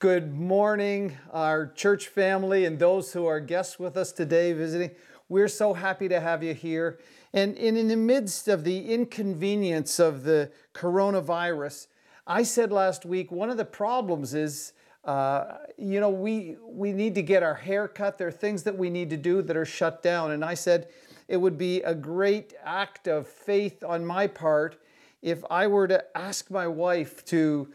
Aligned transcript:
Good 0.00 0.32
morning, 0.32 1.18
our 1.32 1.66
church 1.66 2.06
family, 2.06 2.64
and 2.66 2.78
those 2.78 3.12
who 3.12 3.26
are 3.26 3.40
guests 3.40 3.80
with 3.80 3.96
us 3.96 4.12
today 4.12 4.52
visiting. 4.52 4.92
We're 5.28 5.48
so 5.48 5.74
happy 5.74 6.08
to 6.08 6.20
have 6.20 6.40
you 6.40 6.54
here. 6.54 7.00
And, 7.32 7.56
in 7.56 7.88
the 7.88 7.96
midst 7.96 8.46
of 8.46 8.62
the 8.62 8.92
inconvenience 8.94 9.98
of 9.98 10.22
the 10.22 10.52
coronavirus, 10.72 11.88
I 12.28 12.44
said 12.44 12.70
last 12.70 13.06
week 13.06 13.32
one 13.32 13.50
of 13.50 13.56
the 13.56 13.64
problems 13.64 14.34
is, 14.34 14.72
uh, 15.04 15.54
you 15.76 15.98
know, 15.98 16.10
we, 16.10 16.58
we 16.62 16.92
need 16.92 17.16
to 17.16 17.22
get 17.22 17.42
our 17.42 17.56
hair 17.56 17.88
cut. 17.88 18.18
There 18.18 18.28
are 18.28 18.30
things 18.30 18.62
that 18.62 18.78
we 18.78 18.90
need 18.90 19.10
to 19.10 19.16
do 19.16 19.42
that 19.42 19.56
are 19.56 19.64
shut 19.64 20.00
down. 20.00 20.30
And 20.30 20.44
I 20.44 20.54
said 20.54 20.90
it 21.26 21.38
would 21.38 21.58
be 21.58 21.82
a 21.82 21.96
great 21.96 22.54
act 22.62 23.08
of 23.08 23.26
faith 23.26 23.82
on 23.82 24.06
my 24.06 24.28
part 24.28 24.80
if 25.22 25.44
I 25.50 25.66
were 25.66 25.88
to 25.88 26.04
ask 26.16 26.52
my 26.52 26.68
wife 26.68 27.24
to 27.24 27.66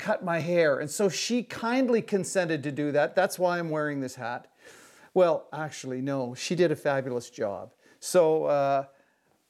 cut 0.00 0.24
my 0.24 0.38
hair. 0.38 0.78
And 0.78 0.90
so 0.90 1.08
she 1.08 1.42
kindly 1.42 2.00
consented 2.00 2.62
to 2.62 2.72
do 2.72 2.90
that. 2.92 3.14
That's 3.14 3.38
why 3.38 3.58
I'm 3.58 3.68
wearing 3.68 4.00
this 4.00 4.14
hat. 4.14 4.48
Well, 5.12 5.46
actually, 5.52 6.00
no, 6.00 6.34
she 6.34 6.54
did 6.54 6.72
a 6.72 6.76
fabulous 6.76 7.28
job. 7.28 7.72
So, 8.00 8.44
uh, 8.44 8.84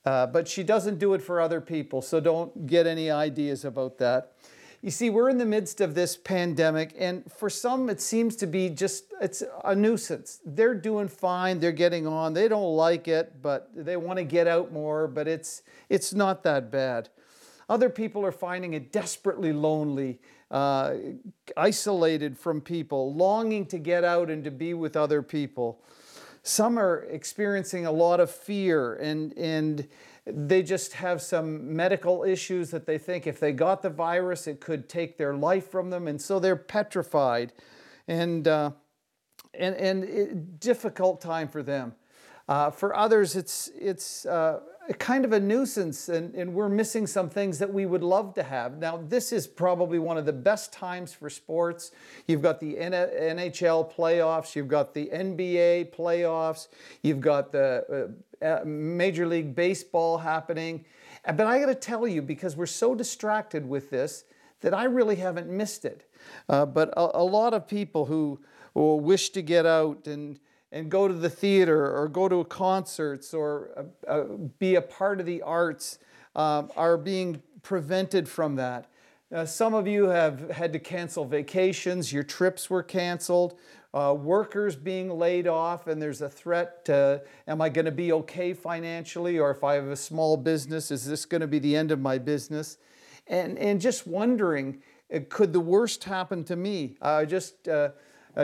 uh, 0.05 0.27
but 0.27 0.49
she 0.49 0.65
doesn't 0.65 0.99
do 0.99 1.15
it 1.15 1.23
for 1.23 1.41
other 1.41 1.61
people, 1.61 2.03
so 2.03 2.19
don't 2.19 2.67
get 2.67 2.87
any 2.87 3.11
ideas 3.11 3.65
about 3.65 3.99
that. 3.99 4.33
You 4.83 4.91
see, 4.91 5.11
we're 5.11 5.29
in 5.29 5.37
the 5.37 5.45
midst 5.45 5.83
of 5.83 5.95
this 5.95 6.17
pandemic, 6.17 6.95
and 6.99 7.31
for 7.31 7.51
some, 7.51 7.91
it 7.91 8.01
seems 8.01 8.35
to 8.37 8.47
be 8.47 8.71
just 8.71 9.05
it's 9.21 9.43
a 9.63 9.75
nuisance. 9.75 10.41
They're 10.45 10.75
doing 10.75 11.07
fine, 11.07 11.61
they're 11.61 11.71
getting 11.71 12.07
on, 12.07 12.33
they 12.33 12.49
don't 12.49 12.75
like 12.75 13.07
it, 13.07 13.43
but 13.43 13.71
they 13.77 13.99
want 13.99 14.19
to 14.19 14.25
get 14.25 14.49
out 14.49 14.73
more, 14.73 15.07
but 15.07 15.29
it's 15.29 15.63
it's 15.91 16.15
not 16.15 16.43
that 16.45 16.71
bad. 16.71 17.11
Other 17.69 17.91
people 17.91 18.25
are 18.27 18.33
finding 18.33 18.73
it 18.73 18.91
desperately 18.91 19.53
lonely 19.53 20.19
uh, 20.51 20.95
isolated 21.57 22.37
from 22.37 22.61
people, 22.61 23.15
longing 23.15 23.67
to 23.67 23.79
get 23.79 24.05
out 24.05 24.31
and 24.31 24.45
to 24.45 24.51
be 24.51 24.75
with 24.75 24.97
other 24.97 25.23
people. 25.23 25.83
Some 26.43 26.79
are 26.79 27.05
experiencing 27.11 27.87
a 27.87 27.93
lot 27.93 28.19
of 28.19 28.31
fear 28.31 28.95
and, 28.97 29.37
and 29.37 29.87
they 30.27 30.63
just 30.63 30.95
have 30.95 31.23
some 31.23 31.75
medical 31.75 32.25
issues 32.25 32.71
that 32.71 32.87
they 32.87 32.99
think 32.99 33.27
if 33.27 33.41
they 33.41 33.53
got 33.53 33.83
the 33.83 33.91
virus, 33.91 34.47
it 34.47 34.61
could 34.61 34.89
take 34.89 35.17
their 35.17 35.35
life 35.35 35.71
from 35.71 35.91
them. 35.91 36.09
And 36.09 36.21
so 36.21 36.39
they're 36.39 36.57
petrified 36.57 37.53
and, 38.09 38.47
uh, 38.47 38.73
and, 39.55 39.75
and 39.77 40.05
it, 40.05 40.61
difficult 40.61 41.21
time 41.21 41.49
for 41.49 41.63
them. 41.63 41.95
Uh, 42.49 42.71
for 42.71 42.97
others, 42.97 43.37
it's, 43.37 43.71
it's 43.79 44.27
uh, 44.27 44.61
kind 44.99 45.25
of 45.25 45.33
a 45.33 45.41
nuisance 45.41 46.09
and, 46.09 46.35
and 46.35 46.53
we're 46.53 46.69
missing 46.69 47.07
some 47.07 47.31
things 47.31 47.59
that 47.59 47.73
we 47.73 47.87
would 47.87 48.03
love 48.03 48.35
to 48.35 48.43
have. 48.43 48.79
Now, 48.79 48.97
this 48.97 49.33
is 49.33 49.47
probably 49.47 49.99
one 49.99 50.19
of 50.19 50.27
the 50.27 50.33
best 50.33 50.73
times 50.73 51.13
for 51.13 51.31
sports. 51.31 51.93
You've 52.27 52.43
got 52.43 52.61
the 52.61 52.75
NHL 52.75 53.93
playoffs, 53.95 54.57
you've 54.57 54.69
got 54.69 54.95
the 54.95 55.07
NBA 55.07 55.95
playoffs, 55.95 56.69
you've 57.03 57.21
got 57.21 57.53
the 57.53 58.11
uh, 58.43 58.45
uh, 58.45 58.65
Major 58.65 59.27
League 59.27 59.55
Baseball 59.55 60.19
happening. 60.19 60.85
But 61.25 61.47
I 61.47 61.61
got 61.61 61.67
to 61.67 61.75
tell 61.75 62.09
you, 62.09 62.23
because 62.23 62.57
we're 62.57 62.67
so 62.67 62.95
distracted 62.95 63.69
with 63.69 63.91
this, 63.91 64.25
that 64.61 64.75
I 64.75 64.85
really 64.85 65.17
haven't 65.17 65.49
missed 65.49 65.85
it. 65.85 66.05
Uh, 66.49 66.67
but 66.67 66.91
a, 66.97 67.19
a, 67.19 67.25
lot 67.25 67.55
of 67.55 67.67
people 67.67 68.07
who, 68.07 68.41
who 68.75 68.97
wish 68.97 69.31
to 69.31 69.43
get 69.43 69.67
out 69.67 70.07
and 70.07 70.39
and 70.73 70.91
go 70.91 71.09
to 71.09 71.15
the 71.15 71.31
theater 71.31 71.95
or 71.97 72.09
go 72.09 72.29
to 72.29 72.45
concerts 72.45 73.35
or 73.35 73.91
uh, 74.07 74.11
uh, 74.11 74.25
be 74.59 74.77
a 74.77 74.83
part 74.83 75.21
of 75.21 75.27
the 75.27 75.43
arts 75.43 75.99
uh, 76.37 76.65
are 76.77 76.97
being 76.97 77.43
prevented 77.63 78.29
from 78.29 78.57
that. 78.57 78.87
Uh, 79.33 79.45
some 79.45 79.75
of 79.75 79.87
you 79.87 80.05
have 80.05 80.51
had 80.51 80.73
to 80.73 80.79
cancel 80.79 81.25
vacations, 81.25 82.13
your 82.13 82.23
trips 82.23 82.69
were 82.69 82.83
canceled, 82.83 83.59
uh, 83.95 84.15
workers 84.17 84.77
being 84.77 85.11
laid 85.11 85.47
off, 85.47 85.87
and 85.87 86.01
there's 86.01 86.21
a 86.21 86.29
threat 86.29 86.85
to 86.85 87.23
am 87.47 87.61
I 87.61 87.69
going 87.69 87.85
to 87.85 87.93
be 87.93 88.13
okay 88.13 88.53
financially, 88.55 89.39
or 89.39 89.51
if 89.51 89.65
I 89.65 89.75
have 89.75 89.89
a 89.89 89.97
small 89.97 90.37
business, 90.37 90.91
is 90.91 91.05
this 91.05 91.25
going 91.25 91.41
to 91.41 91.49
be 91.49 91.59
the 91.59 91.77
end 91.77 91.91
of 91.91 92.01
my 92.01 92.19
business? 92.19 92.79
And, 93.27 93.59
and 93.59 93.81
just 93.81 94.07
wondering, 94.07 94.83
uh, 95.15 95.21
could 95.29 95.53
the 95.53 95.61
worst 95.61 96.05
happen 96.05 96.45
to 96.45 96.57
me? 96.57 96.97
I 97.01 97.25
just 97.25 97.69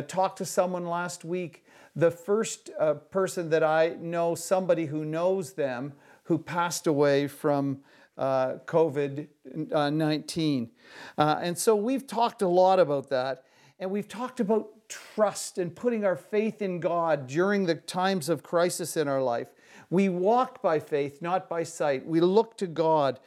talked 0.09 0.39
to 0.39 0.45
someone 0.45 0.87
last 0.87 1.25
week 1.25 1.65
the 1.97 2.11
first 2.11 2.71
uh, 2.79 2.95
person 2.95 3.49
that 3.51 3.65
I 3.65 3.97
know, 3.99 4.35
somebody 4.35 4.87
who 4.87 5.05
knows 5.05 5.55
them, 5.55 5.95
who 6.25 6.39
passed 6.39 6.87
away 6.87 7.27
from 7.27 7.79
uh, 8.19 8.55
COVID 8.67 9.29
19. 9.67 10.71
Uh, 11.19 11.39
and 11.41 11.57
so 11.57 11.75
we've 11.75 12.07
talked 12.07 12.43
a 12.43 12.49
lot 12.49 12.79
about 12.79 13.09
that. 13.11 13.45
And 13.79 13.91
we've 13.91 14.09
talked 14.09 14.41
about 14.41 14.89
trust 14.89 15.59
and 15.59 15.75
putting 15.75 16.05
our 16.05 16.17
faith 16.17 16.63
in 16.63 16.81
God 16.81 17.27
during 17.27 17.67
the 17.67 17.75
times 17.75 18.29
of 18.29 18.43
crisis 18.43 18.97
in 18.97 19.09
our 19.09 19.23
life. 19.23 19.49
We 19.91 20.09
walk 20.09 20.63
by 20.63 20.81
faith, 20.81 21.23
not 21.23 21.49
by 21.49 21.63
sight. 21.63 22.07
We 22.07 22.21
look 22.21 22.57
to 22.59 22.67
God 22.67 23.21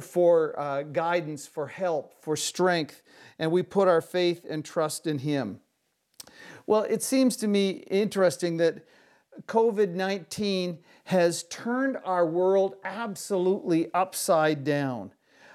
for 0.00 0.58
uh, 0.58 0.82
guidance, 0.82 1.46
for 1.46 1.66
help, 1.66 2.14
for 2.20 2.36
strength, 2.36 3.02
and 3.38 3.50
we 3.50 3.62
put 3.62 3.88
our 3.88 4.00
faith 4.00 4.44
and 4.48 4.64
trust 4.64 5.06
in 5.06 5.18
Him. 5.18 5.60
Well, 6.68 6.82
it 6.82 7.02
seems 7.02 7.34
to 7.38 7.48
me 7.48 7.70
interesting 7.90 8.58
that 8.58 8.86
COVID 9.46 9.94
19 9.94 10.78
has 11.04 11.44
turned 11.44 11.96
our 12.04 12.26
world 12.26 12.74
absolutely 12.84 13.88
upside 13.94 14.64
down. 14.64 15.12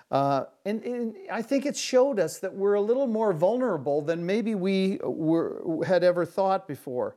Uh, 0.10 0.46
and, 0.66 0.82
and, 0.84 1.16
I 1.32 1.44
think 1.44 1.68
it 1.68 1.78
showed 1.78 2.20
us 2.20 2.40
that 2.40 2.56
we're 2.56 2.74
a 2.74 2.82
little 2.82 3.06
more 3.06 3.32
vulnerable 3.32 4.02
than 4.02 4.26
maybe 4.26 4.56
we 4.56 4.98
were, 5.04 5.84
had 5.86 6.04
ever 6.04 6.26
thought 6.26 6.68
before. 6.68 7.16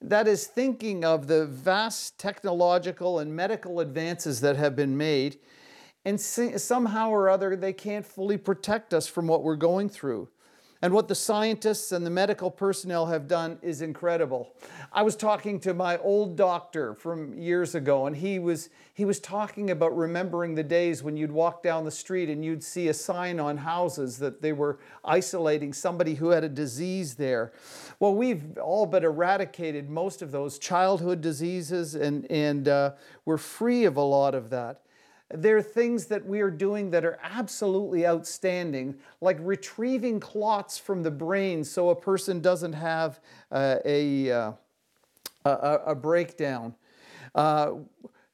That 0.00 0.26
is, 0.26 0.48
thinking 0.48 1.04
of 1.04 1.28
the 1.28 1.46
vast 1.46 2.18
technological 2.18 3.20
and 3.20 3.34
medical 3.34 3.78
advances 3.78 4.40
that 4.40 4.56
have 4.56 4.74
been 4.74 4.96
made, 4.96 5.38
and 6.04 6.20
somehow 6.20 7.10
or 7.10 7.28
other 7.28 7.54
they 7.54 7.72
can't 7.72 8.04
fully 8.04 8.38
protect 8.38 8.92
us 8.92 9.06
from 9.06 9.28
what 9.28 9.44
we're 9.44 9.54
going 9.54 9.88
through. 9.88 10.28
And 10.82 10.92
what 10.92 11.08
the 11.08 11.14
scientists 11.14 11.90
and 11.92 12.04
the 12.04 12.10
medical 12.10 12.50
personnel 12.50 13.06
have 13.06 13.26
done 13.26 13.58
is 13.62 13.80
incredible. 13.80 14.52
I 14.92 15.02
was 15.02 15.16
talking 15.16 15.58
to 15.60 15.72
my 15.72 15.96
old 15.98 16.36
doctor 16.36 16.94
from 16.94 17.38
years 17.38 17.74
ago, 17.74 18.06
and 18.06 18.14
he 18.14 18.38
was, 18.38 18.68
he 18.92 19.06
was 19.06 19.18
talking 19.18 19.70
about 19.70 19.96
remembering 19.96 20.54
the 20.54 20.62
days 20.62 21.02
when 21.02 21.16
you'd 21.16 21.32
walk 21.32 21.62
down 21.62 21.84
the 21.84 21.90
street 21.90 22.28
and 22.28 22.44
you'd 22.44 22.62
see 22.62 22.88
a 22.88 22.94
sign 22.94 23.40
on 23.40 23.56
houses 23.56 24.18
that 24.18 24.42
they 24.42 24.52
were 24.52 24.78
isolating 25.04 25.72
somebody 25.72 26.14
who 26.14 26.28
had 26.28 26.44
a 26.44 26.48
disease 26.48 27.14
there. 27.14 27.52
Well, 27.98 28.14
we've 28.14 28.58
all 28.58 28.84
but 28.84 29.02
eradicated 29.02 29.88
most 29.88 30.20
of 30.20 30.30
those 30.30 30.58
childhood 30.58 31.22
diseases, 31.22 31.94
and, 31.94 32.30
and 32.30 32.68
uh, 32.68 32.92
we're 33.24 33.38
free 33.38 33.84
of 33.84 33.96
a 33.96 34.02
lot 34.02 34.34
of 34.34 34.50
that. 34.50 34.82
There 35.30 35.56
are 35.56 35.62
things 35.62 36.06
that 36.06 36.24
we 36.24 36.40
are 36.40 36.50
doing 36.50 36.90
that 36.90 37.04
are 37.04 37.18
absolutely 37.22 38.06
outstanding, 38.06 38.94
like 39.20 39.38
retrieving 39.40 40.20
clots 40.20 40.78
from 40.78 41.02
the 41.02 41.10
brain 41.10 41.64
so 41.64 41.90
a 41.90 41.96
person 41.96 42.40
doesn't 42.40 42.74
have 42.74 43.20
uh, 43.50 43.76
a, 43.84 44.30
uh, 44.30 44.52
a, 45.44 45.80
a, 45.86 45.94
breakdown. 45.96 46.76
Uh, 47.34 47.72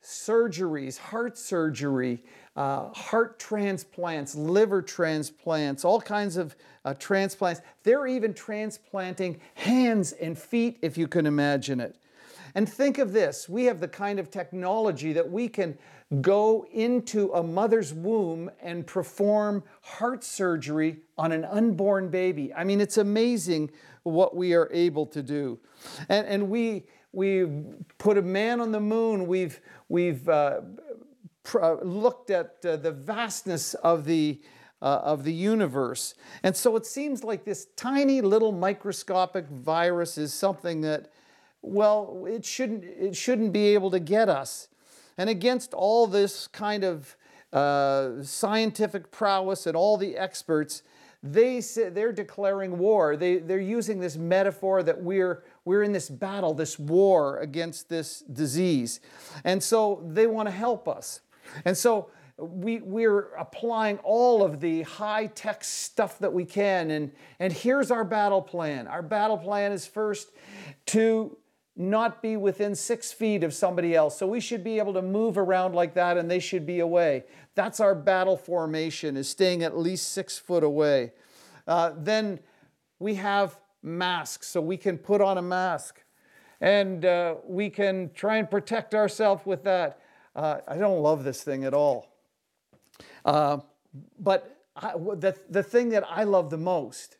surgeries, 0.02 0.98
heart 0.98 1.38
surgery, 1.38 2.22
uh, 2.56 2.88
heart 2.90 3.38
transplants, 3.38 4.34
liver 4.34 4.82
transplants, 4.82 5.86
all 5.86 6.00
kinds 6.00 6.36
of 6.36 6.54
uh, 6.84 6.92
transplants. 6.94 7.62
They're 7.84 8.06
even 8.06 8.34
transplanting 8.34 9.40
hands 9.54 10.12
and 10.12 10.36
feet, 10.36 10.78
if 10.82 10.98
you 10.98 11.08
can 11.08 11.24
imagine 11.24 11.80
it. 11.80 11.96
And 12.54 12.68
think 12.68 12.98
of 12.98 13.12
this 13.12 13.48
we 13.48 13.64
have 13.64 13.80
the 13.80 13.88
kind 13.88 14.18
of 14.18 14.30
technology 14.30 15.12
that 15.12 15.30
we 15.30 15.48
can 15.48 15.78
go 16.20 16.66
into 16.72 17.32
a 17.32 17.42
mother's 17.42 17.94
womb 17.94 18.50
and 18.60 18.86
perform 18.86 19.62
heart 19.80 20.22
surgery 20.22 20.98
on 21.16 21.32
an 21.32 21.44
unborn 21.44 22.08
baby. 22.08 22.52
I 22.52 22.64
mean, 22.64 22.80
it's 22.80 22.98
amazing 22.98 23.70
what 24.02 24.36
we 24.36 24.52
are 24.52 24.68
able 24.72 25.06
to 25.06 25.22
do. 25.22 25.58
And, 26.08 26.26
and 26.26 26.50
we, 26.50 26.84
we 27.12 27.46
put 27.96 28.18
a 28.18 28.22
man 28.22 28.60
on 28.60 28.72
the 28.72 28.80
moon, 28.80 29.26
we've, 29.26 29.60
we've 29.88 30.28
uh, 30.28 30.60
pr- 31.44 31.62
uh, 31.62 31.74
looked 31.82 32.30
at 32.30 32.56
uh, 32.64 32.76
the 32.76 32.92
vastness 32.92 33.74
of 33.74 34.04
the 34.04 34.40
uh, 34.82 35.00
of 35.04 35.22
the 35.22 35.32
universe. 35.32 36.14
And 36.42 36.56
so 36.56 36.74
it 36.74 36.84
seems 36.84 37.22
like 37.22 37.44
this 37.44 37.68
tiny 37.76 38.20
little 38.20 38.50
microscopic 38.50 39.46
virus 39.46 40.18
is 40.18 40.34
something 40.34 40.80
that, 40.80 41.12
well, 41.62 42.26
it 42.28 42.44
shouldn't, 42.44 42.84
it 42.84 43.16
shouldn't 43.16 43.52
be 43.52 43.68
able 43.74 43.90
to 43.92 44.00
get 44.00 44.28
us. 44.28 44.68
And 45.16 45.30
against 45.30 45.72
all 45.74 46.06
this 46.06 46.46
kind 46.48 46.84
of 46.84 47.16
uh, 47.52 48.22
scientific 48.22 49.10
prowess 49.10 49.66
and 49.66 49.76
all 49.76 49.96
the 49.96 50.16
experts, 50.16 50.82
they 51.22 51.60
say, 51.60 51.88
they're 51.88 52.12
declaring 52.12 52.78
war. 52.78 53.16
They, 53.16 53.36
they're 53.36 53.60
using 53.60 54.00
this 54.00 54.16
metaphor 54.16 54.82
that 54.82 55.00
we're, 55.00 55.44
we're 55.64 55.84
in 55.84 55.92
this 55.92 56.08
battle, 56.08 56.54
this 56.54 56.78
war 56.78 57.38
against 57.38 57.88
this 57.88 58.20
disease. 58.20 59.00
And 59.44 59.62
so 59.62 60.02
they 60.04 60.26
want 60.26 60.48
to 60.48 60.52
help 60.52 60.88
us. 60.88 61.20
And 61.64 61.76
so 61.76 62.10
we, 62.38 62.80
we're 62.80 63.34
applying 63.34 63.98
all 63.98 64.42
of 64.42 64.60
the 64.60 64.82
high 64.82 65.26
tech 65.26 65.62
stuff 65.62 66.18
that 66.18 66.32
we 66.32 66.44
can. 66.44 66.90
And, 66.90 67.12
and 67.38 67.52
here's 67.52 67.90
our 67.92 68.04
battle 68.04 68.42
plan. 68.42 68.88
Our 68.88 69.02
battle 69.02 69.38
plan 69.38 69.70
is 69.70 69.86
first 69.86 70.32
to 70.86 71.36
not 71.76 72.20
be 72.20 72.36
within 72.36 72.74
six 72.74 73.12
feet 73.12 73.42
of 73.42 73.54
somebody 73.54 73.94
else. 73.94 74.18
So 74.18 74.26
we 74.26 74.40
should 74.40 74.62
be 74.62 74.78
able 74.78 74.92
to 74.94 75.02
move 75.02 75.38
around 75.38 75.74
like 75.74 75.94
that 75.94 76.18
and 76.18 76.30
they 76.30 76.38
should 76.38 76.66
be 76.66 76.80
away. 76.80 77.24
That's 77.54 77.80
our 77.80 77.94
battle 77.94 78.36
formation, 78.36 79.16
is 79.16 79.28
staying 79.28 79.62
at 79.62 79.76
least 79.76 80.12
six 80.12 80.38
foot 80.38 80.64
away. 80.64 81.12
Uh, 81.66 81.92
then 81.96 82.40
we 82.98 83.14
have 83.14 83.58
masks, 83.82 84.48
so 84.48 84.60
we 84.60 84.76
can 84.76 84.98
put 84.98 85.20
on 85.20 85.38
a 85.38 85.42
mask 85.42 86.02
and 86.60 87.04
uh, 87.04 87.36
we 87.44 87.70
can 87.70 88.10
try 88.14 88.36
and 88.36 88.50
protect 88.50 88.94
ourselves 88.94 89.44
with 89.44 89.64
that. 89.64 90.00
Uh, 90.36 90.58
I 90.68 90.76
don't 90.76 91.00
love 91.00 91.24
this 91.24 91.42
thing 91.42 91.64
at 91.64 91.74
all. 91.74 92.14
Uh, 93.24 93.58
but 94.18 94.58
I, 94.76 94.92
the, 94.92 95.36
the 95.50 95.62
thing 95.62 95.90
that 95.90 96.04
I 96.08 96.24
love 96.24 96.50
the 96.50 96.58
most 96.58 97.16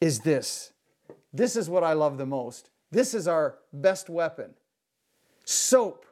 is 0.00 0.20
this. 0.20 0.72
This 1.32 1.56
is 1.56 1.68
what 1.68 1.82
I 1.82 1.94
love 1.94 2.18
the 2.18 2.26
most. 2.26 2.70
This 2.94 3.12
is 3.12 3.26
our 3.26 3.56
best 3.72 4.08
weapon 4.08 4.54
soap. 5.44 6.06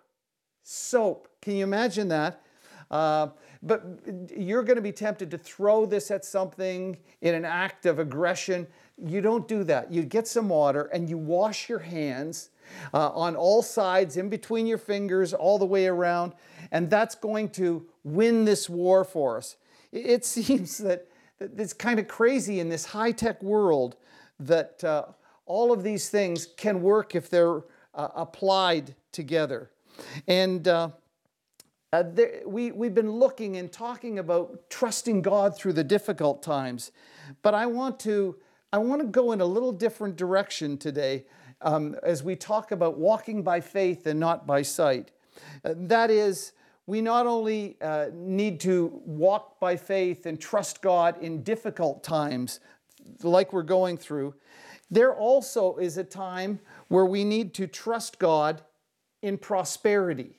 Soap. 0.65 1.29
Can 1.41 1.55
you 1.55 1.63
imagine 1.63 2.09
that? 2.09 2.43
Uh, 2.91 3.29
but 3.63 3.85
you're 4.37 4.65
going 4.65 4.77
to 4.77 4.83
be 4.83 4.91
tempted 4.91 5.31
to 5.31 5.39
throw 5.39 5.87
this 5.87 6.11
at 6.11 6.25
something 6.25 6.99
in 7.21 7.37
an 7.37 7.45
act 7.45 7.87
of 7.87 8.01
aggression. 8.01 8.67
You 8.99 9.21
don't 9.21 9.47
do 9.47 9.63
that. 9.63 9.93
You 9.93 10.03
get 10.03 10.27
some 10.27 10.49
water 10.49 10.87
and 10.93 11.09
you 11.09 11.17
wash 11.17 11.69
your 11.69 11.79
hands 11.79 12.51
uh, 12.93 13.11
on 13.11 13.37
all 13.37 13.63
sides, 13.63 14.17
in 14.17 14.29
between 14.29 14.67
your 14.67 14.79
fingers, 14.79 15.33
all 15.33 15.61
the 15.61 15.65
way 15.65 15.87
around, 15.87 16.33
and 16.73 16.91
that's 16.91 17.15
going 17.15 17.51
to 17.51 17.87
win 18.03 18.45
this 18.45 18.69
war 18.69 19.05
for 19.05 19.37
us. 19.37 19.55
It 19.93 20.25
seems 20.35 20.79
that, 20.79 21.07
that 21.39 21.61
it's 21.61 21.73
kind 21.73 22.01
of 22.01 22.09
crazy 22.09 22.59
in 22.59 22.69
this 22.69 22.87
high 22.87 23.13
tech 23.13 23.41
world 23.41 23.95
that 24.41 24.83
uh, 24.83 25.05
all 25.53 25.71
of 25.71 25.83
these 25.83 26.09
things 26.09 26.47
can 26.57 26.81
work 26.81 27.15
if 27.15 27.29
they're 27.29 27.59
uh, 27.95 28.09
applied 28.17 28.95
together. 29.13 29.71
And 30.27 30.67
uh, 30.67 30.89
uh, 31.93 32.05
there, 32.11 32.41
we, 32.47 32.73
we've 32.73 32.95
been 32.95 33.11
looking 33.11 33.59
and 33.59 33.71
talking 33.71 34.19
about 34.19 34.71
trusting 34.71 35.21
God 35.21 35.55
through 35.55 35.75
the 35.75 35.85
difficult 35.85 36.43
times, 36.43 36.91
but 37.43 37.53
I 37.53 37.67
want 37.67 38.01
to, 38.01 38.37
I 38.73 38.79
want 38.79 39.03
to 39.03 39.07
go 39.07 39.33
in 39.33 39.43
a 39.43 39.45
little 39.45 39.73
different 39.73 40.17
direction 40.17 40.79
today 40.79 41.27
um, 41.61 41.97
as 42.03 42.23
we 42.23 42.35
talk 42.35 42.73
about 42.73 42.97
walking 42.97 43.43
by 43.43 43.61
faith 43.61 44.07
and 44.07 44.19
not 44.19 44.47
by 44.47 44.63
sight. 44.63 45.11
Uh, 45.67 45.75
that 45.77 46.11
is, 46.11 46.53
we 46.87 47.03
not 47.03 47.27
only 47.27 47.77
uh, 47.83 48.07
need 48.15 48.59
to 48.61 49.03
walk 49.05 49.61
by 49.61 49.77
faith 49.77 50.25
and 50.25 50.41
trust 50.41 50.81
God 50.81 51.23
in 51.23 51.43
difficult 51.43 52.03
times 52.03 52.59
like 53.23 53.53
we're 53.53 53.63
going 53.63 53.99
through, 53.99 54.33
there 54.93 55.15
also 55.15 55.77
is 55.77 55.97
a 55.97 56.05
time 56.05 56.61
where 56.89 57.07
we 57.07 57.25
need 57.25 57.55
to 57.55 57.67
trust 57.67 58.19
God 58.19 58.61
in 59.23 59.39
prosperity. 59.39 60.37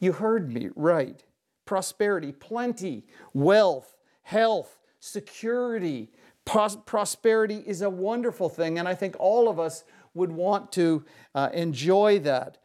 You 0.00 0.10
heard 0.12 0.52
me 0.52 0.70
right. 0.74 1.22
Prosperity, 1.64 2.32
plenty, 2.32 3.06
wealth, 3.32 3.96
health, 4.22 4.80
security. 4.98 6.10
Pros- 6.44 6.74
prosperity 6.74 7.62
is 7.64 7.82
a 7.82 7.88
wonderful 7.88 8.48
thing, 8.48 8.80
and 8.80 8.88
I 8.88 8.96
think 8.96 9.14
all 9.20 9.48
of 9.48 9.60
us 9.60 9.84
would 10.12 10.32
want 10.32 10.72
to 10.72 11.04
uh, 11.36 11.50
enjoy 11.52 12.18
that. 12.20 12.58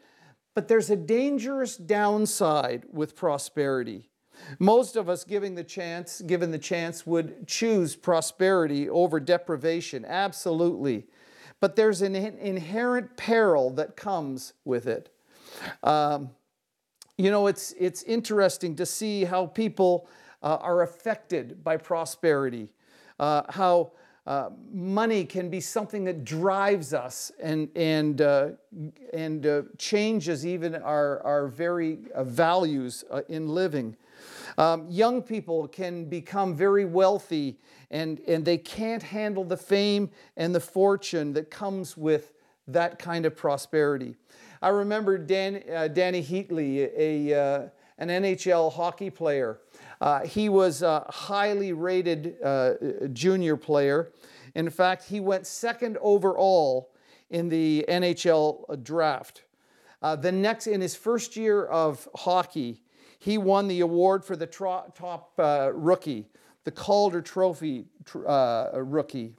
But 0.55 0.67
there's 0.67 0.89
a 0.89 0.95
dangerous 0.95 1.77
downside 1.77 2.85
with 2.91 3.15
prosperity. 3.15 4.09
Most 4.59 4.95
of 4.95 5.09
us 5.09 5.23
giving 5.23 5.55
the 5.55 5.63
chance, 5.63 6.21
given 6.21 6.51
the 6.51 6.59
chance, 6.59 7.05
would 7.05 7.47
choose 7.47 7.95
prosperity 7.95 8.89
over 8.89 9.19
deprivation, 9.19 10.05
absolutely. 10.05 11.05
But 11.59 11.75
there's 11.75 12.01
an 12.01 12.15
inherent 12.15 13.15
peril 13.15 13.69
that 13.71 13.95
comes 13.95 14.53
with 14.65 14.87
it. 14.87 15.09
Um, 15.81 16.29
you 17.17 17.31
know, 17.31 17.47
it's, 17.47 17.73
it's 17.79 18.03
interesting 18.03 18.75
to 18.77 18.85
see 18.85 19.23
how 19.23 19.45
people 19.45 20.07
uh, 20.41 20.57
are 20.61 20.81
affected 20.81 21.63
by 21.63 21.77
prosperity, 21.77 22.69
uh, 23.19 23.43
how 23.49 23.91
uh, 24.25 24.49
money 24.71 25.25
can 25.25 25.49
be 25.49 25.59
something 25.59 26.05
that 26.05 26.23
drives 26.23 26.93
us 26.93 27.31
and, 27.41 27.69
and, 27.75 28.21
uh, 28.21 28.49
and 29.13 29.45
uh, 29.45 29.63
changes 29.77 30.45
even 30.45 30.75
our, 30.75 31.21
our 31.23 31.47
very 31.47 31.99
uh, 32.15 32.23
values 32.23 33.03
in 33.29 33.47
living. 33.49 33.95
Um, 34.57 34.87
young 34.89 35.21
people 35.21 35.67
can 35.67 36.05
become 36.05 36.55
very 36.55 36.85
wealthy 36.85 37.59
and, 37.91 38.19
and 38.27 38.43
they 38.43 38.57
can't 38.57 39.03
handle 39.03 39.43
the 39.43 39.57
fame 39.57 40.09
and 40.37 40.53
the 40.53 40.59
fortune 40.59 41.33
that 41.33 41.49
comes 41.49 41.95
with 41.95 42.33
that 42.67 42.99
kind 42.99 43.25
of 43.25 43.35
prosperity. 43.35 44.15
I 44.61 44.69
remember 44.69 45.17
Dan, 45.17 45.61
Dany 45.65 46.23
Heatley, 46.23 46.89
a, 46.97 47.71
an 47.97 48.09
NHL 48.09 48.71
hockey 48.71 49.09
player. 49.09 49.59
Uh, 49.99 50.25
he 50.25 50.49
was 50.49 50.81
a 50.81 51.05
highly 51.09 51.73
rated 51.73 52.35
uh, 52.43 52.73
junior 53.13 53.55
player. 53.55 54.11
In 54.55 54.69
fact, 54.69 55.05
he 55.05 55.19
went 55.19 55.47
second 55.47 55.97
overall 56.01 56.91
in 57.29 57.49
the 57.49 57.85
NHL 57.87 58.83
draft. 58.83 59.43
Uh, 60.01 60.15
the 60.15 60.31
next, 60.31 60.67
in 60.67 60.81
his 60.81 60.95
first 60.95 61.35
year 61.35 61.65
of 61.65 62.07
hockey, 62.15 62.81
he 63.23 63.37
won 63.37 63.69
the 63.69 63.79
award 63.79 64.25
for 64.25 64.35
the 64.35 64.45
tro- 64.45 64.83
top 64.93 65.31
uh, 65.39 65.71
rookie, 65.73 66.27
the 66.65 66.71
Calder 66.71 67.21
Trophy 67.21 67.85
uh, 68.27 68.69
rookie. 68.73 69.31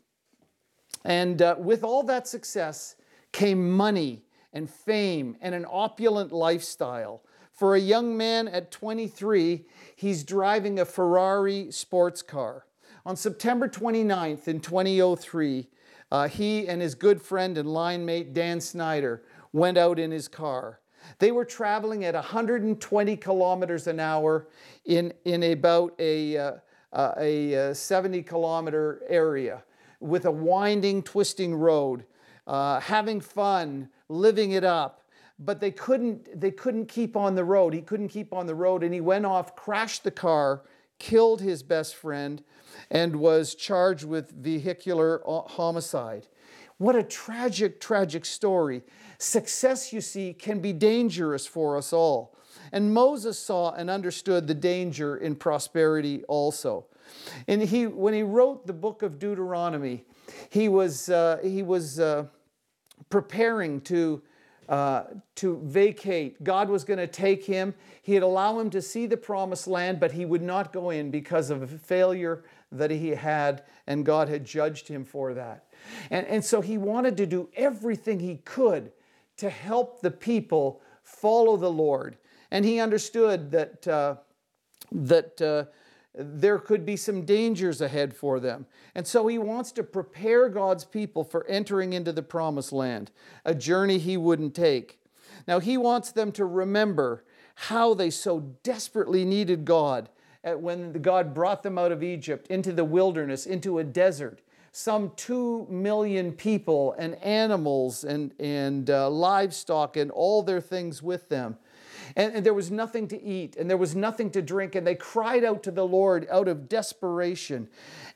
And 1.04 1.42
uh, 1.42 1.56
with 1.58 1.84
all 1.84 2.02
that 2.04 2.26
success 2.26 2.96
came 3.30 3.70
money 3.70 4.24
and 4.54 4.70
fame 4.70 5.36
and 5.42 5.54
an 5.54 5.66
opulent 5.70 6.32
lifestyle. 6.32 7.24
For 7.52 7.74
a 7.74 7.78
young 7.78 8.16
man 8.16 8.48
at 8.48 8.70
23, 8.70 9.66
he's 9.96 10.24
driving 10.24 10.80
a 10.80 10.86
Ferrari 10.86 11.70
sports 11.70 12.22
car. 12.22 12.64
On 13.04 13.16
September 13.16 13.68
29th 13.68 14.48
in 14.48 14.60
2003, 14.60 15.68
uh, 16.10 16.28
he 16.28 16.66
and 16.66 16.80
his 16.80 16.94
good 16.94 17.20
friend 17.20 17.58
and 17.58 17.68
line 17.70 18.06
mate 18.06 18.32
Dan 18.32 18.62
Snyder 18.62 19.24
went 19.52 19.76
out 19.76 19.98
in 19.98 20.10
his 20.10 20.26
car. 20.26 20.80
They 21.18 21.32
were 21.32 21.44
traveling 21.44 22.04
at 22.04 22.14
120 22.14 23.16
kilometers 23.16 23.86
an 23.86 24.00
hour 24.00 24.48
in, 24.84 25.12
in 25.24 25.42
about 25.42 25.94
a, 25.98 26.36
uh, 26.36 26.52
uh, 26.92 27.14
a 27.18 27.70
uh, 27.70 27.74
70 27.74 28.22
kilometer 28.22 29.02
area 29.08 29.62
with 30.00 30.26
a 30.26 30.30
winding, 30.30 31.02
twisting 31.02 31.54
road, 31.54 32.04
uh, 32.46 32.80
having 32.80 33.20
fun, 33.20 33.88
living 34.08 34.52
it 34.52 34.64
up. 34.64 35.00
But 35.38 35.60
they 35.60 35.72
couldn't 35.72 36.40
they 36.40 36.52
couldn't 36.52 36.86
keep 36.86 37.16
on 37.16 37.34
the 37.34 37.42
road. 37.42 37.74
He 37.74 37.82
couldn't 37.82 38.10
keep 38.10 38.32
on 38.32 38.46
the 38.46 38.54
road 38.54 38.84
and 38.84 38.94
he 38.94 39.00
went 39.00 39.26
off 39.26 39.56
crashed 39.56 40.04
the 40.04 40.12
car 40.12 40.62
killed 40.98 41.40
his 41.40 41.62
best 41.62 41.94
friend 41.94 42.42
and 42.90 43.16
was 43.16 43.54
charged 43.54 44.04
with 44.04 44.30
vehicular 44.30 45.22
homicide. 45.26 46.26
What 46.78 46.96
a 46.96 47.02
tragic 47.02 47.80
tragic 47.80 48.24
story 48.24 48.82
success 49.18 49.92
you 49.92 50.00
see 50.00 50.32
can 50.32 50.60
be 50.60 50.72
dangerous 50.72 51.46
for 51.46 51.76
us 51.76 51.92
all 51.92 52.36
and 52.72 52.92
moses 52.92 53.38
saw 53.38 53.72
and 53.72 53.90
understood 53.90 54.46
the 54.46 54.54
danger 54.54 55.16
in 55.16 55.34
prosperity 55.34 56.22
also 56.24 56.86
and 57.48 57.62
he 57.62 57.86
when 57.86 58.14
he 58.14 58.22
wrote 58.22 58.66
the 58.66 58.72
book 58.72 59.02
of 59.02 59.18
deuteronomy 59.18 60.04
he 60.50 60.68
was 60.68 61.08
uh, 61.08 61.38
he 61.42 61.62
was 61.62 62.00
uh, 62.00 62.24
preparing 63.10 63.80
to 63.82 64.22
uh, 64.68 65.04
to 65.34 65.60
vacate. 65.64 66.42
God 66.42 66.70
was 66.70 66.84
going 66.84 66.98
to 66.98 67.06
take 67.06 67.44
him. 67.44 67.74
He'd 68.02 68.22
allow 68.22 68.58
him 68.58 68.70
to 68.70 68.80
see 68.80 69.06
the 69.06 69.16
promised 69.16 69.66
land, 69.66 70.00
but 70.00 70.12
he 70.12 70.24
would 70.24 70.40
not 70.40 70.72
go 70.72 70.88
in 70.88 71.10
because 71.10 71.50
of 71.50 71.62
a 71.62 71.66
failure 71.66 72.44
that 72.72 72.90
he 72.90 73.10
had, 73.10 73.64
and 73.86 74.06
God 74.06 74.28
had 74.28 74.44
judged 74.44 74.88
him 74.88 75.04
for 75.04 75.34
that. 75.34 75.66
And, 76.10 76.26
and 76.26 76.42
so 76.42 76.62
he 76.62 76.78
wanted 76.78 77.16
to 77.18 77.26
do 77.26 77.50
everything 77.54 78.20
he 78.20 78.36
could 78.36 78.92
to 79.36 79.50
help 79.50 80.00
the 80.00 80.10
people 80.10 80.80
follow 81.02 81.56
the 81.56 81.70
Lord. 81.70 82.16
And 82.50 82.64
he 82.64 82.80
understood 82.80 83.50
that, 83.50 83.86
uh, 83.88 84.16
that 84.92 85.40
uh, 85.42 85.64
there 86.14 86.58
could 86.58 86.86
be 86.86 86.96
some 86.96 87.24
dangers 87.24 87.80
ahead 87.80 88.14
for 88.14 88.38
them. 88.38 88.66
And 88.94 89.06
so 89.06 89.26
he 89.26 89.38
wants 89.38 89.72
to 89.72 89.82
prepare 89.82 90.48
God's 90.48 90.84
people 90.84 91.24
for 91.24 91.46
entering 91.46 91.92
into 91.92 92.12
the 92.12 92.22
promised 92.22 92.72
land, 92.72 93.10
a 93.44 93.54
journey 93.54 93.98
he 93.98 94.16
wouldn't 94.16 94.54
take. 94.54 95.00
Now, 95.48 95.58
he 95.58 95.76
wants 95.76 96.12
them 96.12 96.30
to 96.32 96.44
remember 96.44 97.24
how 97.54 97.94
they 97.94 98.10
so 98.10 98.40
desperately 98.62 99.24
needed 99.24 99.64
God 99.64 100.08
when 100.44 100.92
God 100.92 101.34
brought 101.34 101.62
them 101.62 101.78
out 101.78 101.92
of 101.92 102.02
Egypt 102.02 102.46
into 102.48 102.72
the 102.72 102.84
wilderness, 102.84 103.46
into 103.46 103.78
a 103.78 103.84
desert. 103.84 104.40
Some 104.76 105.12
two 105.14 105.68
million 105.70 106.32
people 106.32 106.96
and 106.98 107.14
animals 107.22 108.02
and, 108.02 108.32
and 108.40 108.90
uh, 108.90 109.08
livestock 109.08 109.96
and 109.96 110.10
all 110.10 110.42
their 110.42 110.60
things 110.60 111.00
with 111.00 111.28
them. 111.28 111.58
And, 112.16 112.34
and 112.34 112.44
there 112.44 112.54
was 112.54 112.72
nothing 112.72 113.06
to 113.06 113.22
eat 113.22 113.54
and 113.54 113.70
there 113.70 113.76
was 113.76 113.94
nothing 113.94 114.32
to 114.32 114.42
drink. 114.42 114.74
And 114.74 114.84
they 114.84 114.96
cried 114.96 115.44
out 115.44 115.62
to 115.62 115.70
the 115.70 115.86
Lord 115.86 116.26
out 116.28 116.48
of 116.48 116.68
desperation. 116.68 117.68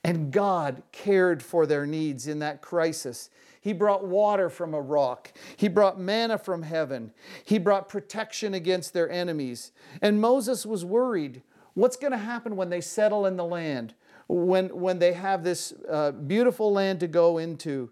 And 0.03 0.33
God 0.33 0.83
cared 0.91 1.45
for 1.45 1.65
their 1.65 1.87
needs 1.87 2.27
in 2.27 2.41
that 2.41 2.61
crisis. 2.61 3.31
He 3.61 3.73
brought 3.73 4.05
water 4.05 4.51
from 4.51 4.75
a 4.75 4.81
rock. 4.81 5.33
He 5.57 5.69
brought 5.69 6.01
manna 6.01 6.39
from 6.39 6.63
heaven. 6.63 7.13
He 7.45 7.61
brought 7.61 7.89
protection 7.89 8.53
against 8.53 8.93
their 8.93 9.09
enemies. 9.09 9.71
And 10.03 10.21
Moses 10.21 10.67
was 10.67 10.85
worried 10.85 11.41
what's 11.75 11.97
going 11.97 12.11
to 12.11 12.19
happen 12.19 12.57
when 12.57 12.71
they 12.71 12.81
settle 12.81 13.27
in 13.27 13.37
the 13.37 13.45
land, 13.45 13.95
when, 14.29 14.69
when 14.69 14.99
they 14.99 15.13
have 15.13 15.43
this 15.43 15.73
uh, 15.91 16.13
beautiful 16.13 16.73
land 16.73 17.01
to 17.01 17.09
go 17.09 17.39
into? 17.39 17.91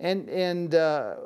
And, 0.00 0.28
and 0.28 0.74
uh, 0.74 1.16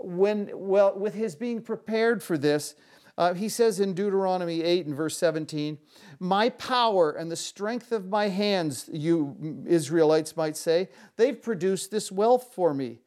when, 0.00 0.50
well, 0.54 0.96
with 0.96 1.14
his 1.14 1.34
being 1.34 1.62
prepared 1.62 2.22
for 2.22 2.38
this, 2.38 2.74
uh, 3.18 3.34
he 3.34 3.48
says 3.48 3.80
in 3.80 3.94
Deuteronomy 3.94 4.62
8 4.62 4.86
and 4.86 4.94
verse 4.94 5.18
17, 5.18 5.76
My 6.20 6.50
power 6.50 7.10
and 7.10 7.28
the 7.30 7.36
strength 7.36 7.90
of 7.90 8.06
my 8.06 8.28
hands, 8.28 8.88
you 8.92 9.64
Israelites 9.66 10.36
might 10.36 10.56
say, 10.56 10.88
they've 11.16 11.40
produced 11.40 11.90
this 11.90 12.12
wealth 12.12 12.50
for 12.54 12.72
me. 12.72 13.00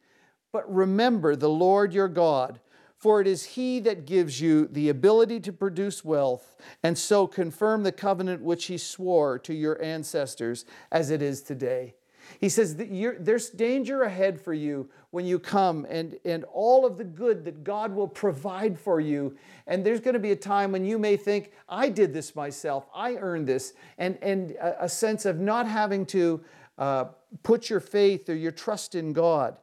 But 0.52 0.70
remember 0.72 1.34
the 1.34 1.48
Lord 1.48 1.94
your 1.94 2.08
God, 2.08 2.60
for 3.02 3.20
it 3.20 3.26
is 3.26 3.44
He 3.44 3.80
that 3.80 4.06
gives 4.06 4.40
you 4.40 4.68
the 4.68 4.88
ability 4.88 5.40
to 5.40 5.52
produce 5.52 6.04
wealth, 6.04 6.54
and 6.84 6.96
so 6.96 7.26
confirm 7.26 7.82
the 7.82 7.90
covenant 7.90 8.42
which 8.42 8.66
He 8.66 8.78
swore 8.78 9.40
to 9.40 9.52
your 9.52 9.82
ancestors 9.82 10.64
as 10.92 11.10
it 11.10 11.20
is 11.20 11.42
today. 11.42 11.94
He 12.40 12.48
says 12.48 12.76
that 12.76 13.16
there's 13.18 13.50
danger 13.50 14.04
ahead 14.04 14.40
for 14.40 14.54
you 14.54 14.88
when 15.10 15.26
you 15.26 15.40
come 15.40 15.84
and, 15.90 16.16
and 16.24 16.44
all 16.44 16.86
of 16.86 16.96
the 16.96 17.02
good 17.02 17.44
that 17.44 17.64
God 17.64 17.92
will 17.92 18.06
provide 18.06 18.78
for 18.78 19.00
you. 19.00 19.36
And 19.66 19.84
there's 19.84 19.98
going 19.98 20.14
to 20.14 20.20
be 20.20 20.30
a 20.30 20.36
time 20.36 20.70
when 20.70 20.84
you 20.84 20.96
may 20.96 21.16
think, 21.16 21.50
I 21.68 21.88
did 21.88 22.12
this 22.12 22.36
myself, 22.36 22.86
I 22.94 23.16
earned 23.16 23.48
this, 23.48 23.74
and, 23.98 24.16
and 24.22 24.52
a, 24.52 24.84
a 24.84 24.88
sense 24.88 25.26
of 25.26 25.40
not 25.40 25.66
having 25.66 26.06
to 26.06 26.40
uh, 26.78 27.06
put 27.42 27.68
your 27.68 27.80
faith 27.80 28.28
or 28.28 28.36
your 28.36 28.52
trust 28.52 28.94
in 28.94 29.12
God. 29.12 29.58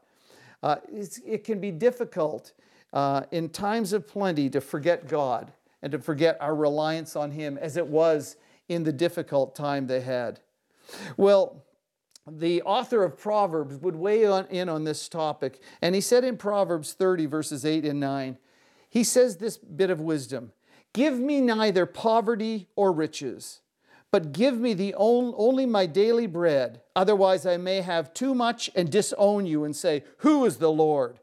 Uh, 0.61 0.75
it 1.25 1.45
can 1.45 1.61
be 1.61 1.71
difficult 1.71 2.51
uh, 2.93 3.23
in 3.31 3.49
times 3.49 3.93
of 3.93 4.07
plenty 4.07 4.49
to 4.49 4.61
forget 4.61 5.07
God 5.07 5.51
and 5.81 5.91
to 5.91 5.99
forget 5.99 6.37
our 6.39 6.55
reliance 6.55 7.15
on 7.15 7.31
Him 7.31 7.57
as 7.57 7.77
it 7.77 7.87
was 7.87 8.35
in 8.67 8.83
the 8.83 8.93
difficult 8.93 9.55
time 9.55 9.87
they 9.87 10.01
had. 10.01 10.39
Well, 11.17 11.63
the 12.27 12.61
author 12.63 13.03
of 13.03 13.17
Proverbs 13.17 13.77
would 13.77 13.95
weigh 13.95 14.25
on, 14.25 14.45
in 14.47 14.69
on 14.69 14.83
this 14.83 15.09
topic, 15.09 15.59
and 15.81 15.95
he 15.95 16.01
said 16.01 16.23
in 16.23 16.37
Proverbs 16.37 16.93
30, 16.93 17.25
verses 17.25 17.65
8 17.65 17.85
and 17.85 17.99
9, 17.99 18.37
he 18.89 19.03
says 19.03 19.37
this 19.37 19.57
bit 19.57 19.89
of 19.89 20.01
wisdom 20.01 20.51
Give 20.93 21.19
me 21.19 21.41
neither 21.41 21.85
poverty 21.85 22.67
or 22.75 22.91
riches, 22.91 23.61
but 24.11 24.31
give 24.31 24.57
me 24.57 24.73
the 24.73 24.95
only 24.95 25.65
my 25.65 25.85
daily 25.85 26.27
bread. 26.27 26.81
Otherwise, 26.95 27.45
I 27.45 27.57
may 27.57 27.81
have 27.81 28.13
too 28.13 28.33
much 28.33 28.69
and 28.75 28.91
disown 28.91 29.45
you 29.45 29.63
and 29.63 29.75
say, 29.75 30.03
Who 30.17 30.45
is 30.45 30.57
the 30.57 30.71
Lord? 30.71 31.19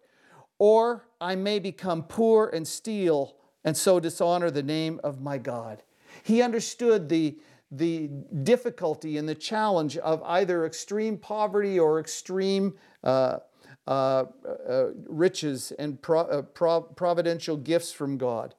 Or 0.58 1.08
I 1.20 1.34
may 1.34 1.58
become 1.58 2.02
poor 2.04 2.48
and 2.52 2.66
steal 2.66 3.36
and 3.64 3.76
so 3.76 4.00
dishonor 4.00 4.50
the 4.50 4.62
name 4.62 5.00
of 5.04 5.20
my 5.20 5.38
God. 5.38 5.82
He 6.22 6.40
understood 6.40 7.08
the, 7.08 7.36
the 7.70 8.08
difficulty 8.42 9.18
and 9.18 9.28
the 9.28 9.34
challenge 9.34 9.96
of 9.98 10.22
either 10.22 10.64
extreme 10.64 11.18
poverty 11.18 11.78
or 11.78 12.00
extreme 12.00 12.74
uh, 13.04 13.38
uh, 13.86 14.24
uh, 14.68 14.86
riches 15.06 15.72
and 15.78 16.00
pro, 16.00 16.20
uh, 16.22 16.42
pro, 16.42 16.80
providential 16.80 17.56
gifts 17.56 17.92
from 17.92 18.16
God. 18.16 18.54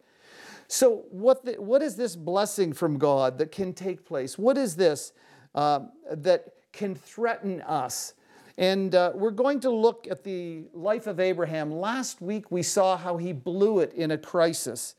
So, 0.70 1.06
what, 1.10 1.46
the, 1.46 1.54
what 1.54 1.82
is 1.82 1.96
this 1.96 2.16
blessing 2.16 2.74
from 2.74 2.98
God 2.98 3.38
that 3.38 3.52
can 3.52 3.74
take 3.74 4.06
place? 4.06 4.38
What 4.38 4.58
is 4.58 4.76
this 4.76 5.14
um, 5.56 5.92
that 6.12 6.54
can 6.74 6.96
threaten 6.96 7.62
us? 7.62 8.14
And 8.58 8.96
uh, 8.96 9.12
we're 9.14 9.32
going 9.32 9.60
to 9.62 9.70
look 9.70 10.08
at 10.10 10.24
the 10.24 10.64
life 10.74 11.06
of 11.06 11.20
Abraham. 11.20 11.72
Last 11.72 12.22
week 12.22 12.52
we 12.52 12.64
saw 12.64 12.98
how 12.98 13.18
he 13.18 13.32
blew 13.32 13.80
it 13.80 13.94
in 13.94 14.12
a 14.12 14.18
crisis. 14.18 14.96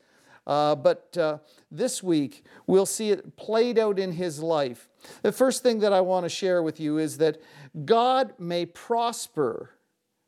Uh, 0.47 0.73
but 0.75 1.15
uh, 1.17 1.37
this 1.69 2.01
week, 2.01 2.43
we'll 2.65 2.85
see 2.85 3.11
it 3.11 3.35
played 3.35 3.77
out 3.77 3.99
in 3.99 4.13
his 4.13 4.39
life. 4.39 4.89
The 5.21 5.31
first 5.31 5.61
thing 5.61 5.79
that 5.79 5.93
I 5.93 6.01
want 6.01 6.25
to 6.25 6.29
share 6.29 6.63
with 6.63 6.79
you 6.79 6.97
is 6.97 7.19
that 7.19 7.39
God 7.85 8.33
may 8.39 8.65
prosper 8.65 9.71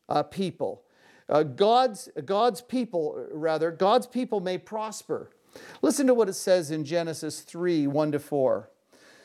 uh, 0.08 0.22
people. 0.24 0.84
Uh, 1.28 1.44
God's, 1.44 2.10
God's 2.26 2.62
people, 2.62 3.26
rather, 3.32 3.72
God's 3.72 4.06
people 4.06 4.42
may 4.42 4.58
prosper. 4.58 5.32
Listen 5.82 6.06
to 6.08 6.14
what 6.14 6.30
it 6.30 6.34
says 6.34 6.70
in 6.70 6.84
Genesis 6.84 7.40
3 7.40 7.88
1 7.88 8.12
to 8.12 8.20
4. 8.20 8.70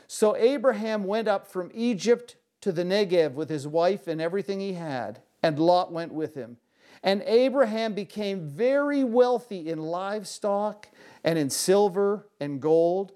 So 0.06 0.36
Abraham 0.36 1.04
went 1.04 1.28
up 1.28 1.46
from 1.46 1.70
Egypt 1.74 2.36
to 2.66 2.72
the 2.72 2.82
Negev 2.82 3.34
with 3.34 3.48
his 3.48 3.64
wife 3.64 4.08
and 4.08 4.20
everything 4.20 4.58
he 4.58 4.72
had, 4.72 5.20
and 5.40 5.56
Lot 5.56 5.92
went 5.92 6.12
with 6.12 6.34
him. 6.34 6.56
And 7.00 7.22
Abraham 7.22 7.94
became 7.94 8.48
very 8.48 9.04
wealthy 9.04 9.70
in 9.70 9.78
livestock 9.78 10.88
and 11.22 11.38
in 11.38 11.48
silver 11.48 12.26
and 12.40 12.60
gold. 12.60 13.12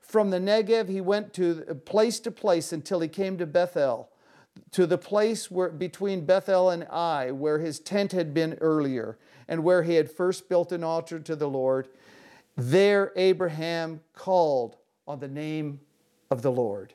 From 0.00 0.30
the 0.30 0.40
Negev, 0.40 0.88
he 0.88 1.00
went 1.00 1.32
to 1.34 1.76
place 1.84 2.18
to 2.18 2.32
place 2.32 2.72
until 2.72 2.98
he 2.98 3.06
came 3.06 3.38
to 3.38 3.46
Bethel, 3.46 4.08
to 4.72 4.84
the 4.84 4.98
place 4.98 5.48
where, 5.48 5.68
between 5.68 6.26
Bethel 6.26 6.68
and 6.68 6.84
Ai, 6.90 7.30
where 7.30 7.60
his 7.60 7.78
tent 7.78 8.10
had 8.10 8.34
been 8.34 8.54
earlier, 8.54 9.16
and 9.46 9.62
where 9.62 9.84
he 9.84 9.94
had 9.94 10.10
first 10.10 10.48
built 10.48 10.72
an 10.72 10.82
altar 10.82 11.20
to 11.20 11.36
the 11.36 11.48
Lord. 11.48 11.86
There, 12.56 13.12
Abraham 13.14 14.00
called 14.12 14.76
on 15.06 15.20
the 15.20 15.28
name 15.28 15.78
of 16.32 16.42
the 16.42 16.50
Lord. 16.50 16.94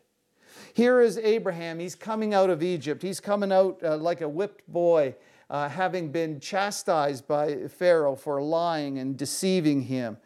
Here 0.75 1.01
is 1.01 1.19
Abraham. 1.19 1.77
He's 1.77 1.93
coming 1.93 2.33
out 2.33 2.49
of 2.49 2.63
Egypt. 2.63 3.03
He's 3.03 3.19
coming 3.19 3.51
out 3.51 3.79
uh, 3.83 3.95
like 3.95 4.21
a 4.21 4.27
whipped 4.27 4.67
boy 4.67 5.13
uh, 5.51 5.69
having 5.69 6.11
been 6.11 6.39
chastised 6.39 7.27
by 7.27 7.67
Pharaoh 7.67 8.15
for 8.15 8.41
lying 8.41 8.97
and 8.97 9.15
deceiving 9.15 9.83
him. 9.83 10.17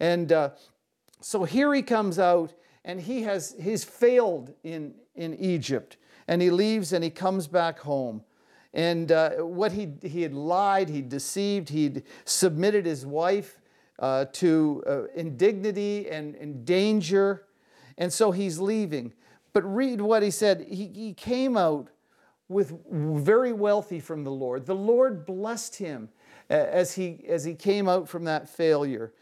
And 0.00 0.32
uh, 0.32 0.50
so 1.20 1.44
here 1.44 1.72
he 1.72 1.82
comes 1.82 2.18
out 2.18 2.52
and 2.84 3.00
he 3.00 3.22
has 3.22 3.54
he's 3.60 3.84
failed 3.84 4.52
in, 4.64 4.94
in 5.14 5.36
Egypt. 5.36 5.98
And 6.26 6.42
he 6.42 6.50
leaves 6.50 6.92
and 6.92 7.04
he 7.04 7.10
comes 7.10 7.46
back 7.46 7.78
home. 7.78 8.24
And 8.74 9.12
uh, 9.12 9.30
what 9.36 9.70
he, 9.70 9.92
he 10.02 10.22
had 10.22 10.34
lied, 10.34 10.88
he 10.88 11.00
deceived, 11.00 11.68
he'd 11.68 12.02
submitted 12.24 12.86
his 12.86 13.06
wife 13.06 13.60
uh, 14.00 14.24
to 14.32 14.82
uh, 14.84 15.04
indignity 15.14 16.10
and, 16.10 16.34
and 16.34 16.64
danger. 16.64 17.44
And 17.98 18.12
so 18.12 18.32
he's 18.32 18.58
leaving. 18.58 19.12
But 19.52 19.62
read 19.64 20.00
what 20.00 20.22
he 20.22 20.30
said. 20.30 20.66
He, 20.68 20.86
he 20.86 21.14
came 21.14 21.56
out 21.56 21.88
with 22.48 22.74
very 22.90 23.52
wealthy 23.52 24.00
from 24.00 24.24
the 24.24 24.30
Lord. 24.30 24.66
The 24.66 24.74
Lord 24.74 25.24
blessed 25.26 25.76
him 25.76 26.08
as 26.48 26.94
he, 26.94 27.24
as 27.28 27.44
he 27.44 27.54
came 27.54 27.88
out 27.88 28.08
from 28.08 28.24
that 28.24 28.48
failure. 28.48 29.12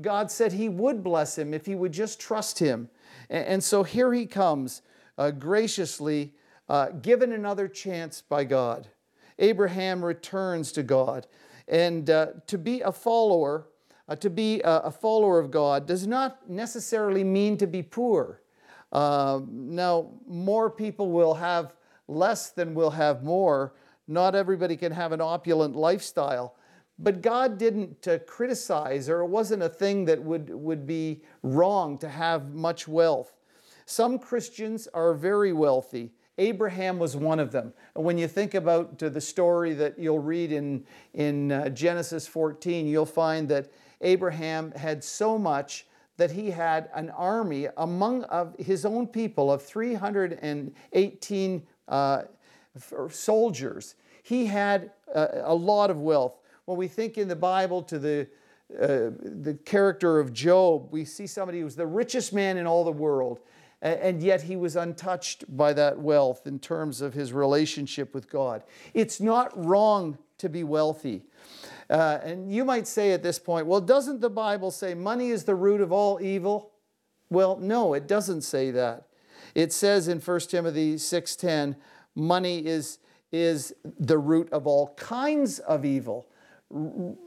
God 0.00 0.30
said 0.30 0.52
he 0.52 0.68
would 0.68 1.02
bless 1.02 1.36
him 1.36 1.52
if 1.52 1.66
he 1.66 1.74
would 1.74 1.92
just 1.92 2.20
trust 2.20 2.58
him. 2.58 2.88
And, 3.28 3.46
and 3.46 3.64
so 3.64 3.82
here 3.82 4.12
he 4.12 4.26
comes, 4.26 4.82
uh, 5.18 5.30
graciously 5.30 6.34
uh, 6.68 6.90
given 7.02 7.32
another 7.32 7.66
chance 7.66 8.22
by 8.22 8.44
God. 8.44 8.88
Abraham 9.40 10.04
returns 10.04 10.70
to 10.72 10.84
God. 10.84 11.26
And 11.66 12.08
uh, 12.08 12.28
to 12.46 12.58
be 12.58 12.80
a 12.80 12.92
follower, 12.92 13.66
uh, 14.08 14.16
to 14.16 14.30
be 14.30 14.60
a, 14.60 14.78
a, 14.78 14.90
follower 14.90 15.38
of 15.38 15.50
God, 15.50 15.86
does 15.86 16.06
not 16.06 16.48
necessarily 16.48 17.24
mean 17.24 17.56
to 17.58 17.66
be 17.66 17.82
poor. 17.82 18.40
Uh, 18.92 19.40
now, 19.50 20.10
more 20.26 20.70
people 20.70 21.10
will 21.10 21.34
have 21.34 21.74
less 22.08 22.50
than 22.50 22.74
will 22.74 22.90
have 22.90 23.22
more. 23.22 23.74
Not 24.08 24.34
everybody 24.34 24.76
can 24.76 24.92
have 24.92 25.12
an 25.12 25.20
opulent 25.20 25.76
lifestyle. 25.76 26.56
But 26.98 27.22
God 27.22 27.56
didn't 27.56 28.06
uh, 28.06 28.18
criticize, 28.26 29.08
or 29.08 29.20
it 29.20 29.28
wasn't 29.28 29.62
a 29.62 29.68
thing 29.68 30.04
that 30.04 30.22
would, 30.22 30.50
would 30.50 30.86
be 30.86 31.22
wrong 31.42 31.96
to 31.98 32.08
have 32.08 32.52
much 32.52 32.86
wealth. 32.86 33.36
Some 33.86 34.18
Christians 34.18 34.86
are 34.92 35.14
very 35.14 35.52
wealthy. 35.52 36.12
Abraham 36.36 36.98
was 36.98 37.16
one 37.16 37.38
of 37.38 37.52
them. 37.52 37.72
And 37.94 38.04
when 38.04 38.18
you 38.18 38.28
think 38.28 38.54
about 38.54 39.02
uh, 39.02 39.08
the 39.08 39.20
story 39.20 39.72
that 39.74 39.98
you'll 39.98 40.18
read 40.18 40.52
in, 40.52 40.84
in 41.14 41.52
uh, 41.52 41.68
Genesis 41.70 42.26
14, 42.26 42.86
you'll 42.86 43.06
find 43.06 43.48
that 43.48 43.70
Abraham 44.00 44.70
had 44.72 45.02
so 45.02 45.38
much 45.38 45.86
that 46.20 46.30
he 46.30 46.50
had 46.50 46.90
an 46.94 47.08
army 47.08 47.66
among 47.78 48.24
of 48.24 48.54
his 48.58 48.84
own 48.84 49.06
people 49.06 49.50
of 49.50 49.62
318 49.62 51.62
uh, 51.88 52.22
soldiers. 53.08 53.94
He 54.22 54.44
had 54.44 54.90
a, 55.14 55.44
a, 55.44 55.54
lot 55.54 55.88
of 55.88 56.02
wealth. 56.02 56.38
When 56.66 56.76
we 56.76 56.88
think 56.88 57.16
in 57.16 57.26
the 57.26 57.36
Bible 57.36 57.82
to 57.84 57.98
the, 57.98 58.28
uh, 58.78 59.16
the 59.22 59.58
character 59.64 60.20
of 60.20 60.34
Job, 60.34 60.92
we 60.92 61.06
see 61.06 61.26
somebody 61.26 61.60
who 61.60 61.64
was 61.64 61.76
the 61.76 61.86
richest 61.86 62.34
man 62.34 62.58
in 62.58 62.66
all 62.66 62.84
the 62.84 62.92
world, 62.92 63.40
and 63.80 64.22
yet 64.22 64.42
he 64.42 64.56
was 64.56 64.76
untouched 64.76 65.44
by 65.56 65.72
that 65.72 65.98
wealth 65.98 66.46
in 66.46 66.58
terms 66.58 67.00
of 67.00 67.14
his 67.14 67.32
relationship 67.32 68.12
with 68.12 68.28
God. 68.28 68.62
It's 68.92 69.22
not 69.22 69.52
wrong 69.56 70.18
to 70.36 70.50
be 70.50 70.64
wealthy. 70.64 71.24
Uh, 71.90 72.20
and 72.22 72.52
you 72.52 72.64
might 72.64 72.86
say 72.86 73.10
at 73.10 73.22
this 73.22 73.38
point, 73.38 73.66
well, 73.66 73.80
doesn't 73.80 74.20
the 74.20 74.30
Bible 74.30 74.70
say 74.70 74.94
money 74.94 75.30
is 75.30 75.42
the 75.42 75.56
root 75.56 75.80
of 75.80 75.90
all 75.90 76.20
evil? 76.22 76.70
Well, 77.30 77.56
no, 77.56 77.94
it 77.94 78.06
doesn't 78.06 78.42
say 78.42 78.70
that. 78.70 79.08
It 79.56 79.72
says 79.72 80.06
in 80.06 80.20
1 80.20 80.40
Timothy 80.48 80.94
6:10, 80.94 81.74
money 82.14 82.64
is, 82.64 82.98
is 83.32 83.74
the 83.82 84.18
root 84.18 84.48
of 84.52 84.68
all 84.68 84.94
kinds 84.96 85.58
of 85.58 85.84
evil. 85.84 86.28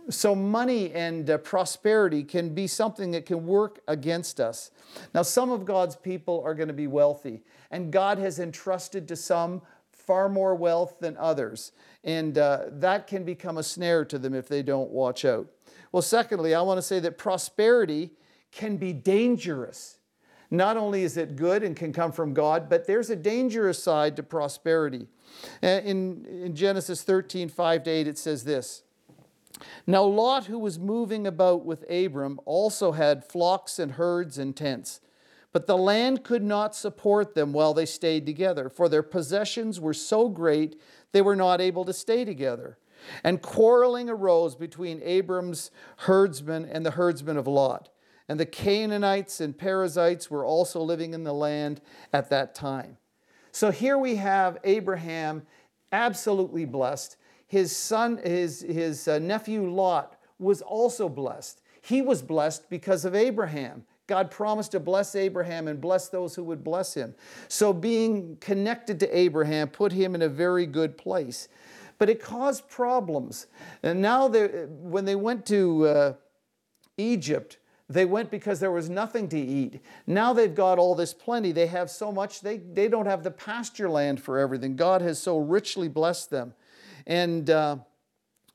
So, 0.09 0.33
money 0.33 0.93
and 0.93 1.29
uh, 1.29 1.37
prosperity 1.39 2.23
can 2.23 2.53
be 2.53 2.65
something 2.65 3.11
that 3.11 3.25
can 3.25 3.45
work 3.45 3.81
against 3.89 4.39
us. 4.39 4.71
Now, 5.13 5.23
some 5.23 5.51
of 5.51 5.65
God's 5.65 5.97
people 5.97 6.41
are 6.45 6.55
going 6.55 6.69
to 6.69 6.73
be 6.73 6.87
wealthy, 6.87 7.43
and 7.69 7.91
God 7.91 8.19
has 8.19 8.39
entrusted 8.39 9.05
to 9.09 9.17
some 9.17 9.61
far 9.91 10.29
more 10.29 10.55
wealth 10.55 10.99
than 10.99 11.17
others. 11.17 11.73
And 12.03 12.37
uh, 12.37 12.65
that 12.69 13.07
can 13.07 13.23
become 13.23 13.57
a 13.57 13.63
snare 13.63 14.03
to 14.05 14.17
them 14.17 14.33
if 14.33 14.47
they 14.47 14.61
don't 14.61 14.91
watch 14.91 15.23
out. 15.23 15.47
Well, 15.91 16.01
secondly, 16.01 16.53
I 16.53 16.61
want 16.61 16.79
to 16.79 16.81
say 16.81 16.99
that 16.99 17.17
prosperity 17.17 18.11
can 18.51 18.77
be 18.77 18.93
dangerous. 18.93 19.99
Not 20.51 20.77
only 20.77 21.03
is 21.03 21.17
it 21.17 21.35
good 21.35 21.63
and 21.63 21.75
can 21.75 21.93
come 21.93 22.11
from 22.11 22.33
God, 22.33 22.69
but 22.69 22.85
there's 22.85 23.09
a 23.09 23.15
dangerous 23.15 23.81
side 23.81 24.15
to 24.17 24.23
prosperity. 24.23 25.07
In, 25.61 26.25
in 26.25 26.55
Genesis 26.55 27.01
13, 27.03 27.49
5 27.49 27.83
to 27.83 27.89
8, 27.89 28.07
it 28.07 28.17
says 28.17 28.43
this 28.43 28.83
Now 29.87 30.03
Lot, 30.03 30.45
who 30.45 30.59
was 30.59 30.77
moving 30.77 31.25
about 31.25 31.65
with 31.65 31.89
Abram, 31.89 32.39
also 32.45 32.91
had 32.91 33.25
flocks 33.25 33.79
and 33.79 33.93
herds 33.93 34.37
and 34.37 34.55
tents. 34.55 34.99
But 35.51 35.67
the 35.67 35.77
land 35.77 36.23
could 36.23 36.43
not 36.43 36.75
support 36.75 37.35
them 37.35 37.53
while 37.53 37.75
they 37.75 37.85
stayed 37.85 38.25
together, 38.25 38.69
for 38.69 38.89
their 38.89 39.03
possessions 39.03 39.79
were 39.79 39.93
so 39.93 40.27
great 40.27 40.79
they 41.13 41.21
were 41.21 41.35
not 41.35 41.61
able 41.61 41.85
to 41.85 41.93
stay 41.93 42.25
together. 42.25 42.77
And 43.23 43.41
quarreling 43.41 44.09
arose 44.09 44.55
between 44.55 45.01
Abram's 45.03 45.71
herdsmen 45.97 46.65
and 46.65 46.85
the 46.85 46.91
herdsmen 46.91 47.37
of 47.37 47.47
Lot. 47.47 47.89
And 48.27 48.39
the 48.39 48.45
Canaanites 48.45 49.41
and 49.41 49.57
Perizzites 49.57 50.29
were 50.29 50.45
also 50.45 50.81
living 50.81 51.13
in 51.13 51.23
the 51.23 51.33
land 51.33 51.81
at 52.11 52.29
that 52.29 52.55
time. 52.55 52.97
So 53.51 53.71
here 53.71 53.97
we 53.97 54.15
have 54.15 54.57
Abraham 54.63 55.43
absolutely 55.91 56.65
blessed. 56.65 57.17
His 57.45 57.75
son, 57.75 58.19
his, 58.23 58.61
his 58.61 59.07
uh, 59.07 59.19
nephew 59.19 59.69
Lot 59.69 60.17
was 60.39 60.61
also 60.61 61.07
blessed. 61.07 61.61
He 61.81 62.01
was 62.01 62.21
blessed 62.21 62.69
because 62.69 63.05
of 63.05 63.13
Abraham. 63.13 63.83
God 64.07 64.29
promised 64.29 64.71
to 64.71 64.79
bless 64.79 65.15
Abraham 65.15 65.67
and 65.67 65.79
bless 65.79 66.09
those 66.09 66.35
who 66.35 66.43
would 66.43 66.63
bless 66.63 66.93
him. 66.93 67.15
So 67.47 67.71
being 67.71 68.37
connected 68.41 68.99
to 68.99 69.17
Abraham 69.17 69.69
put 69.69 69.91
him 69.93 70.13
in 70.13 70.21
a 70.21 70.29
very 70.29 70.65
good 70.65 70.97
place. 70.97 71.47
But 71.99 72.09
it 72.09 72.21
caused 72.21 72.67
problems. 72.69 73.47
And 73.81 74.01
now, 74.01 74.27
when 74.27 75.05
they 75.05 75.15
went 75.15 75.45
to 75.45 75.85
uh, 75.87 76.13
Egypt, 76.97 77.59
they 77.89 78.05
went 78.05 78.31
because 78.31 78.59
there 78.59 78.71
was 78.71 78.89
nothing 78.89 79.29
to 79.29 79.39
eat. 79.39 79.79
Now 80.07 80.33
they've 80.33 80.53
got 80.53 80.79
all 80.79 80.95
this 80.95 81.13
plenty. 81.13 81.51
They 81.51 81.67
have 81.67 81.89
so 81.89 82.11
much, 82.11 82.41
they, 82.41 82.57
they 82.57 82.87
don't 82.87 83.05
have 83.05 83.23
the 83.23 83.31
pasture 83.31 83.89
land 83.89 84.21
for 84.21 84.39
everything. 84.39 84.75
God 84.75 85.01
has 85.01 85.19
so 85.19 85.37
richly 85.37 85.87
blessed 85.87 86.29
them. 86.29 86.53
And, 87.05 87.49
uh, 87.49 87.77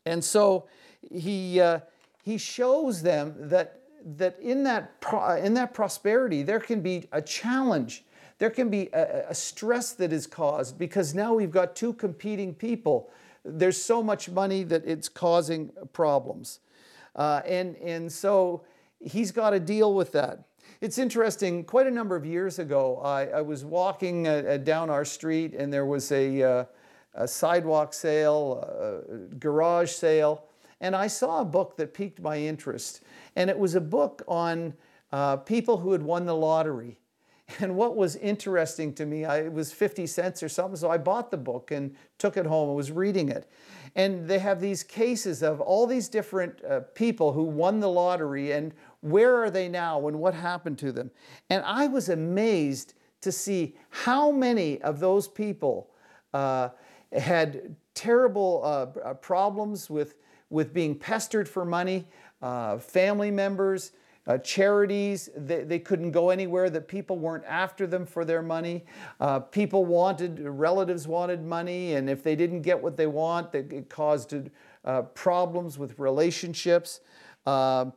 and 0.05 0.25
so 0.25 0.67
he, 1.11 1.61
uh, 1.61 1.81
he 2.23 2.38
shows 2.38 3.02
them 3.02 3.35
that, 3.38 3.78
that, 4.17 4.38
in 4.40 4.62
that 4.64 5.00
pro- 5.00 5.37
in 5.37 5.55
that 5.55 5.75
prosperity, 5.75 6.43
there 6.43 6.61
can 6.61 6.81
be 6.81 7.09
a 7.12 7.21
challenge. 7.21 8.05
There 8.38 8.50
can 8.50 8.71
be 8.71 8.88
a, 8.93 9.26
a 9.31 9.35
stress 9.35 9.93
that 9.95 10.12
is 10.12 10.26
caused 10.26 10.78
because 10.78 11.14
now 11.14 11.35
we've 11.35 11.50
got 11.50 11.75
two 11.75 11.93
competing 11.93 12.55
people. 12.55 13.11
There's 13.45 13.81
so 13.81 14.02
much 14.02 14.28
money 14.28 14.62
that 14.64 14.85
it's 14.87 15.09
causing 15.09 15.71
problems. 15.93 16.61
Uh, 17.17 17.43
and, 17.47 17.76
and 17.76 18.11
so 18.12 18.64
he's 19.00 19.33
got 19.33 19.50
to 19.50 19.61
deal 19.61 19.95
with 19.95 20.12
that. 20.12 20.45
It's 20.81 20.99
interesting, 20.99 21.64
quite 21.64 21.88
a 21.88 21.90
number 21.90 22.14
of 22.14 22.25
years 22.25 22.61
ago, 22.61 23.00
I, 23.02 23.26
I 23.26 23.40
was 23.40 23.64
walking 23.64 24.28
uh, 24.28 24.31
uh 24.31 24.57
down 24.59 24.90
our 24.90 25.05
street 25.05 25.55
and 25.55 25.73
there 25.73 25.87
was 25.87 26.12
a, 26.12 26.43
uh, 26.43 26.64
a 27.14 27.26
sidewalk 27.26 27.93
sale, 27.93 28.61
a 28.61 29.35
garage 29.37 29.90
sale, 29.90 30.45
and 30.81 30.95
I 30.95 31.07
saw 31.07 31.41
a 31.41 31.45
book 31.45 31.77
that 31.77 31.95
piqued 31.95 32.21
my 32.21 32.37
interest. 32.37 33.03
And 33.37 33.51
it 33.51 33.59
was 33.59 33.75
a 33.75 33.81
book 33.81 34.23
on 34.29 34.75
uh, 35.12 35.37
people 35.37 35.79
who 35.79 35.93
had 35.93 36.03
won 36.03 36.27
the 36.27 36.35
lottery. 36.35 36.99
And 37.61 37.77
what 37.77 37.97
was 37.97 38.17
interesting 38.17 38.93
to 38.97 39.07
me, 39.07 39.25
I, 39.25 39.45
it 39.45 39.53
was 39.53 39.73
50 39.73 40.07
cents 40.07 40.43
or 40.43 40.51
something, 40.51 40.77
so 40.77 40.91
I 40.91 40.99
bought 40.99 41.31
the 41.31 41.38
book 41.38 41.71
and 41.71 41.97
took 42.19 42.37
it 42.37 42.45
home 42.45 42.69
and 42.69 42.77
was 42.77 42.93
reading 42.93 43.31
it. 43.31 43.51
And 43.95 44.29
they 44.29 44.38
have 44.38 44.61
these 44.61 44.83
cases 44.83 45.43
of 45.43 45.59
all 45.59 45.87
these 45.87 46.11
different 46.11 46.62
uh, 46.62 46.81
people 46.95 47.33
who 47.33 47.45
won 47.45 47.81
the 47.81 47.88
lottery 47.88 48.53
and 48.53 48.75
where 49.01 49.35
are 49.43 49.49
they 49.49 49.67
now 49.67 50.09
and 50.09 50.21
what 50.21 50.35
happened 50.35 50.77
to 50.81 50.93
them? 50.93 51.11
And 51.49 51.64
I 51.64 51.87
was 51.87 52.11
amazed 52.11 52.93
to 53.23 53.33
see 53.33 53.77
how 53.88 54.31
many 54.31 54.81
of 54.83 55.01
those 55.01 55.27
people 55.27 55.91
uh, 56.35 56.69
had 57.12 57.75
terrible 57.95 58.61
uh, 58.62 59.01
uh, 59.01 59.14
problems 59.14 59.91
with, 59.91 60.14
with 60.51 60.73
being 60.73 60.95
pestered 60.95 61.49
for 61.49 61.65
money, 61.65 62.07
uh, 62.43 62.79
family 62.79 63.31
members, 63.31 63.93
uh, 64.27 64.37
charities, 64.39 65.31
they, 65.37 65.65
they 65.65 65.79
couldn't 65.79 66.11
go 66.11 66.29
anywhere, 66.29 66.69
that 66.69 66.87
people 66.87 67.19
weren't 67.19 67.45
after 67.47 67.87
them 67.87 68.05
for 68.05 68.27
their 68.27 68.43
money. 68.43 68.85
Uh, 69.21 69.39
people 69.41 69.87
wanted, 69.87 70.39
relatives 70.41 71.09
wanted 71.09 71.43
money, 71.43 71.95
and 71.95 72.11
if 72.11 72.23
they 72.23 72.37
didn't 72.37 72.61
get 72.61 72.81
what 72.81 72.97
they 72.97 73.07
want, 73.07 73.55
it 73.55 73.89
caused 73.89 74.35
uh, 74.85 75.03
problems 75.03 75.79
with 75.79 75.99
relationships. 75.99 77.01
Um, 77.47 77.95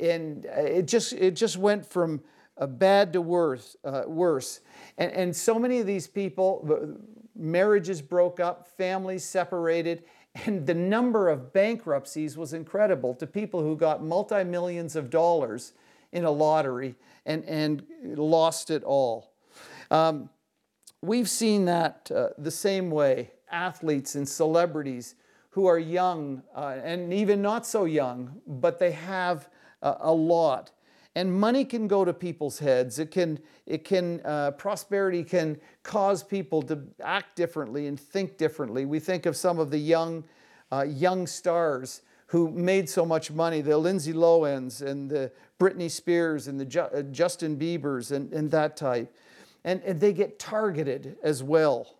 and 0.00 0.46
it 0.46 0.86
just 0.86 1.12
it 1.12 1.32
just 1.36 1.56
went 1.56 1.86
from 1.86 2.22
bad 2.66 3.12
to 3.12 3.20
worse. 3.20 3.76
Uh, 3.84 4.02
worse, 4.06 4.60
and, 4.98 5.12
and 5.12 5.36
so 5.36 5.58
many 5.58 5.78
of 5.78 5.86
these 5.86 6.06
people, 6.06 6.98
marriages 7.36 8.00
broke 8.00 8.40
up, 8.40 8.66
families 8.66 9.24
separated, 9.24 10.04
and 10.46 10.66
the 10.66 10.74
number 10.74 11.28
of 11.28 11.52
bankruptcies 11.52 12.36
was 12.36 12.52
incredible 12.52 13.14
to 13.14 13.26
people 13.26 13.62
who 13.62 13.76
got 13.76 14.02
multi 14.02 14.44
millions 14.44 14.96
of 14.96 15.10
dollars 15.10 15.72
in 16.12 16.24
a 16.24 16.30
lottery 16.30 16.94
and 17.26 17.44
and 17.44 17.84
lost 18.02 18.70
it 18.70 18.82
all. 18.84 19.32
Um, 19.90 20.30
we've 21.02 21.28
seen 21.28 21.66
that 21.66 22.10
uh, 22.14 22.28
the 22.38 22.50
same 22.50 22.90
way. 22.90 23.30
Athletes 23.50 24.16
and 24.16 24.28
celebrities 24.28 25.14
who 25.50 25.66
are 25.66 25.78
young 25.78 26.42
uh, 26.56 26.78
and 26.82 27.12
even 27.12 27.40
not 27.40 27.64
so 27.64 27.84
young, 27.84 28.40
but 28.46 28.80
they 28.80 28.90
have 28.90 29.48
a 29.82 30.12
lot. 30.12 30.72
And 31.16 31.32
money 31.32 31.64
can 31.64 31.86
go 31.86 32.04
to 32.04 32.12
people's 32.12 32.58
heads. 32.58 32.98
It 32.98 33.10
can, 33.12 33.38
it 33.66 33.84
can, 33.84 34.20
uh, 34.24 34.50
prosperity 34.52 35.22
can 35.22 35.60
cause 35.84 36.24
people 36.24 36.60
to 36.62 36.80
act 37.02 37.36
differently 37.36 37.86
and 37.86 37.98
think 37.98 38.36
differently. 38.36 38.84
We 38.84 38.98
think 38.98 39.26
of 39.26 39.36
some 39.36 39.60
of 39.60 39.70
the 39.70 39.78
young, 39.78 40.24
uh, 40.72 40.82
young 40.82 41.26
stars 41.28 42.02
who 42.26 42.50
made 42.50 42.88
so 42.88 43.06
much 43.06 43.30
money, 43.30 43.60
the 43.60 43.78
Lindsay 43.78 44.12
Lohans 44.12 44.82
and 44.82 45.08
the 45.08 45.30
Britney 45.60 45.88
Spears 45.88 46.48
and 46.48 46.58
the 46.58 46.64
Ju- 46.64 46.80
uh, 46.80 47.02
Justin 47.02 47.56
Biebers 47.56 48.10
and, 48.10 48.32
and 48.32 48.50
that 48.50 48.76
type. 48.76 49.14
And, 49.62 49.80
and 49.84 50.00
they 50.00 50.12
get 50.12 50.40
targeted 50.40 51.16
as 51.22 51.44
well. 51.44 51.96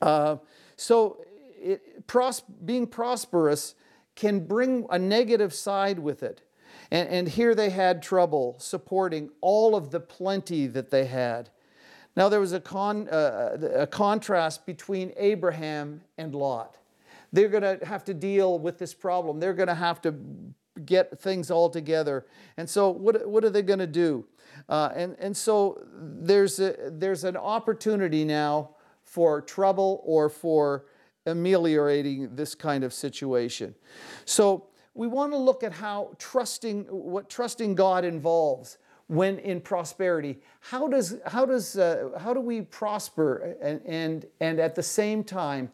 Uh, 0.00 0.36
so 0.76 1.24
it, 1.60 2.06
pros- 2.06 2.42
being 2.64 2.86
prosperous 2.86 3.74
can 4.14 4.46
bring 4.46 4.86
a 4.90 4.98
negative 4.98 5.52
side 5.52 5.98
with 5.98 6.22
it. 6.22 6.42
And, 6.90 7.08
and 7.08 7.28
here 7.28 7.54
they 7.54 7.70
had 7.70 8.02
trouble 8.02 8.56
supporting 8.58 9.30
all 9.40 9.74
of 9.74 9.90
the 9.90 10.00
plenty 10.00 10.66
that 10.68 10.90
they 10.90 11.06
had. 11.06 11.50
Now, 12.16 12.28
there 12.28 12.40
was 12.40 12.52
a, 12.52 12.60
con, 12.60 13.08
uh, 13.08 13.56
a 13.74 13.86
contrast 13.86 14.66
between 14.66 15.12
Abraham 15.16 16.02
and 16.16 16.34
Lot. 16.34 16.76
They're 17.32 17.48
going 17.48 17.78
to 17.78 17.84
have 17.84 18.04
to 18.04 18.14
deal 18.14 18.58
with 18.58 18.78
this 18.78 18.94
problem. 18.94 19.40
They're 19.40 19.54
going 19.54 19.68
to 19.68 19.74
have 19.74 20.00
to 20.02 20.14
get 20.84 21.18
things 21.20 21.50
all 21.50 21.68
together. 21.68 22.26
And 22.56 22.70
so, 22.70 22.90
what, 22.90 23.28
what 23.28 23.44
are 23.44 23.50
they 23.50 23.62
going 23.62 23.80
to 23.80 23.86
do? 23.86 24.24
Uh, 24.68 24.90
and, 24.94 25.16
and 25.18 25.36
so, 25.36 25.84
there's, 25.96 26.60
a, 26.60 26.76
there's 26.92 27.24
an 27.24 27.36
opportunity 27.36 28.24
now 28.24 28.70
for 29.02 29.40
trouble 29.40 30.00
or 30.04 30.28
for 30.28 30.86
ameliorating 31.26 32.36
this 32.36 32.54
kind 32.54 32.84
of 32.84 32.92
situation. 32.92 33.74
So, 34.24 34.66
we 34.94 35.06
want 35.06 35.32
to 35.32 35.38
look 35.38 35.62
at 35.62 35.72
how 35.72 36.10
trusting, 36.18 36.84
what 36.84 37.28
trusting 37.28 37.74
God 37.74 38.04
involves 38.04 38.78
when 39.08 39.38
in 39.40 39.60
prosperity. 39.60 40.38
How 40.60 40.88
does, 40.88 41.18
how 41.26 41.44
does, 41.44 41.76
uh, 41.76 42.10
how 42.18 42.32
do 42.32 42.40
we 42.40 42.62
prosper 42.62 43.56
and, 43.60 43.80
and, 43.84 44.26
and 44.40 44.58
at 44.58 44.74
the 44.74 44.82
same 44.82 45.24
time 45.24 45.70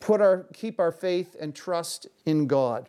put 0.00 0.20
our, 0.20 0.46
keep 0.54 0.80
our 0.80 0.92
faith 0.92 1.36
and 1.38 1.54
trust 1.54 2.06
in 2.24 2.46
God? 2.46 2.88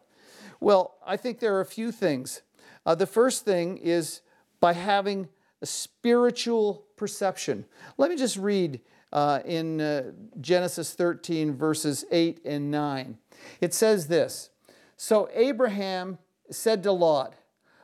Well, 0.60 0.95
I 1.06 1.17
think 1.17 1.39
there 1.39 1.56
are 1.56 1.62
a 1.62 1.65
few 1.65 1.91
things. 1.91 2.41
Uh, 2.86 2.95
the 2.95 3.08
first 3.08 3.43
thing 3.43 3.78
is 3.78 4.21
by 4.60 4.73
having 4.73 5.28
a 5.62 5.65
spiritual 5.65 6.86
perception. 6.95 7.65
Let 7.97 8.10
me 8.10 8.17
just 8.17 8.38
read 8.38 8.80
uh, 9.12 9.39
in 9.45 9.82
uh, 9.82 10.12
Genesis 10.39 10.93
13, 10.93 11.56
verses 11.56 12.06
8 12.12 12.41
and 12.45 12.71
9. 12.71 13.17
It 13.62 13.73
says 13.73 14.08
this 14.08 14.51
So 14.97 15.29
Abraham 15.34 16.17
said 16.49 16.84
to 16.84 16.91
Lot, 16.91 17.36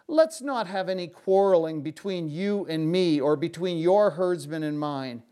Let's 0.08 0.42
not 0.42 0.68
have 0.68 0.90
any 0.90 1.08
quarreling 1.08 1.82
between 1.82 2.30
you 2.30 2.66
and 2.66 2.92
me, 2.92 3.22
or 3.22 3.38
between 3.38 3.78
your 3.78 4.12
herdsmen 4.12 4.62
and 4.62 4.78
mine. 4.78 5.24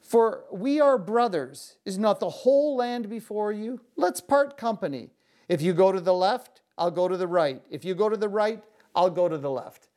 For 0.00 0.44
we 0.52 0.80
are 0.80 0.96
brothers. 0.96 1.76
Is 1.84 1.98
not 1.98 2.20
the 2.20 2.30
whole 2.30 2.76
land 2.76 3.10
before 3.10 3.52
you? 3.52 3.80
Let's 3.96 4.20
part 4.20 4.56
company. 4.56 5.10
If 5.48 5.60
you 5.60 5.72
go 5.72 5.90
to 5.90 6.00
the 6.00 6.14
left, 6.14 6.62
I'll 6.76 6.92
go 6.92 7.08
to 7.08 7.16
the 7.16 7.26
right. 7.26 7.60
If 7.68 7.84
you 7.84 7.94
go 7.94 8.08
to 8.08 8.16
the 8.16 8.28
right, 8.28 8.62
I'll 8.94 9.10
go 9.10 9.28
to 9.28 9.36
the 9.36 9.50
left. 9.50 9.88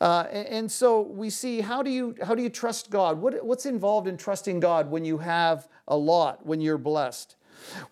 Uh, 0.00 0.24
and 0.30 0.70
so 0.70 1.00
we 1.00 1.30
see 1.30 1.60
how 1.60 1.82
do 1.82 1.90
you 1.90 2.14
how 2.22 2.34
do 2.34 2.42
you 2.42 2.48
trust 2.48 2.90
God? 2.90 3.18
What, 3.18 3.44
what's 3.44 3.66
involved 3.66 4.08
in 4.08 4.16
trusting 4.16 4.60
God 4.60 4.90
when 4.90 5.04
you 5.04 5.18
have 5.18 5.68
a 5.88 5.96
lot, 5.96 6.44
when 6.44 6.60
you're 6.60 6.78
blessed? 6.78 7.36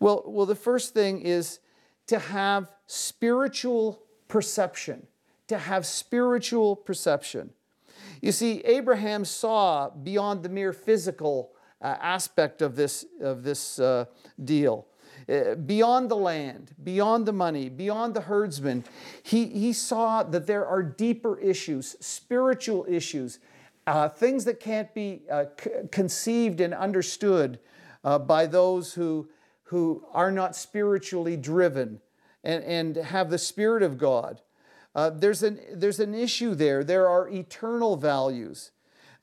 Well, 0.00 0.22
well, 0.26 0.46
the 0.46 0.54
first 0.54 0.94
thing 0.94 1.20
is 1.20 1.60
to 2.06 2.18
have 2.18 2.70
spiritual 2.88 4.02
perception. 4.26 5.06
To 5.46 5.56
have 5.56 5.86
spiritual 5.86 6.76
perception. 6.76 7.50
You 8.20 8.32
see, 8.32 8.60
Abraham 8.64 9.24
saw 9.24 9.88
beyond 9.88 10.42
the 10.42 10.48
mere 10.48 10.72
physical 10.72 11.52
uh, 11.80 11.96
aspect 12.00 12.60
of 12.60 12.76
this, 12.76 13.06
of 13.20 13.44
this 13.44 13.78
uh, 13.78 14.06
deal. 14.44 14.86
Uh, 15.28 15.54
beyond 15.54 16.10
the 16.10 16.16
land, 16.16 16.74
beyond 16.82 17.24
the 17.24 17.32
money, 17.32 17.68
beyond 17.68 18.14
the 18.14 18.20
herdsmen, 18.20 18.84
he, 19.22 19.46
he 19.46 19.72
saw 19.72 20.22
that 20.22 20.46
there 20.46 20.66
are 20.66 20.82
deeper 20.82 21.38
issues, 21.38 21.96
spiritual 22.00 22.84
issues, 22.88 23.38
uh, 23.86 24.08
things 24.08 24.44
that 24.44 24.60
can't 24.60 24.92
be 24.92 25.22
uh, 25.30 25.44
c- 25.58 25.70
conceived 25.90 26.60
and 26.60 26.74
understood 26.74 27.58
by 28.26 28.46
those 28.46 28.94
who, 28.94 29.28
who 29.64 30.02
are 30.12 30.30
not 30.30 30.56
spiritually 30.56 31.36
driven 31.36 32.00
and, 32.44 32.62
and 32.64 32.96
have 32.96 33.30
the 33.30 33.38
Spirit 33.38 33.82
of 33.82 33.98
God. 33.98 34.40
Uh, 34.94 35.10
there's, 35.10 35.42
an, 35.42 35.60
there's 35.74 36.00
an 36.00 36.14
issue 36.14 36.54
there. 36.54 36.82
There 36.82 37.08
are 37.08 37.28
eternal 37.28 37.96
values. 37.96 38.72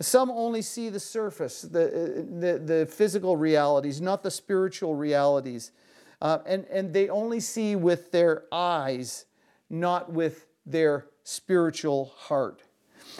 Some 0.02 0.30
only 0.30 0.62
see 0.62 0.90
the 0.90 1.00
surface, 1.00 1.62
the, 1.62 2.26
the, 2.40 2.60
the 2.60 2.86
physical 2.86 3.38
realities, 3.38 4.02
not 4.02 4.24
the 4.24 4.32
spiritual 4.32 4.96
realities. 4.96 5.72
Uh, 6.22 6.40
and, 6.46 6.66
and 6.66 6.94
they 6.94 7.10
only 7.10 7.40
see 7.40 7.76
with 7.76 8.12
their 8.12 8.44
eyes, 8.52 9.26
not 9.70 10.12
with 10.12 10.48
their 10.66 11.08
spiritual 11.24 12.14
heart. 12.16 12.64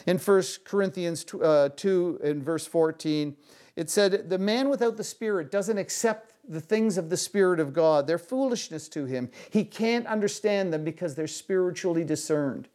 In 0.06 0.18
1 0.18 0.44
Corinthians 0.66 1.26
uh, 1.42 1.70
2 1.76 2.20
in 2.24 2.44
verse 2.44 2.66
14, 2.66 3.36
it 3.76 3.90
said, 3.90 4.30
The 4.30 4.38
man 4.38 4.70
without 4.70 4.98
the 4.98 5.04
Spirit 5.04 5.52
doesn't 5.52 5.78
accept 5.78 6.34
the 6.48 6.62
things 6.62 6.98
of 6.98 7.10
the 7.10 7.18
Spirit 7.18 7.60
of 7.60 7.74
God. 7.74 8.08
They're 8.08 8.18
foolishness 8.18 8.88
to 8.90 9.06
him. 9.06 9.30
He 9.50 9.64
can't 9.64 10.08
understand 10.08 10.74
them 10.74 10.84
because 10.84 11.16
they're 11.16 11.28
spiritually 11.28 12.04
discerned. 12.04 12.68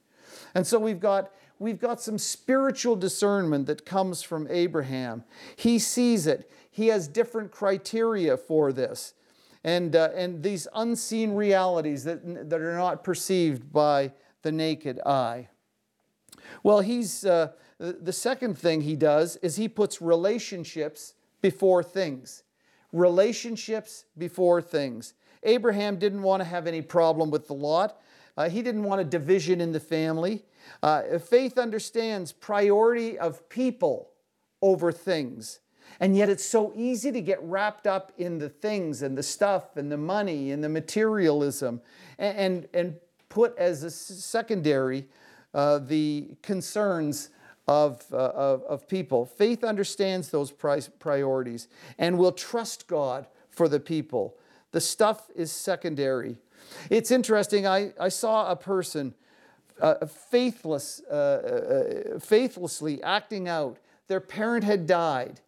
And 0.54 0.66
so 0.66 0.78
we've 0.78 1.00
got, 1.00 1.33
we've 1.59 1.80
got 1.80 2.00
some 2.00 2.18
spiritual 2.18 2.96
discernment 2.96 3.66
that 3.66 3.85
comes 3.85 4.22
from 4.22 4.46
Abraham. 4.50 5.24
He 5.56 5.78
sees 5.78 6.26
it, 6.26 6.50
he 6.70 6.88
has 6.88 7.09
different 7.09 7.50
criteria 7.50 8.37
for 8.37 8.72
this 8.72 9.14
and, 9.64 9.94
uh, 9.94 10.11
and 10.14 10.42
these 10.42 10.66
unseen 10.74 11.35
realities 11.35 12.04
that, 12.04 12.48
that 12.48 12.61
are 12.61 12.76
not 12.76 13.04
perceived 13.04 13.72
by 13.72 14.12
the 14.42 14.52
naked 14.52 15.00
eye. 15.04 15.48
Well, 16.62 16.80
he's, 16.80 17.24
uh, 17.24 17.52
the 17.78 18.12
second 18.12 18.59
thing 18.59 18.83
he 18.83 18.96
does 18.96 19.37
is 19.37 19.56
he 19.56 19.68
puts 19.68 20.02
relationships 20.02 21.14
before 21.40 21.83
things. 21.83 22.42
Relationships 22.92 24.05
before 24.18 24.61
things. 24.61 25.14
Abraham 25.42 25.98
didn't 25.98 26.22
want 26.22 26.40
to 26.40 26.44
have 26.44 26.66
any 26.66 26.83
problem 26.83 27.31
with 27.31 27.46
the 27.46 27.55
lot. 27.55 28.00
Uh, 28.37 28.48
he 28.48 28.62
didn't 28.62 28.85
want 28.85 29.00
a 29.00 29.05
division 29.05 29.61
in 29.61 29.72
the 29.72 29.81
family. 29.81 30.44
Uh, 30.83 31.18
faith 31.18 31.59
understands 31.59 32.33
priority 32.33 33.18
of 33.18 33.48
people 33.48 34.11
over 34.62 34.92
things. 34.92 35.61
And 35.98 36.16
yet 36.16 36.29
it's 36.29 36.44
so 36.44 36.72
easy 36.76 37.11
to 37.12 37.20
get 37.20 37.42
wrapped 37.42 37.87
up 37.87 38.12
in 38.16 38.38
the 38.38 38.48
things 38.48 39.03
and 39.03 39.16
the 39.18 39.22
stuff 39.22 39.76
and 39.76 39.90
the 39.90 39.96
money 39.96 40.53
and 40.53 40.62
the 40.62 40.68
materialism 40.68 41.81
and, 42.18 42.38
and, 42.38 42.68
and 42.72 42.96
put 43.29 43.57
as 43.59 43.83
a 43.83 43.90
secondary 43.90 45.09
uh, 45.53 45.79
the 45.79 46.29
concerns 46.42 47.31
of, 47.70 48.04
uh, 48.12 48.16
of, 48.16 48.64
of, 48.64 48.88
people. 48.88 49.24
Faith 49.24 49.62
understands 49.62 50.30
those 50.30 50.50
priorities 50.50 51.68
and 51.98 52.18
will 52.18 52.33
trust 52.33 52.88
God 52.88 53.28
for 53.48 53.68
the 53.68 53.78
people. 53.78 54.37
The 54.72 54.80
stuff 54.80 55.30
is 55.37 55.52
secondary. 55.52 56.37
It's 56.90 57.12
interesting, 57.12 57.68
I, 57.68 57.92
I 57.98 58.09
saw 58.09 58.50
a 58.50 58.56
person 58.56 59.14
uh, 59.80 60.04
faithless, 60.04 61.00
uh, 61.09 61.14
uh, 61.14 62.18
faithlessly 62.18 63.00
acting 63.04 63.46
out. 63.46 63.78
Their 64.09 64.20
parent 64.20 64.64
had 64.64 64.88
died 64.88 65.40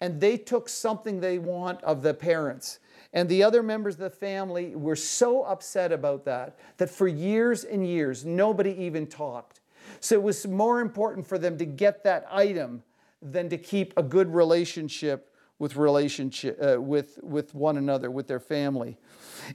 and 0.00 0.20
they 0.20 0.36
took 0.36 0.68
something 0.68 1.20
they 1.20 1.38
want 1.38 1.80
of 1.84 2.02
the 2.02 2.12
parents. 2.12 2.80
And 3.12 3.28
the 3.28 3.44
other 3.44 3.62
members 3.62 3.94
of 3.94 4.00
the 4.00 4.10
family 4.10 4.74
were 4.74 4.96
so 4.96 5.44
upset 5.44 5.92
about 5.92 6.24
that 6.24 6.58
that 6.78 6.90
for 6.90 7.06
years 7.06 7.62
and 7.62 7.86
years, 7.86 8.24
nobody 8.24 8.72
even 8.72 9.06
talked. 9.06 9.57
So 10.00 10.14
it 10.14 10.22
was 10.22 10.46
more 10.46 10.80
important 10.80 11.26
for 11.26 11.38
them 11.38 11.58
to 11.58 11.64
get 11.64 12.04
that 12.04 12.26
item 12.30 12.82
than 13.20 13.48
to 13.48 13.58
keep 13.58 13.94
a 13.96 14.02
good 14.02 14.32
relationship 14.32 15.34
with 15.58 15.74
relationship 15.74 16.56
uh, 16.62 16.80
with 16.80 17.18
with 17.22 17.52
one 17.54 17.76
another, 17.76 18.10
with 18.10 18.28
their 18.28 18.38
family, 18.38 18.96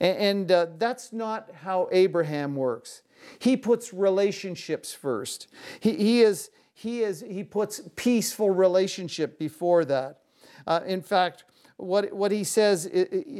and, 0.02 0.18
and 0.18 0.52
uh, 0.52 0.68
that's 0.78 1.14
not 1.14 1.50
how 1.62 1.88
Abraham 1.94 2.56
works. 2.56 3.04
He 3.40 3.56
puts 3.56 3.94
relationships 3.94 4.94
first. 4.94 5.48
He, 5.80 5.96
he 5.96 6.22
is 6.22 6.50
he 6.74 7.04
is 7.04 7.24
he 7.26 7.44
puts 7.46 7.82
peaceful 7.96 8.50
relationship 8.50 9.40
before 9.40 9.86
that. 9.86 10.20
Uh, 10.68 10.82
in 10.86 11.02
fact, 11.02 11.46
what, 11.78 12.14
what 12.14 12.32
he 12.32 12.44
says, 12.44 12.90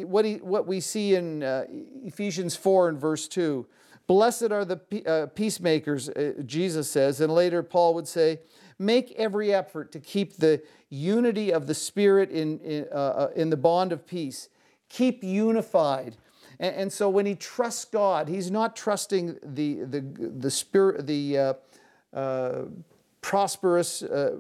what, 0.06 0.26
he, 0.26 0.36
what 0.36 0.68
we 0.68 0.80
see 0.80 1.16
in 1.16 1.44
uh, 1.44 1.66
Ephesians 2.04 2.56
4 2.56 2.90
and 2.90 3.00
verse 3.00 3.28
2 3.28 3.66
Blessed 4.08 4.52
are 4.52 4.66
the 4.66 4.80
uh, 5.06 5.28
peacemakers, 5.28 6.10
uh, 6.10 6.34
Jesus 6.46 6.90
says. 6.90 7.22
And 7.22 7.34
later, 7.34 7.64
Paul 7.64 7.94
would 7.96 8.08
say, 8.08 8.40
Make 8.80 9.12
every 9.14 9.54
effort 9.54 9.92
to 9.94 10.00
keep 10.00 10.38
the 10.38 10.62
unity 10.90 11.54
of 11.54 11.68
the 11.68 11.74
Spirit 11.74 12.32
in, 12.32 12.60
in, 12.60 12.86
uh, 12.92 12.96
uh, 12.96 13.30
in 13.36 13.50
the 13.50 13.58
bond 13.58 13.92
of 13.92 14.06
peace. 14.06 14.50
Keep 14.90 15.24
unified. 15.24 16.18
And, 16.60 16.76
and, 16.76 16.94
so 16.94 17.10
when 17.10 17.26
he 17.26 17.36
trusts 17.36 17.86
God, 17.86 18.28
he's 18.28 18.52
not 18.52 18.76
trusting 18.76 19.38
the, 19.44 19.84
the, 19.84 20.02
the, 20.02 20.52
spirit, 20.52 21.08
the 21.08 21.56
prosperous 23.24 24.04
uh, 24.04 24.36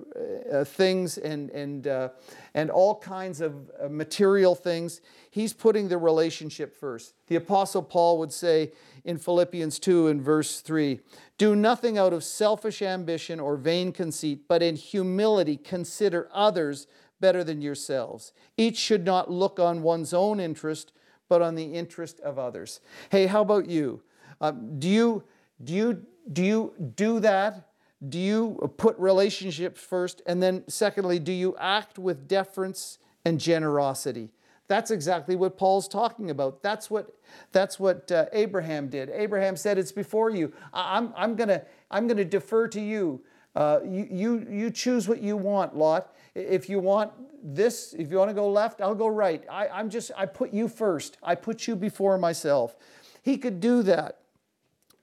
uh, 0.51 0.63
things 0.65 1.17
and, 1.17 1.49
and, 1.51 1.87
uh, 1.87 2.09
and 2.53 2.69
all 2.69 2.99
kinds 2.99 3.39
of 3.39 3.71
uh, 3.81 3.87
material 3.89 4.53
things. 4.53 4.99
He's 5.31 5.53
putting 5.53 5.87
the 5.87 5.97
relationship 5.97 6.75
first. 6.75 7.15
The 7.27 7.37
Apostle 7.37 7.81
Paul 7.81 8.19
would 8.19 8.33
say 8.33 8.73
in 9.05 9.17
Philippians 9.17 9.79
2 9.79 10.09
and 10.09 10.21
verse 10.21 10.59
3 10.59 10.99
Do 11.37 11.55
nothing 11.55 11.97
out 11.97 12.11
of 12.11 12.25
selfish 12.25 12.81
ambition 12.81 13.39
or 13.39 13.55
vain 13.55 13.93
conceit, 13.93 14.41
but 14.49 14.61
in 14.61 14.75
humility 14.75 15.55
consider 15.55 16.29
others 16.33 16.85
better 17.21 17.43
than 17.43 17.61
yourselves. 17.61 18.33
Each 18.57 18.77
should 18.77 19.05
not 19.05 19.31
look 19.31 19.59
on 19.59 19.81
one's 19.81 20.13
own 20.13 20.41
interest, 20.41 20.91
but 21.29 21.41
on 21.41 21.55
the 21.55 21.73
interest 21.73 22.19
of 22.19 22.37
others. 22.37 22.81
Hey, 23.09 23.27
how 23.27 23.41
about 23.41 23.67
you? 23.69 24.03
Um, 24.41 24.77
do 24.77 24.89
you 24.89 25.23
do 25.63 25.73
you 25.73 26.05
do 26.31 26.43
you 26.43 26.73
do 26.95 27.21
that 27.21 27.69
do 28.09 28.19
you 28.19 28.73
put 28.77 28.97
relationships 28.97 29.81
first? 29.81 30.21
And 30.25 30.41
then, 30.41 30.63
secondly, 30.67 31.19
do 31.19 31.31
you 31.31 31.55
act 31.57 31.97
with 31.97 32.27
deference 32.27 32.99
and 33.23 33.39
generosity? 33.39 34.31
That's 34.67 34.91
exactly 34.91 35.35
what 35.35 35.57
Paul's 35.57 35.87
talking 35.87 36.29
about. 36.29 36.63
That's 36.63 36.89
what, 36.89 37.13
that's 37.51 37.79
what 37.79 38.11
uh, 38.11 38.25
Abraham 38.33 38.87
did. 38.87 39.09
Abraham 39.09 39.55
said, 39.55 39.77
It's 39.77 39.91
before 39.91 40.29
you. 40.29 40.53
I'm, 40.73 41.13
I'm 41.15 41.35
going 41.35 41.49
to 41.49 41.65
I'm 41.91 42.07
gonna 42.07 42.25
defer 42.25 42.67
to 42.69 42.81
you. 42.81 43.21
Uh, 43.55 43.79
you, 43.85 44.07
you. 44.09 44.47
You 44.49 44.71
choose 44.71 45.07
what 45.07 45.21
you 45.21 45.37
want, 45.37 45.75
Lot. 45.75 46.15
If 46.33 46.69
you 46.69 46.79
want 46.79 47.11
this, 47.43 47.93
if 47.93 48.09
you 48.09 48.17
want 48.17 48.31
to 48.31 48.33
go 48.33 48.49
left, 48.49 48.81
I'll 48.81 48.95
go 48.95 49.07
right. 49.07 49.43
I, 49.49 49.67
I'm 49.67 49.89
just, 49.89 50.11
I 50.17 50.25
put 50.25 50.51
you 50.51 50.67
first. 50.67 51.17
I 51.21 51.35
put 51.35 51.67
you 51.67 51.75
before 51.75 52.17
myself. 52.17 52.75
He 53.21 53.37
could 53.37 53.59
do 53.59 53.83
that. 53.83 54.19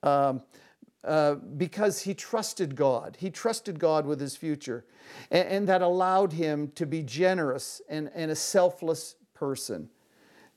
Um, 0.03 0.43
uh, 1.03 1.35
because 1.35 2.03
he 2.03 2.13
trusted 2.13 2.77
God. 2.77 3.17
He 3.19 3.31
trusted 3.31 3.79
God 3.79 4.05
with 4.05 4.21
his 4.21 4.37
future. 4.37 4.85
And, 5.31 5.49
and 5.49 5.69
that 5.69 5.83
allowed 5.83 6.33
him 6.33 6.73
to 6.75 6.87
be 6.87 7.03
generous 7.03 7.81
and, 7.89 8.11
and, 8.15 8.31
a 8.31 8.37
selfless 8.37 9.17
person, 9.33 9.89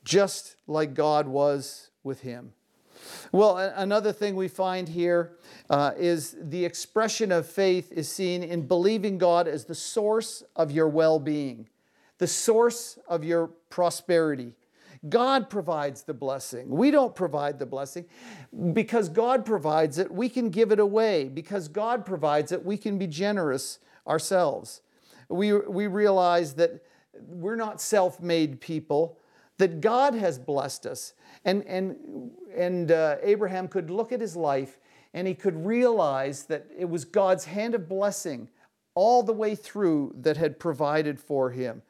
just 0.04 0.58
like 0.68 0.94
God 0.94 1.28
was 1.28 1.92
with 2.04 2.22
him. 2.22 2.52
Well, 3.32 3.58
another 3.58 4.12
thing 4.12 4.36
we 4.36 4.48
find 4.48 4.88
here 4.88 5.38
uh, 5.70 5.92
is 5.98 6.36
the 6.40 6.66
expression 6.66 7.32
of 7.32 7.48
faith 7.48 7.92
is 7.92 8.10
seen 8.10 8.44
in 8.44 8.68
believing 8.68 9.18
God 9.18 9.48
as 9.48 9.66
the 9.66 9.76
source 9.76 10.44
of 10.56 10.72
your 10.72 10.88
well 10.88 11.20
being, 11.20 11.70
the 12.18 12.28
source 12.28 13.00
of 13.08 13.24
your 13.24 13.48
prosperity. 13.70 14.54
God 15.10 15.50
provides 15.50 16.04
the 16.04 16.14
blessing. 16.14 16.70
We 16.70 16.92
don't 16.92 17.14
provide 17.14 17.60
the 17.60 17.66
blessing. 17.66 18.06
Because 18.72 19.10
God 19.10 19.46
provides 19.46 19.98
it, 19.98 20.10
we 20.12 20.30
can 20.30 20.50
give 20.50 20.72
it 20.72 20.80
away. 20.80 21.28
Because 21.28 21.68
God 21.68 22.06
provides 22.06 22.52
it, 22.52 22.64
we 22.64 22.78
can 22.78 22.98
be 22.98 23.08
generous 23.08 23.80
ourselves. 24.08 24.82
We, 25.30 25.54
we 25.54 25.88
realize 25.88 26.54
that 26.56 26.84
we're 27.28 27.56
not 27.56 27.82
self 27.82 28.22
made 28.22 28.62
people, 28.62 29.20
that 29.58 29.82
God 29.82 30.14
has 30.14 30.40
blessed 30.40 30.86
us. 30.86 31.14
And, 31.46 31.66
and, 31.66 32.32
and 32.56 32.92
uh, 32.92 33.18
Abraham 33.22 33.68
could 33.68 33.90
look 33.90 34.12
at 34.12 34.22
his 34.22 34.36
life 34.36 34.80
and 35.14 35.28
he 35.28 35.36
could 35.36 35.66
realize 35.66 36.46
that 36.46 36.66
it 36.76 36.90
was 36.90 37.06
God's 37.06 37.46
hand 37.46 37.76
of 37.76 37.88
blessing 37.88 38.50
all 38.96 39.24
the 39.24 39.34
way 39.34 39.56
through 39.56 40.16
that 40.22 40.38
had 40.38 40.60
provided 40.60 41.20
for 41.20 41.52
him. 41.52 41.82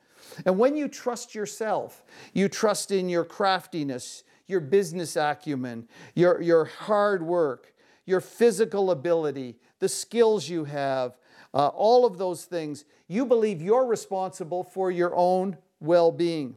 And 0.45 0.57
when 0.57 0.75
you 0.75 0.87
trust 0.87 1.35
yourself, 1.35 2.03
you 2.33 2.49
trust 2.49 2.91
in 2.91 3.09
your 3.09 3.23
craftiness, 3.23 4.23
your 4.47 4.59
business 4.59 5.15
acumen, 5.15 5.87
your, 6.15 6.41
your 6.41 6.65
hard 6.65 7.23
work, 7.23 7.73
your 8.05 8.21
physical 8.21 8.91
ability, 8.91 9.57
the 9.79 9.89
skills 9.89 10.49
you 10.49 10.65
have, 10.65 11.17
uh, 11.53 11.67
all 11.67 12.05
of 12.05 12.17
those 12.17 12.45
things, 12.45 12.85
you 13.07 13.25
believe 13.25 13.61
you're 13.61 13.85
responsible 13.85 14.63
for 14.63 14.91
your 14.91 15.15
own 15.15 15.57
well 15.79 16.11
being. 16.11 16.55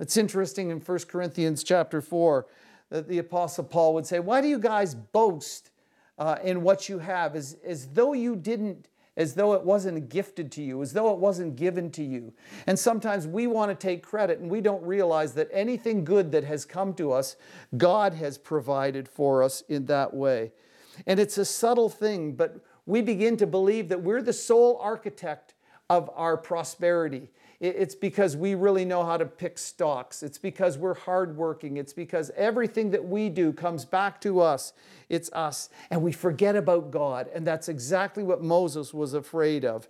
It's 0.00 0.16
interesting 0.16 0.70
in 0.70 0.80
1 0.80 0.98
Corinthians 1.08 1.62
chapter 1.62 2.00
4 2.00 2.46
that 2.90 3.08
the 3.08 3.18
Apostle 3.18 3.64
Paul 3.64 3.94
would 3.94 4.06
say, 4.06 4.20
Why 4.20 4.40
do 4.40 4.48
you 4.48 4.58
guys 4.58 4.94
boast 4.94 5.70
uh, 6.18 6.36
in 6.42 6.62
what 6.62 6.88
you 6.88 6.98
have 6.98 7.34
as, 7.34 7.56
as 7.64 7.88
though 7.88 8.12
you 8.12 8.36
didn't? 8.36 8.88
As 9.16 9.34
though 9.34 9.54
it 9.54 9.62
wasn't 9.62 10.08
gifted 10.08 10.52
to 10.52 10.62
you, 10.62 10.82
as 10.82 10.92
though 10.92 11.12
it 11.12 11.18
wasn't 11.18 11.56
given 11.56 11.90
to 11.92 12.02
you. 12.02 12.34
And 12.66 12.78
sometimes 12.78 13.26
we 13.26 13.46
want 13.46 13.70
to 13.70 13.74
take 13.74 14.02
credit 14.02 14.40
and 14.40 14.50
we 14.50 14.60
don't 14.60 14.82
realize 14.82 15.32
that 15.34 15.48
anything 15.52 16.04
good 16.04 16.32
that 16.32 16.44
has 16.44 16.64
come 16.64 16.92
to 16.94 17.12
us, 17.12 17.36
God 17.76 18.12
has 18.14 18.36
provided 18.36 19.08
for 19.08 19.42
us 19.42 19.62
in 19.68 19.86
that 19.86 20.12
way. 20.12 20.52
And 21.06 21.18
it's 21.18 21.38
a 21.38 21.44
subtle 21.44 21.88
thing, 21.88 22.32
but 22.32 22.60
we 22.84 23.00
begin 23.02 23.36
to 23.38 23.46
believe 23.46 23.88
that 23.88 24.02
we're 24.02 24.22
the 24.22 24.32
sole 24.32 24.78
architect 24.82 25.54
of 25.88 26.10
our 26.14 26.36
prosperity. 26.36 27.28
It's 27.58 27.94
because 27.94 28.36
we 28.36 28.54
really 28.54 28.84
know 28.84 29.02
how 29.02 29.16
to 29.16 29.24
pick 29.24 29.56
stocks. 29.56 30.22
It's 30.22 30.36
because 30.36 30.76
we're 30.76 30.94
hardworking. 30.94 31.78
It's 31.78 31.94
because 31.94 32.30
everything 32.36 32.90
that 32.90 33.02
we 33.02 33.30
do 33.30 33.50
comes 33.50 33.86
back 33.86 34.20
to 34.22 34.40
us. 34.40 34.74
It's 35.08 35.32
us. 35.32 35.70
And 35.90 36.02
we 36.02 36.12
forget 36.12 36.54
about 36.54 36.90
God. 36.90 37.28
And 37.34 37.46
that's 37.46 37.70
exactly 37.70 38.22
what 38.22 38.42
Moses 38.42 38.92
was 38.92 39.14
afraid 39.14 39.64
of. 39.64 39.88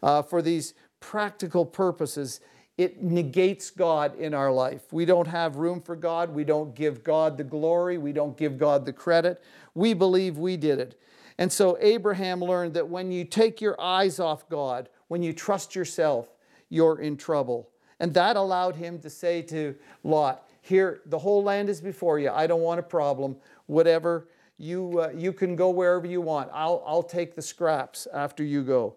Uh, 0.00 0.22
for 0.22 0.40
these 0.42 0.74
practical 1.00 1.66
purposes, 1.66 2.40
it 2.76 3.02
negates 3.02 3.70
God 3.70 4.16
in 4.16 4.32
our 4.32 4.52
life. 4.52 4.92
We 4.92 5.04
don't 5.04 5.26
have 5.26 5.56
room 5.56 5.80
for 5.80 5.96
God. 5.96 6.32
We 6.32 6.44
don't 6.44 6.72
give 6.72 7.02
God 7.02 7.36
the 7.36 7.42
glory. 7.42 7.98
We 7.98 8.12
don't 8.12 8.36
give 8.36 8.58
God 8.58 8.86
the 8.86 8.92
credit. 8.92 9.42
We 9.74 9.92
believe 9.92 10.38
we 10.38 10.56
did 10.56 10.78
it. 10.78 11.00
And 11.36 11.52
so 11.52 11.76
Abraham 11.80 12.40
learned 12.40 12.74
that 12.74 12.88
when 12.88 13.10
you 13.10 13.24
take 13.24 13.60
your 13.60 13.80
eyes 13.80 14.20
off 14.20 14.48
God, 14.48 14.88
when 15.08 15.22
you 15.22 15.32
trust 15.32 15.74
yourself, 15.74 16.28
you're 16.68 17.00
in 17.00 17.16
trouble. 17.16 17.70
And 18.00 18.14
that 18.14 18.36
allowed 18.36 18.76
him 18.76 19.00
to 19.00 19.10
say 19.10 19.42
to 19.42 19.74
Lot, 20.04 20.48
Here, 20.62 21.00
the 21.06 21.18
whole 21.18 21.42
land 21.42 21.68
is 21.68 21.80
before 21.80 22.18
you. 22.18 22.30
I 22.30 22.46
don't 22.46 22.60
want 22.60 22.80
a 22.80 22.84
problem. 22.84 23.36
Whatever, 23.66 24.28
you, 24.56 25.00
uh, 25.00 25.10
you 25.14 25.32
can 25.32 25.56
go 25.56 25.70
wherever 25.70 26.06
you 26.06 26.20
want. 26.20 26.50
I'll, 26.52 26.82
I'll 26.86 27.02
take 27.02 27.34
the 27.34 27.42
scraps 27.42 28.06
after 28.12 28.44
you 28.44 28.62
go. 28.62 28.96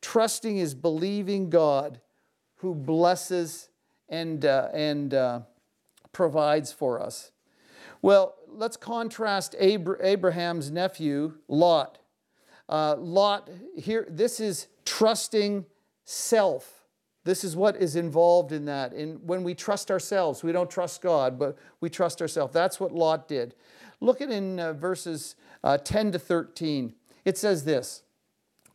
Trusting 0.00 0.58
is 0.58 0.74
believing 0.74 1.50
God 1.50 2.00
who 2.56 2.74
blesses 2.74 3.68
and, 4.08 4.44
uh, 4.44 4.68
and 4.72 5.14
uh, 5.14 5.40
provides 6.12 6.72
for 6.72 7.00
us. 7.00 7.32
Well, 8.02 8.34
let's 8.48 8.76
contrast 8.76 9.54
Abraham's 9.58 10.70
nephew, 10.70 11.34
Lot. 11.48 11.98
Uh, 12.70 12.94
Lot, 12.96 13.50
here, 13.76 14.06
this 14.08 14.38
is 14.38 14.68
trusting 14.84 15.66
self. 16.04 16.86
This 17.24 17.42
is 17.42 17.56
what 17.56 17.76
is 17.76 17.96
involved 17.96 18.52
in 18.52 18.64
that. 18.66 18.92
And 18.92 19.20
when 19.26 19.42
we 19.42 19.54
trust 19.54 19.90
ourselves, 19.90 20.44
we 20.44 20.52
don't 20.52 20.70
trust 20.70 21.02
God, 21.02 21.36
but 21.36 21.58
we 21.80 21.90
trust 21.90 22.22
ourselves. 22.22 22.54
That's 22.54 22.78
what 22.78 22.92
Lot 22.92 23.26
did. 23.26 23.56
Look 24.00 24.20
at 24.20 24.30
in 24.30 24.60
uh, 24.60 24.72
verses 24.72 25.34
uh, 25.64 25.78
10 25.78 26.12
to 26.12 26.18
13. 26.18 26.94
It 27.24 27.36
says 27.36 27.64
this 27.64 28.04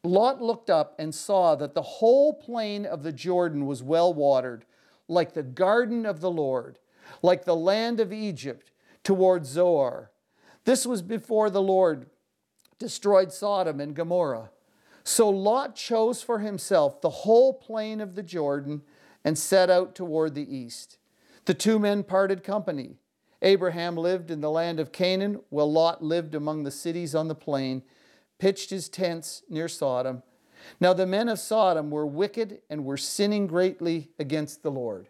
Lot 0.03 0.41
looked 0.41 0.69
up 0.69 0.93
and 0.99 1.15
saw 1.15 1.55
that 1.55 1.73
the 1.73 1.81
whole 1.81 2.33
plain 2.33 2.85
of 2.85 3.01
the 3.01 3.13
Jordan 3.13 3.65
was 3.65 3.81
well 3.81 4.13
watered, 4.13 4.65
like 5.07 5.33
the 5.33 5.41
garden 5.41 6.05
of 6.05 6.19
the 6.19 6.29
Lord, 6.29 6.79
like 7.21 7.45
the 7.45 7.55
land 7.55 8.01
of 8.01 8.11
Egypt 8.11 8.71
toward 9.03 9.45
Zoar. 9.45 10.11
This 10.65 10.85
was 10.85 11.01
before 11.01 11.49
the 11.49 11.61
Lord 11.61 12.07
destroyed 12.79 13.31
Sodom 13.31 13.79
and 13.79 13.95
Gomorrah. 13.95 14.49
So 15.03 15.29
Lot 15.29 15.75
chose 15.75 16.23
for 16.23 16.39
himself 16.39 17.01
the 17.01 17.09
whole 17.09 17.53
plain 17.53 18.01
of 18.01 18.15
the 18.15 18.23
Jordan 18.23 18.81
and 19.23 19.37
set 19.37 19.69
out 19.69 19.95
toward 19.95 20.35
the 20.35 20.55
east. 20.55 20.97
The 21.45 21.53
two 21.53 21.79
men 21.79 22.03
parted 22.03 22.43
company. 22.43 22.97
Abraham 23.41 23.95
lived 23.95 24.31
in 24.31 24.41
the 24.41 24.49
land 24.49 24.79
of 24.79 24.91
Canaan, 24.91 25.41
while 25.49 25.71
Lot 25.71 26.03
lived 26.03 26.33
among 26.33 26.63
the 26.63 26.71
cities 26.71 27.13
on 27.13 27.27
the 27.27 27.35
plain, 27.35 27.83
pitched 28.39 28.71
his 28.71 28.89
tents 28.89 29.43
near 29.47 29.67
Sodom. 29.67 30.23
Now 30.79 30.93
the 30.93 31.05
men 31.05 31.29
of 31.29 31.37
Sodom 31.37 31.91
were 31.91 32.07
wicked 32.07 32.61
and 32.69 32.85
were 32.85 32.97
sinning 32.97 33.45
greatly 33.45 34.09
against 34.17 34.63
the 34.63 34.71
Lord. 34.71 35.09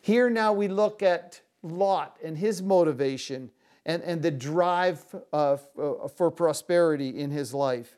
Here 0.00 0.28
now 0.28 0.52
we 0.52 0.66
look 0.66 1.02
at 1.02 1.42
Lot 1.62 2.18
and 2.24 2.38
his 2.38 2.62
motivation 2.62 3.50
and, 3.86 4.02
and 4.02 4.20
the 4.20 4.30
drive 4.30 5.02
uh, 5.32 5.56
uh, 5.78 6.08
for 6.08 6.30
prosperity 6.30 7.18
in 7.18 7.30
his 7.30 7.54
life. 7.54 7.96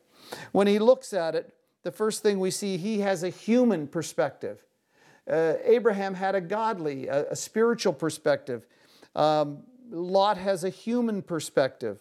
When 0.53 0.67
he 0.67 0.79
looks 0.79 1.13
at 1.13 1.35
it, 1.35 1.53
the 1.83 1.91
first 1.91 2.23
thing 2.23 2.39
we 2.39 2.51
see, 2.51 2.77
he 2.77 3.01
has 3.01 3.23
a 3.23 3.31
human 3.31 3.89
perspective. 3.89 4.63
Uh, 5.29 5.55
Abraham 5.65 6.15
had 6.15 6.35
a 6.35 6.41
godly, 6.41 7.09
a, 7.09 7.31
a 7.31 7.37
spiritual 7.37 7.95
perspective. 7.95 8.67
Um, 9.17 9.63
Lot 9.91 10.37
has 10.37 10.65
a 10.65 10.69
human 10.69 11.23
perspective. 11.23 11.99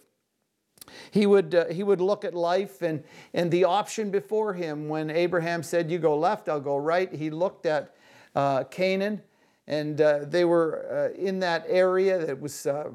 He 1.11 1.25
would, 1.25 1.55
uh, 1.55 1.65
he 1.67 1.83
would 1.83 2.01
look 2.01 2.25
at 2.25 2.33
life 2.33 2.81
and, 2.81 3.03
and 3.33 3.49
the 3.49 3.63
option 3.63 4.11
before 4.11 4.53
him 4.53 4.89
when 4.89 5.09
Abraham 5.09 5.63
said, 5.63 5.89
You 5.89 5.97
go 5.97 6.17
left, 6.17 6.49
I'll 6.49 6.59
go 6.59 6.77
right. 6.77 7.13
He 7.13 7.29
looked 7.29 7.65
at 7.65 7.95
uh, 8.35 8.65
Canaan 8.65 9.21
and 9.67 9.99
uh, 9.99 10.19
they 10.23 10.45
were 10.45 11.11
uh, 11.13 11.21
in 11.21 11.39
that 11.39 11.65
area 11.67 12.25
that 12.25 12.39
was 12.39 12.65
uh, 12.65 12.89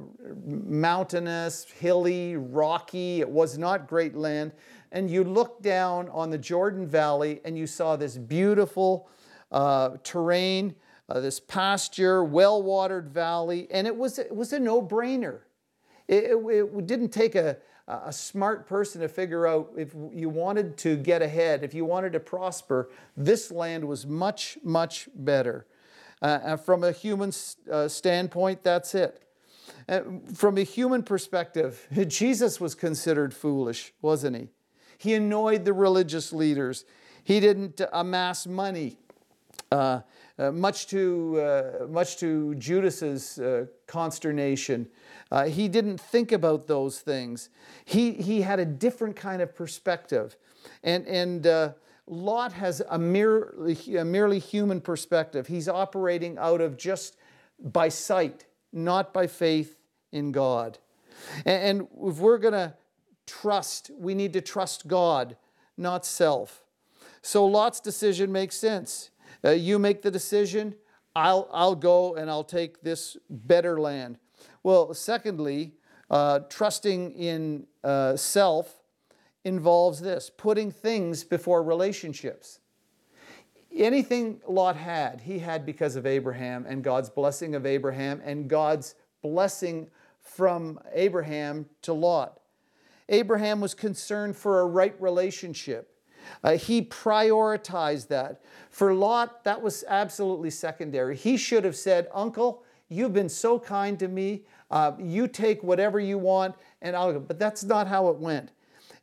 mountainous, 0.44 1.66
hilly, 1.78 2.36
rocky. 2.36 3.20
It 3.20 3.28
was 3.28 3.58
not 3.58 3.86
great 3.86 4.16
land. 4.16 4.52
And 4.90 5.10
you 5.10 5.22
looked 5.22 5.62
down 5.62 6.08
on 6.08 6.30
the 6.30 6.38
Jordan 6.38 6.86
Valley 6.86 7.40
and 7.44 7.58
you 7.58 7.66
saw 7.66 7.96
this 7.96 8.16
beautiful 8.16 9.08
uh, 9.50 9.96
terrain, 10.02 10.74
uh, 11.10 11.20
this 11.20 11.40
pasture, 11.40 12.24
well 12.24 12.62
watered 12.62 13.10
valley, 13.10 13.68
and 13.70 13.86
it 13.86 13.94
was, 13.94 14.18
it 14.18 14.34
was 14.34 14.54
a 14.54 14.58
no 14.58 14.80
brainer. 14.80 15.40
It, 16.08 16.24
it, 16.24 16.70
it 16.74 16.86
didn't 16.86 17.10
take 17.10 17.34
a, 17.34 17.58
a 17.86 18.12
smart 18.12 18.66
person 18.66 19.02
to 19.02 19.08
figure 19.08 19.46
out 19.46 19.72
if 19.76 19.94
you 20.12 20.30
wanted 20.30 20.78
to 20.78 20.96
get 20.96 21.20
ahead, 21.20 21.64
if 21.64 21.74
you 21.74 21.84
wanted 21.84 22.12
to 22.14 22.20
prosper, 22.20 22.90
this 23.14 23.50
land 23.50 23.86
was 23.86 24.06
much, 24.06 24.56
much 24.62 25.08
better. 25.14 25.66
Uh, 26.22 26.56
from 26.56 26.84
a 26.84 26.92
human 26.92 27.32
uh, 27.70 27.88
standpoint, 27.88 28.62
that's 28.62 28.94
it. 28.94 29.22
Uh, 29.88 30.00
from 30.34 30.56
a 30.56 30.62
human 30.62 31.02
perspective, 31.02 31.86
Jesus 32.06 32.60
was 32.60 32.74
considered 32.74 33.34
foolish, 33.34 33.92
wasn't 34.00 34.36
he? 34.36 34.48
He 34.96 35.14
annoyed 35.14 35.64
the 35.64 35.72
religious 35.72 36.32
leaders. 36.32 36.84
He 37.24 37.40
didn't 37.40 37.80
amass 37.92 38.46
money. 38.46 38.98
Uh, 39.70 40.00
uh, 40.38 40.50
much 40.50 40.86
to 40.86 41.40
uh, 41.40 41.86
much 41.88 42.16
to 42.16 42.54
Judas's 42.54 43.38
uh, 43.38 43.66
consternation, 43.86 44.88
uh, 45.30 45.44
he 45.44 45.68
didn't 45.68 45.98
think 45.98 46.32
about 46.32 46.66
those 46.66 47.00
things. 47.00 47.48
He 47.84 48.12
he 48.12 48.42
had 48.42 48.58
a 48.58 48.64
different 48.64 49.14
kind 49.16 49.42
of 49.42 49.54
perspective, 49.54 50.36
and 50.82 51.06
and 51.06 51.46
Lot 52.12 52.52
has 52.52 52.82
a 52.90 52.98
merely, 52.98 53.96
a 53.96 54.04
merely 54.04 54.38
human 54.38 54.82
perspective. 54.82 55.46
He's 55.46 55.66
operating 55.66 56.36
out 56.36 56.60
of 56.60 56.76
just 56.76 57.16
by 57.58 57.88
sight, 57.88 58.44
not 58.70 59.14
by 59.14 59.26
faith 59.26 59.78
in 60.12 60.30
God. 60.30 60.76
And, 61.46 61.88
if 62.04 62.18
we're 62.18 62.36
going 62.36 62.52
to 62.52 62.74
trust, 63.26 63.90
we 63.96 64.14
need 64.14 64.34
to 64.34 64.42
trust 64.42 64.86
God, 64.86 65.36
not 65.78 66.04
self. 66.04 66.64
So 67.22 67.46
Lot's 67.46 67.80
decision 67.80 68.30
makes 68.30 68.56
sense. 68.56 69.08
Uh, 69.42 69.50
you 69.50 69.78
make 69.78 70.02
the 70.02 70.10
decision, 70.10 70.74
I'll, 71.16 71.48
I'll 71.50 71.74
go 71.74 72.14
and 72.16 72.28
I'll 72.28 72.44
take 72.44 72.82
this 72.82 73.16
better 73.30 73.80
land. 73.80 74.18
Well, 74.62 74.92
secondly, 74.92 75.72
uh, 76.10 76.40
trusting 76.50 77.12
in 77.12 77.66
uh, 77.82 78.16
self 78.16 78.81
involves 79.44 80.00
this 80.00 80.30
putting 80.30 80.70
things 80.70 81.24
before 81.24 81.62
relationships. 81.62 82.60
anything 83.74 84.40
Lot 84.46 84.76
had, 84.76 85.20
he 85.22 85.38
had 85.38 85.64
because 85.64 85.96
of 85.96 86.06
Abraham 86.06 86.66
and 86.68 86.84
God's 86.84 87.08
blessing 87.08 87.54
of 87.54 87.64
Abraham 87.66 88.20
and 88.24 88.48
God's 88.48 88.94
blessing 89.22 89.88
from 90.20 90.78
Abraham 90.92 91.66
to 91.82 91.92
Lot. 91.92 92.40
Abraham 93.08 93.60
was 93.60 93.74
concerned 93.74 94.36
for 94.36 94.60
a 94.60 94.66
right 94.66 94.94
relationship. 95.00 95.88
Uh, 96.44 96.56
he 96.56 96.82
prioritized 96.82 98.08
that. 98.08 98.42
For 98.70 98.94
Lot, 98.94 99.44
that 99.44 99.60
was 99.60 99.84
absolutely 99.88 100.50
secondary. 100.50 101.16
He 101.16 101.36
should 101.36 101.64
have 101.64 101.76
said, 101.76 102.08
Uncle, 102.14 102.62
you've 102.88 103.12
been 103.12 103.28
so 103.28 103.58
kind 103.58 103.98
to 103.98 104.08
me. 104.08 104.44
Uh, 104.70 104.92
you 104.98 105.26
take 105.28 105.62
whatever 105.62 105.98
you 106.00 106.18
want, 106.18 106.54
and 106.80 106.96
I'll 106.96 107.12
go. 107.12 107.20
But 107.20 107.38
that's 107.38 107.64
not 107.64 107.86
how 107.88 108.08
it 108.08 108.16
went. 108.16 108.50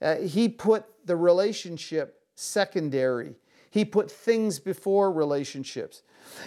Uh, 0.01 0.15
he 0.17 0.49
put 0.49 0.85
the 1.05 1.15
relationship 1.15 2.21
secondary. 2.35 3.35
He 3.69 3.85
put 3.85 4.09
things 4.09 4.59
before 4.59 5.11
relationships. 5.11 6.03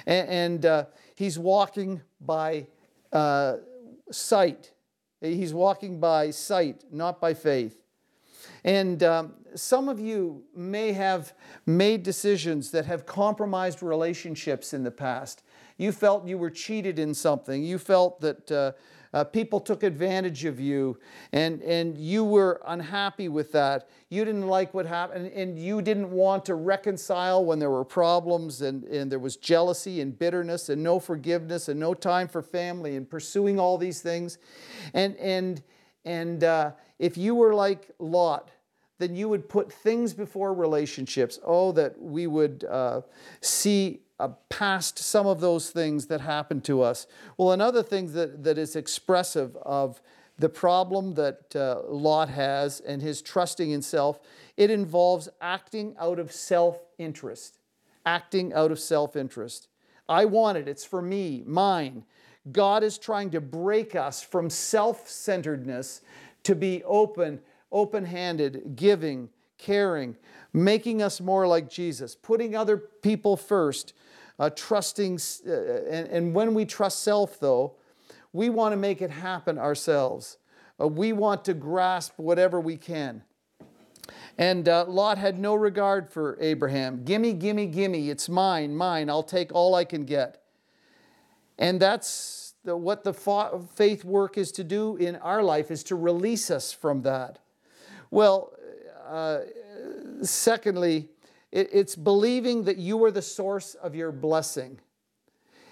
And, 0.07 0.29
and 0.29 0.67
uh, 0.67 0.85
he's 1.15 1.39
walking 1.39 2.03
by 2.21 2.67
uh, 3.13 3.57
sight. 4.11 4.73
He's 5.21 5.55
walking 5.55 6.01
by 6.01 6.31
sight, 6.31 6.85
not 6.91 7.21
by 7.21 7.35
faith. 7.35 7.83
And 8.65 9.03
um, 9.03 9.35
some 9.55 9.89
of 9.89 10.01
you 10.01 10.45
may 10.55 10.93
have 10.93 11.33
made 11.67 12.03
decisions 12.03 12.71
that 12.71 12.87
have 12.87 13.07
compromised 13.07 13.83
relationships 13.83 14.73
in 14.73 14.83
the 14.83 14.91
past. 14.91 15.43
You 15.77 15.93
felt 15.93 16.27
you 16.27 16.39
were 16.39 16.51
cheated 16.51 16.99
in 16.99 17.15
something. 17.15 17.63
You 17.63 17.79
felt 17.79 18.21
that 18.21 18.51
uh, 19.13 19.25
people 19.25 19.61
took 19.61 19.83
advantage 19.83 20.45
of 20.45 20.59
you 20.59 20.99
and, 21.33 21.61
and 21.63 21.99
you 21.99 22.25
were 22.25 22.61
unhappy 22.67 23.29
with 23.29 23.53
that. 23.53 23.89
You 24.09 24.25
didn't 24.25 24.47
like 24.47 24.73
what 24.73 24.87
happened 24.87 25.33
and 25.33 25.59
you 25.59 25.83
didn't 25.83 26.11
want 26.11 26.45
to 26.47 26.55
reconcile 26.55 27.45
when 27.45 27.59
there 27.59 27.71
were 27.71 27.85
problems 27.85 28.63
and, 28.63 28.85
and 28.85 29.13
there 29.13 29.19
was 29.19 29.37
jealousy 29.37 30.01
and 30.01 30.19
bitterness 30.19 30.69
and 30.69 30.83
no 30.83 30.99
forgiveness 30.99 31.69
and 31.69 31.79
no 31.79 31.95
time 31.95 32.29
for 32.29 32.43
family 32.43 32.97
and 32.97 33.09
pursuing 33.09 33.59
all 33.59 33.77
these 33.77 34.01
things. 34.01 34.39
And, 34.95 35.17
and, 35.17 35.63
and 36.05 36.45
uh, 36.45 36.73
if 36.99 37.17
you 37.17 37.35
were 37.35 37.55
like 37.55 37.91
Lot, 37.99 38.51
then 38.99 39.17
you 39.17 39.29
would 39.29 39.49
put 39.49 39.73
things 39.73 40.15
before 40.15 40.55
relationships. 40.55 41.41
Oh, 41.45 41.73
that 41.73 42.01
we 42.01 42.29
would 42.29 42.65
uh, 42.71 43.01
see 43.41 44.02
uh, 44.23 44.29
past 44.49 44.99
some 44.99 45.27
of 45.27 45.41
those 45.41 45.71
things 45.71 46.07
that 46.07 46.21
happened 46.21 46.63
to 46.65 46.81
us. 46.81 47.07
Well, 47.37 47.53
another 47.53 47.83
thing 47.83 48.13
that, 48.13 48.45
that 48.45 48.57
is 48.57 48.77
expressive 48.77 49.57
of 49.57 50.01
the 50.39 50.49
problem 50.49 51.15
that 51.15 51.55
uh, 51.57 51.83
Lot 51.89 52.29
has 52.29 52.81
and 52.81 53.03
his 53.03 53.21
trusting 53.21 53.71
in 53.71 53.83
self, 53.83 54.21
it 54.57 54.71
involves 54.71 55.29
acting 55.41 55.95
out 55.99 56.19
of 56.19 56.33
self 56.33 56.79
interest. 56.99 57.59
Acting 58.07 58.53
out 58.53 58.71
of 58.71 58.79
self 58.79 59.17
interest. 59.17 59.69
I 60.09 60.25
want 60.25 60.59
it, 60.59 60.69
it's 60.69 60.85
for 60.85 61.03
me, 61.03 61.43
mine. 61.47 62.05
God 62.51 62.83
is 62.83 62.99
trying 62.99 63.31
to 63.31 63.41
break 63.41 63.95
us 63.95 64.23
from 64.23 64.51
self 64.51 65.09
centeredness 65.09 66.01
to 66.45 66.55
be 66.55 66.83
open, 66.85 67.41
open 67.71 68.05
handed, 68.05 68.77
giving, 68.77 69.31
caring, 69.63 70.17
making 70.53 71.01
us 71.01 71.21
more 71.21 71.47
like 71.47 71.71
Jesus, 71.71 72.15
putting 72.15 72.55
other 72.55 72.77
people 72.77 73.37
first, 73.37 73.95
uh, 74.39 74.51
trusting, 74.51 75.19
uh, 75.47 75.53
and, 75.53 76.09
and, 76.09 76.35
when 76.35 76.53
we 76.53 76.65
trust 76.65 77.03
self, 77.03 77.39
though, 77.39 77.77
we 78.33 78.51
want 78.51 78.73
to 78.73 78.77
make 78.77 79.01
it 79.01 79.11
happen 79.11 79.59
ourselves. 79.59 80.39
Uh, 80.81 80.89
we 80.89 81.13
want 81.13 81.45
to 81.45 81.55
grasp 81.55 82.15
whatever 82.17 82.61
we 82.61 82.77
can. 82.77 83.23
And 84.37 84.69
uh, 84.69 84.87
Lot 84.87 85.19
had 85.19 85.39
no 85.39 85.55
regard 85.55 86.11
for 86.11 86.37
Abraham. 86.41 87.05
Gimme, 87.05 87.35
gimme, 87.35 87.67
gimme. 87.67 88.11
It's 88.11 88.29
mine, 88.29 88.75
mine. 88.75 89.09
I'll 89.09 89.23
take 89.23 89.55
all 89.55 89.75
I 89.75 89.85
can 89.85 90.05
get. 90.05 90.43
And 91.59 91.79
that's 91.79 92.55
the, 92.65 92.77
what 92.77 93.05
the 93.05 93.13
faith 93.13 94.05
work 94.05 94.39
is 94.39 94.51
to 94.53 94.65
do 94.65 94.97
in 94.97 95.17
our 95.17 95.43
life, 95.43 95.71
is 95.71 95.85
to 95.85 95.95
release 95.95 96.51
us 96.51 96.73
from 96.73 97.03
that. 97.03 97.39
Well, 98.11 98.53
uh, 99.07 99.41
secondly, 100.23 101.09
it's 101.51 101.97
believing 101.97 102.65
that 102.65 102.79
you 102.79 103.03
are 103.05 103.11
the 103.11 103.23
source 103.23 103.75
of 103.75 103.95
your 103.95 104.11
blessing. 104.11 104.81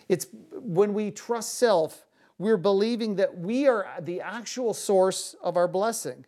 It's 0.09 0.27
when 0.53 0.93
we 0.93 1.11
trust 1.11 1.55
self, 1.55 2.07
we're 2.38 2.57
believing 2.57 3.16
that 3.16 3.38
we 3.38 3.66
are 3.66 3.87
the 4.01 4.21
actual 4.21 4.75
source 4.75 5.35
of 5.43 5.57
our 5.57 5.69
blessing. 5.69 6.27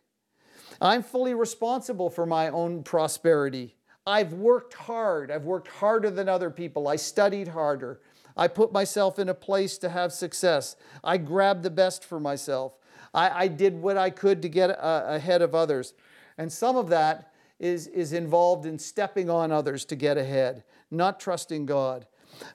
I'm 0.80 1.02
fully 1.02 1.34
responsible 1.34 2.10
for 2.10 2.26
my 2.26 2.48
own 2.48 2.82
prosperity. 2.82 3.76
I've 4.06 4.32
worked 4.32 4.74
hard. 4.74 5.30
I've 5.30 5.44
worked 5.44 5.68
harder 5.68 6.10
than 6.10 6.28
other 6.28 6.50
people. 6.50 6.88
I 6.88 6.96
studied 6.96 7.48
harder. 7.48 8.00
I 8.36 8.48
put 8.48 8.72
myself 8.72 9.18
in 9.18 9.28
a 9.28 9.34
place 9.34 9.78
to 9.78 9.88
have 9.90 10.12
success. 10.12 10.76
I 11.04 11.18
grabbed 11.18 11.62
the 11.62 11.70
best 11.70 12.04
for 12.04 12.18
myself. 12.18 12.78
I, 13.14 13.44
I 13.44 13.48
did 13.48 13.80
what 13.80 13.96
I 13.96 14.10
could 14.10 14.42
to 14.42 14.48
get 14.48 14.70
uh, 14.70 15.04
ahead 15.06 15.42
of 15.42 15.54
others. 15.54 15.94
And 16.38 16.52
some 16.52 16.76
of 16.76 16.88
that 16.90 17.32
is, 17.58 17.86
is 17.88 18.12
involved 18.12 18.66
in 18.66 18.78
stepping 18.78 19.30
on 19.30 19.52
others 19.52 19.84
to 19.86 19.96
get 19.96 20.16
ahead, 20.16 20.64
not 20.90 21.20
trusting 21.20 21.66
God. 21.66 22.06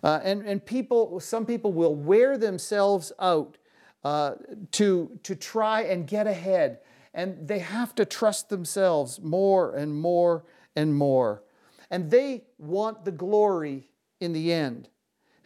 Uh, 0.03 0.19
and, 0.23 0.43
and 0.43 0.65
people, 0.65 1.19
some 1.19 1.45
people 1.45 1.71
will 1.71 1.95
wear 1.95 2.37
themselves 2.37 3.11
out 3.19 3.57
uh, 4.03 4.35
to, 4.71 5.17
to 5.23 5.35
try 5.35 5.81
and 5.81 6.07
get 6.07 6.27
ahead. 6.27 6.79
And 7.13 7.47
they 7.47 7.59
have 7.59 7.95
to 7.95 8.05
trust 8.05 8.49
themselves 8.49 9.19
more 9.21 9.75
and 9.75 9.93
more 9.95 10.45
and 10.75 10.93
more. 10.93 11.43
And 11.89 12.11
they 12.11 12.43
want 12.57 13.05
the 13.05 13.11
glory 13.11 13.89
in 14.19 14.33
the 14.33 14.53
end. 14.53 14.89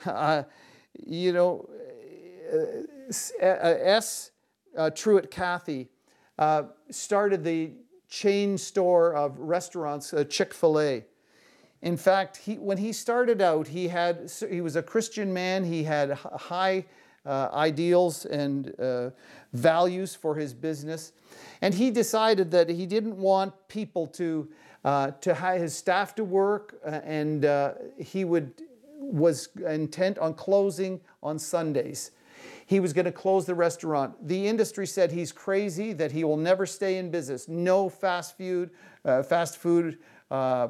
Uh, 0.03 0.41
you 1.05 1.31
know, 1.31 1.69
uh, 2.51 3.45
uh, 3.45 3.77
S. 3.83 4.31
Uh, 4.75 4.89
Truett 4.89 5.29
Cathy 5.29 5.89
started 6.89 7.43
the 7.43 7.73
chain 8.11 8.57
store 8.57 9.15
of 9.15 9.39
restaurants, 9.39 10.13
uh, 10.13 10.23
Chick 10.25 10.53
fil 10.53 10.79
A. 10.79 11.05
In 11.81 11.97
fact, 11.97 12.37
he, 12.37 12.55
when 12.55 12.77
he 12.77 12.93
started 12.93 13.41
out, 13.41 13.69
he, 13.69 13.87
had, 13.87 14.29
he 14.49 14.61
was 14.61 14.75
a 14.75 14.83
Christian 14.83 15.33
man, 15.33 15.63
he 15.63 15.83
had 15.83 16.11
high 16.11 16.85
uh, 17.25 17.49
ideals 17.53 18.25
and 18.25 18.77
uh, 18.79 19.11
values 19.53 20.13
for 20.13 20.35
his 20.35 20.53
business. 20.53 21.13
And 21.61 21.73
he 21.73 21.89
decided 21.89 22.51
that 22.51 22.69
he 22.69 22.85
didn't 22.85 23.15
want 23.15 23.53
people 23.69 24.05
to, 24.07 24.49
uh, 24.83 25.11
to 25.21 25.33
have 25.33 25.59
his 25.59 25.73
staff 25.73 26.13
to 26.15 26.23
work, 26.25 26.79
uh, 26.85 26.99
and 27.05 27.45
uh, 27.45 27.73
he 27.97 28.25
would, 28.25 28.51
was 28.99 29.49
intent 29.65 30.19
on 30.19 30.33
closing 30.33 30.99
on 31.23 31.39
Sundays 31.39 32.11
he 32.71 32.79
was 32.79 32.93
going 32.93 33.03
to 33.03 33.11
close 33.11 33.45
the 33.45 33.53
restaurant. 33.53 34.25
The 34.25 34.47
industry 34.47 34.87
said 34.87 35.11
he's 35.11 35.33
crazy, 35.33 35.91
that 35.91 36.13
he 36.13 36.23
will 36.23 36.37
never 36.37 36.65
stay 36.65 36.99
in 36.99 37.11
business. 37.11 37.49
No 37.49 37.89
fast 37.89 38.37
food, 38.37 38.69
uh, 39.03 39.23
fast 39.23 39.57
food 39.57 39.97
uh, 40.31 40.69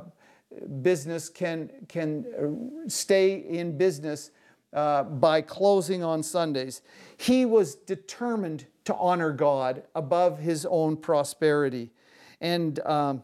business 0.82 1.30
can, 1.30 1.70
can 1.88 2.26
uh, 2.26 2.90
stay 2.90 3.36
in 3.36 3.78
business 3.78 4.32
uh, 4.74 5.04
by 5.04 5.42
closing 5.42 6.04
on 6.04 6.24
Sundays. 6.24 6.82
He 7.18 7.46
was 7.46 7.76
determined 7.76 8.66
to 8.86 8.96
honor 8.96 9.32
God 9.32 9.84
above 9.94 10.40
his 10.40 10.66
own 10.66 10.98
prosperity. 10.98 11.92
And 12.42 12.80
um, 12.80 13.22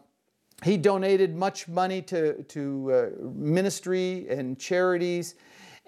he 0.62 0.76
donated 0.76 1.34
much 1.34 1.66
money 1.66 2.00
to, 2.02 2.44
to 2.44 2.92
uh, 2.92 3.28
ministry 3.34 4.28
and 4.30 4.56
charities. 4.56 5.34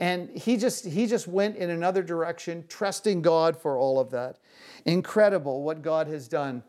And 0.00 0.30
he 0.30 0.56
just, 0.56 0.86
he 0.86 1.06
just 1.06 1.28
went 1.28 1.56
in 1.56 1.68
another 1.68 2.02
direction, 2.02 2.64
trusting 2.68 3.20
God 3.20 3.54
for 3.56 3.76
all 3.78 4.00
of 4.00 4.10
that. 4.10 4.38
Incredible 4.86 5.62
what 5.62 5.82
God 5.82 6.08
has 6.08 6.26
done. 6.26 6.62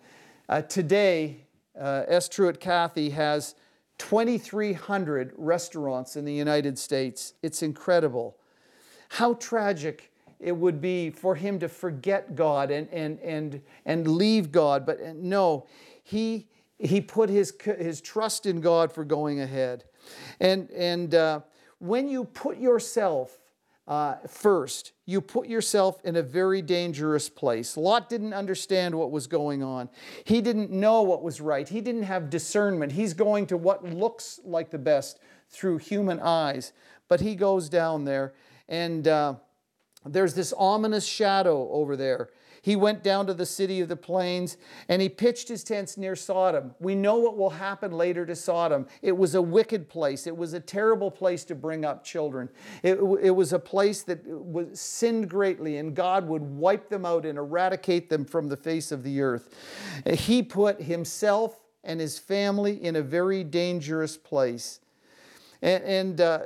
Uh, 0.50 0.62
today, 0.62 1.38
uh, 1.80 2.04
S. 2.08 2.28
Truett 2.28 2.60
Cathy 2.60 3.10
has 3.12 3.56
2,300 4.00 5.34
restaurants 5.38 6.18
in 6.18 6.26
the 6.26 6.34
United 6.34 6.78
States. 6.78 7.34
It's 7.42 7.64
incredible. 7.64 8.36
How 9.08 9.36
tragic 9.36 10.12
it 10.42 10.52
would 10.52 10.82
be 10.82 11.10
for 11.10 11.36
him 11.36 11.58
to 11.60 11.70
forget 11.70 12.36
God 12.36 12.70
and, 12.70 12.90
and, 12.90 13.18
and, 13.20 13.62
and 13.86 14.08
leave 14.10 14.52
God. 14.52 14.86
But 14.86 15.02
uh, 15.02 15.14
no, 15.16 15.68
he, 16.04 16.50
he 16.80 17.00
put 17.00 17.30
his, 17.30 17.54
his 17.78 18.02
trust 18.02 18.46
in 18.46 18.60
God 18.60 18.92
for 18.92 19.06
going 19.06 19.40
ahead. 19.40 19.86
And, 20.42 20.70
and 20.72 21.16
uh, 21.16 21.42
when 21.82 22.08
you 22.08 22.26
put 22.26 22.60
yourself 22.60 23.40
uh, 23.88 24.16
first, 24.28 24.94
you 25.06 25.20
put 25.20 25.48
yourself 25.48 26.00
in 26.04 26.16
a 26.16 26.22
very 26.22 26.62
dangerous 26.62 27.28
place. 27.28 27.76
Lot 27.76 28.08
didn't 28.08 28.34
understand 28.34 28.94
what 28.94 29.10
was 29.10 29.26
going 29.26 29.64
on. 29.64 29.90
He 30.24 30.42
didn't 30.42 30.72
know 30.72 31.02
what 31.02 31.24
was 31.24 31.42
right. 31.42 31.68
He 31.68 31.82
didn't 31.82 32.04
have 32.04 32.30
discernment. 32.30 32.92
He's 32.92 33.16
going 33.16 33.48
to 33.48 33.58
what 33.58 33.84
looks 33.84 34.40
like 34.46 34.70
the 34.70 34.78
best 34.78 35.20
through 35.50 35.80
human 35.80 36.20
eyes. 36.20 36.72
But 37.08 37.20
he 37.20 37.36
goes 37.36 37.68
down 37.68 38.06
there 38.06 38.34
and 38.70 39.08
uh, 39.08 39.34
there's 40.06 40.36
this 40.36 40.54
ominous 40.56 41.06
shadow 41.06 41.68
over 41.72 41.98
there. 41.98 42.30
He 42.62 42.76
went 42.76 43.04
down 43.04 43.26
to 43.28 43.34
the 43.34 43.46
city 43.46 43.82
of 43.82 43.90
the 43.90 43.96
plains 43.96 44.58
and 44.88 45.02
he 45.02 45.10
pitched 45.10 45.48
his 45.48 45.64
tents 45.64 45.98
near 45.98 46.16
Sodom. 46.16 46.76
We 46.80 46.94
know 46.94 47.18
what 47.18 47.38
will 47.38 47.50
happen 47.50 47.92
later 47.92 48.26
to 48.26 48.36
Sodom. 48.36 48.88
It 49.02 49.18
was 49.18 49.34
a 49.34 49.42
wicked 49.42 49.90
place, 49.90 50.28
it 50.28 50.36
was 50.36 50.54
a 50.54 50.60
terrible 50.60 51.10
place 51.10 51.44
to 51.46 51.56
bring 51.56 51.86
up 51.86 52.04
children. 52.04 52.50
It, 52.84 53.00
it 53.22 53.32
was 53.32 53.54
a 53.54 53.60
place 53.60 54.04
that 54.04 54.26
was 54.28 54.80
sinned 54.80 55.30
greatly, 55.30 55.78
and 55.78 55.96
God 55.96 56.28
would 56.28 56.42
wipe 56.42 56.90
them 56.90 57.06
out 57.06 57.26
and 57.26 57.38
eradicate 57.38 58.10
them 58.10 58.26
from 58.26 58.48
the 58.48 58.58
face 58.58 58.92
of 58.92 59.04
the 59.04 59.22
earth. 59.22 59.50
He 60.06 60.44
put 60.44 60.82
himself 60.82 61.62
and 61.84 62.00
his 62.00 62.20
family 62.20 62.84
in 62.84 62.96
a 62.96 63.02
very 63.02 63.44
dangerous 63.44 64.18
place. 64.18 64.81
And, 65.62 65.84
and 65.84 66.22
uh, 66.22 66.40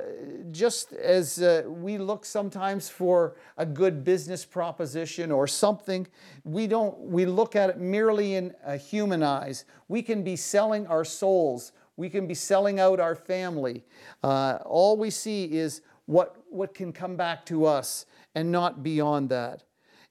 just 0.50 0.92
as 0.92 1.40
uh, 1.40 1.62
we 1.66 1.96
look 1.96 2.24
sometimes 2.24 2.88
for 2.88 3.36
a 3.56 3.64
good 3.64 4.04
business 4.04 4.44
proposition 4.44 5.32
or 5.32 5.46
something, 5.46 6.06
we 6.44 6.66
don't, 6.66 6.98
we 7.00 7.24
look 7.24 7.56
at 7.56 7.70
it 7.70 7.78
merely 7.78 8.34
in 8.34 8.54
a 8.64 8.76
human 8.76 9.22
eyes. 9.22 9.64
We 9.88 10.02
can 10.02 10.22
be 10.22 10.36
selling 10.36 10.86
our 10.86 11.04
souls. 11.04 11.72
We 11.96 12.10
can 12.10 12.26
be 12.26 12.34
selling 12.34 12.78
out 12.78 13.00
our 13.00 13.14
family. 13.14 13.84
Uh, 14.22 14.58
all 14.66 14.98
we 14.98 15.10
see 15.10 15.44
is 15.44 15.80
what, 16.04 16.36
what 16.50 16.74
can 16.74 16.92
come 16.92 17.16
back 17.16 17.46
to 17.46 17.64
us 17.64 18.04
and 18.34 18.52
not 18.52 18.82
beyond 18.82 19.30
that. 19.30 19.62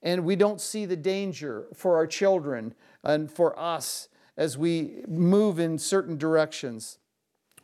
And 0.01 0.25
we 0.25 0.35
don't 0.35 0.61
see 0.61 0.85
the 0.85 0.95
danger 0.95 1.67
for 1.73 1.95
our 1.95 2.07
children 2.07 2.73
and 3.03 3.31
for 3.31 3.57
us 3.57 4.09
as 4.37 4.57
we 4.57 5.03
move 5.07 5.59
in 5.59 5.77
certain 5.77 6.17
directions. 6.17 6.97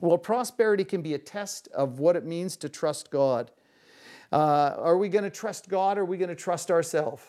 Well, 0.01 0.17
prosperity 0.17 0.83
can 0.83 1.01
be 1.01 1.13
a 1.13 1.19
test 1.19 1.67
of 1.73 1.99
what 1.99 2.15
it 2.15 2.25
means 2.25 2.57
to 2.57 2.69
trust 2.69 3.11
God. 3.11 3.51
Uh, 4.31 4.75
are 4.77 4.97
we 4.97 5.09
going 5.09 5.23
to 5.23 5.29
trust 5.29 5.69
God 5.69 5.97
or 5.97 6.01
are 6.01 6.05
we 6.05 6.17
going 6.17 6.29
to 6.29 6.35
trust 6.35 6.71
ourselves? 6.71 7.23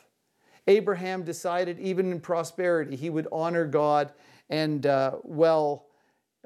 Abraham 0.66 1.22
decided, 1.22 1.78
even 1.80 2.10
in 2.12 2.20
prosperity, 2.20 2.96
he 2.96 3.10
would 3.10 3.28
honor 3.30 3.66
God. 3.66 4.12
And 4.48 4.86
uh, 4.86 5.16
well, 5.22 5.86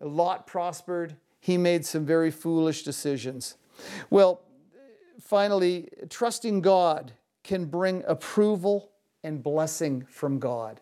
Lot 0.01 0.47
prospered. 0.47 1.17
He 1.41 1.57
made 1.57 1.87
some 1.87 2.05
very 2.05 2.31
foolish 2.31 2.83
decisions. 2.83 3.57
Well, 4.11 4.43
finally, 5.21 5.89
trusting 6.09 6.61
God 6.61 7.13
can 7.45 7.67
bring 7.67 8.03
approval 8.07 8.91
and 9.23 9.43
blessing 9.43 10.05
from 10.09 10.39
God. 10.39 10.81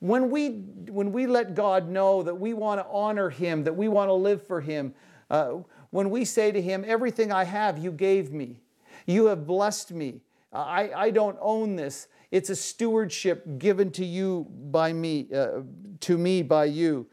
When 0.00 0.30
we, 0.30 0.50
when 0.90 1.12
we 1.12 1.26
let 1.26 1.54
God 1.54 1.88
know 1.88 2.22
that 2.22 2.34
we 2.34 2.54
want 2.54 2.80
to 2.80 2.86
honor 2.90 3.30
Him, 3.30 3.64
that 3.64 3.76
we 3.76 3.88
want 3.88 4.08
to 4.08 4.14
live 4.14 4.46
for 4.46 4.60
Him, 4.60 4.94
uh, 5.30 5.54
when 5.90 6.10
we 6.10 6.24
say 6.24 6.52
to 6.52 6.62
Him, 6.62 6.84
Everything 6.86 7.32
I 7.32 7.44
have, 7.44 7.78
you 7.78 7.90
gave 7.90 8.32
me, 8.32 8.60
you 9.06 9.26
have 9.26 9.46
blessed 9.46 9.92
me, 9.92 10.20
I, 10.52 10.90
I 10.94 11.10
don't 11.10 11.36
own 11.40 11.76
this. 11.76 12.08
It's 12.30 12.50
a 12.50 12.56
stewardship 12.56 13.58
given 13.58 13.90
to 13.92 14.04
you 14.04 14.46
by 14.70 14.92
me, 14.92 15.28
uh, 15.34 15.60
to 16.00 16.18
me 16.18 16.42
by 16.42 16.66
you. 16.66 17.06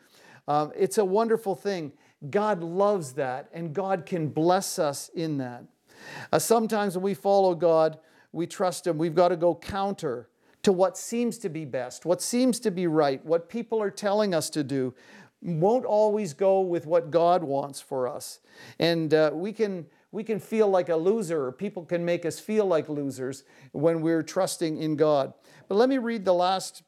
Um, 0.48 0.72
it's 0.76 0.98
a 0.98 1.06
wonderful 1.06 1.56
thing. 1.56 1.92
God 2.30 2.64
loves 2.64 3.14
that, 3.14 3.50
and 3.54 3.74
God 3.74 4.06
can 4.06 4.28
bless 4.28 4.80
us 4.80 5.10
in 5.16 5.38
that. 5.38 5.64
Uh, 6.32 6.40
sometimes 6.40 6.96
when 6.96 7.04
we 7.04 7.14
follow 7.14 7.56
God, 7.56 7.98
we 8.32 8.46
trust 8.48 8.88
Him. 8.88 8.98
We've 8.98 9.16
got 9.16 9.30
to 9.30 9.38
go 9.38 9.56
counter 9.56 10.30
to 10.66 10.72
what 10.72 10.98
seems 10.98 11.38
to 11.38 11.48
be 11.48 11.64
best, 11.64 12.08
what 12.08 12.24
seems 12.24 12.60
to 12.60 12.72
be 12.72 12.88
right, 12.88 13.24
what 13.24 13.50
people 13.50 13.80
are 13.84 13.92
telling 13.92 14.34
us 14.34 14.50
to 14.50 14.64
do, 14.64 14.96
won't 15.44 15.86
always 15.86 16.34
go 16.34 16.60
with 16.62 16.88
what 16.88 17.12
God 17.12 17.44
wants 17.44 17.80
for 17.80 18.08
us. 18.08 18.40
And 18.80 19.14
uh, 19.14 19.30
we, 19.32 19.54
can, 19.54 19.86
we 20.12 20.24
can 20.24 20.40
feel 20.40 20.68
like 20.68 20.90
a 20.90 20.96
loser, 20.96 21.46
or 21.46 21.52
people 21.52 21.86
can 21.86 22.04
make 22.04 22.26
us 22.26 22.40
feel 22.40 22.66
like 22.66 22.90
losers 22.90 23.44
when 23.74 24.02
we're 24.02 24.24
trusting 24.24 24.82
in 24.82 24.96
God. 24.96 25.36
But 25.68 25.76
let 25.76 25.88
me 25.88 26.00
read 26.00 26.26
the 26.26 26.34
last 26.34 26.82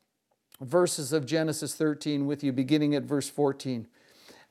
verses 0.59 1.13
of 1.13 1.28
Genesis 1.28 1.75
13 1.75 2.25
with 2.25 2.43
you, 2.43 2.51
beginning 2.51 2.95
at 2.95 3.03
verse 3.03 3.30
14. 3.30 3.88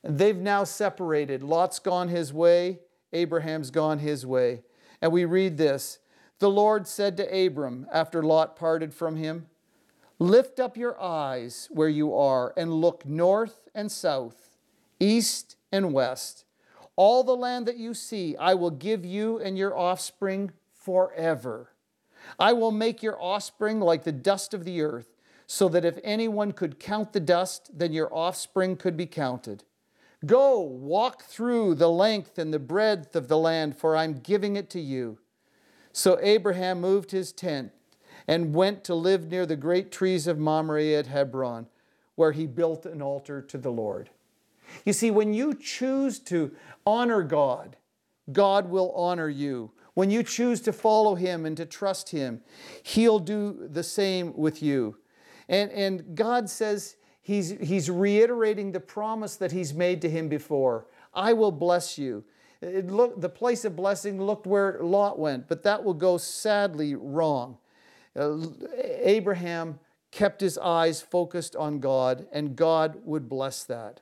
They've 0.04 0.36
now 0.36 0.62
separated. 0.62 1.42
Lot's 1.42 1.80
gone 1.80 2.06
his 2.06 2.32
way, 2.32 2.78
Abraham's 3.12 3.72
gone 3.72 3.98
his 3.98 4.24
way. 4.24 4.62
And 5.02 5.10
we 5.10 5.24
read 5.24 5.56
this 5.56 5.98
the 6.38 6.50
Lord 6.50 6.86
said 6.86 7.16
to 7.16 7.46
Abram 7.46 7.86
after 7.92 8.22
Lot 8.22 8.56
parted 8.56 8.92
from 8.92 9.16
him, 9.16 9.46
Lift 10.18 10.58
up 10.58 10.76
your 10.76 11.00
eyes 11.00 11.68
where 11.70 11.88
you 11.88 12.14
are 12.14 12.54
and 12.56 12.72
look 12.72 13.04
north 13.04 13.68
and 13.74 13.92
south, 13.92 14.56
east 14.98 15.56
and 15.70 15.92
west. 15.92 16.44
All 16.96 17.22
the 17.22 17.36
land 17.36 17.66
that 17.66 17.76
you 17.76 17.92
see, 17.92 18.34
I 18.36 18.54
will 18.54 18.70
give 18.70 19.04
you 19.04 19.38
and 19.38 19.58
your 19.58 19.76
offspring 19.76 20.52
forever. 20.72 21.72
I 22.38 22.54
will 22.54 22.72
make 22.72 23.02
your 23.02 23.20
offspring 23.22 23.80
like 23.80 24.04
the 24.04 24.12
dust 24.12 24.54
of 24.54 24.64
the 24.64 24.80
earth, 24.80 25.08
so 25.46 25.68
that 25.68 25.84
if 25.84 25.98
anyone 26.02 26.52
could 26.52 26.80
count 26.80 27.12
the 27.12 27.20
dust, 27.20 27.70
then 27.78 27.92
your 27.92 28.12
offspring 28.12 28.76
could 28.76 28.96
be 28.96 29.06
counted. 29.06 29.64
Go, 30.24 30.60
walk 30.60 31.22
through 31.22 31.74
the 31.76 31.90
length 31.90 32.38
and 32.38 32.52
the 32.52 32.58
breadth 32.58 33.14
of 33.14 33.28
the 33.28 33.38
land, 33.38 33.76
for 33.76 33.96
I'm 33.96 34.14
giving 34.14 34.56
it 34.56 34.70
to 34.70 34.80
you. 34.80 35.18
So 35.96 36.18
Abraham 36.20 36.82
moved 36.82 37.10
his 37.10 37.32
tent 37.32 37.72
and 38.28 38.54
went 38.54 38.84
to 38.84 38.94
live 38.94 39.30
near 39.30 39.46
the 39.46 39.56
great 39.56 39.90
trees 39.90 40.26
of 40.26 40.38
Mamre 40.38 40.92
at 40.92 41.06
Hebron, 41.06 41.68
where 42.16 42.32
he 42.32 42.46
built 42.46 42.84
an 42.84 43.00
altar 43.00 43.40
to 43.40 43.56
the 43.56 43.72
Lord. 43.72 44.10
You 44.84 44.92
see, 44.92 45.10
when 45.10 45.32
you 45.32 45.54
choose 45.54 46.18
to 46.24 46.54
honor 46.86 47.22
God, 47.22 47.78
God 48.30 48.68
will 48.68 48.92
honor 48.92 49.30
you. 49.30 49.70
When 49.94 50.10
you 50.10 50.22
choose 50.22 50.60
to 50.62 50.72
follow 50.74 51.14
Him 51.14 51.46
and 51.46 51.56
to 51.56 51.64
trust 51.64 52.10
Him, 52.10 52.42
He'll 52.82 53.18
do 53.18 53.66
the 53.66 53.82
same 53.82 54.36
with 54.36 54.62
you. 54.62 54.98
And, 55.48 55.70
and 55.70 56.14
God 56.14 56.50
says 56.50 56.96
he's, 57.22 57.56
he's 57.58 57.88
reiterating 57.88 58.72
the 58.72 58.80
promise 58.80 59.36
that 59.36 59.52
He's 59.52 59.72
made 59.72 60.02
to 60.02 60.10
him 60.10 60.28
before 60.28 60.88
I 61.14 61.32
will 61.32 61.52
bless 61.52 61.96
you. 61.96 62.24
It 62.66 62.90
looked, 62.90 63.20
the 63.20 63.28
place 63.28 63.64
of 63.64 63.76
blessing 63.76 64.20
looked 64.20 64.46
where 64.46 64.78
Lot 64.80 65.18
went, 65.18 65.48
but 65.48 65.62
that 65.62 65.84
will 65.84 65.94
go 65.94 66.18
sadly 66.18 66.94
wrong. 66.94 67.58
Uh, 68.14 68.38
Abraham 69.02 69.78
kept 70.10 70.40
his 70.40 70.58
eyes 70.58 71.00
focused 71.00 71.54
on 71.54 71.78
God, 71.78 72.26
and 72.32 72.56
God 72.56 72.98
would 73.04 73.28
bless 73.28 73.64
that. 73.64 74.00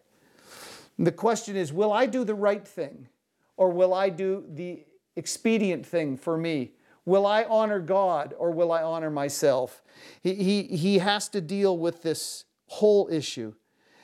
And 0.97 1.07
the 1.07 1.13
question 1.13 1.57
is 1.57 1.73
will 1.73 1.93
I 1.93 2.07
do 2.07 2.25
the 2.25 2.35
right 2.35 2.67
thing, 2.67 3.09
or 3.57 3.71
will 3.71 3.93
I 3.93 4.09
do 4.09 4.45
the 4.49 4.85
expedient 5.17 5.85
thing 5.85 6.17
for 6.17 6.37
me? 6.37 6.73
Will 7.05 7.27
I 7.27 7.45
honor 7.45 7.81
God, 7.81 8.35
or 8.39 8.51
will 8.51 8.73
I 8.73 8.83
honor 8.83 9.11
myself? 9.11 9.83
He, 10.23 10.35
he, 10.35 10.63
he 10.63 10.99
has 10.99 11.29
to 11.31 11.41
deal 11.41 11.77
with 11.77 12.03
this 12.03 12.45
whole 12.67 13.09
issue. 13.11 13.55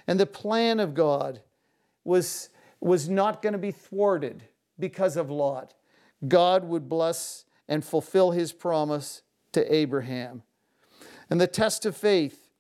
And 0.07 0.21
the 0.21 0.27
plan 0.27 0.81
of 0.81 0.95
God 0.95 1.41
was 2.05 2.51
was 2.81 3.09
not 3.09 3.43
going 3.43 3.53
to 3.53 3.59
be 3.59 3.71
thwarted 3.71 4.43
because 4.81 5.17
of 5.17 5.31
Lot. 5.31 5.75
God 6.27 6.65
would 6.65 6.89
bless 6.89 7.45
and 7.69 7.85
fulfill 7.85 8.33
his 8.33 8.53
promise 8.53 9.23
to 9.53 9.75
Abraham. 9.75 10.43
And 11.31 11.41
the 11.41 11.47
test 11.47 11.87
of 11.87 11.97
faith 11.97 12.51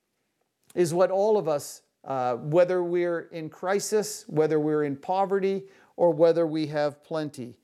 is 0.74 0.94
what 0.94 1.10
all 1.10 1.36
of 1.36 1.48
us, 1.48 1.82
uh, 2.04 2.36
whether 2.36 2.82
we're 2.82 3.22
in 3.32 3.48
crisis, 3.48 4.24
whether 4.28 4.60
we're 4.60 4.84
in 4.84 4.96
poverty, 4.96 5.64
or 5.96 6.12
whether 6.12 6.46
we 6.46 6.66
have 6.68 7.02
plenty, 7.04 7.56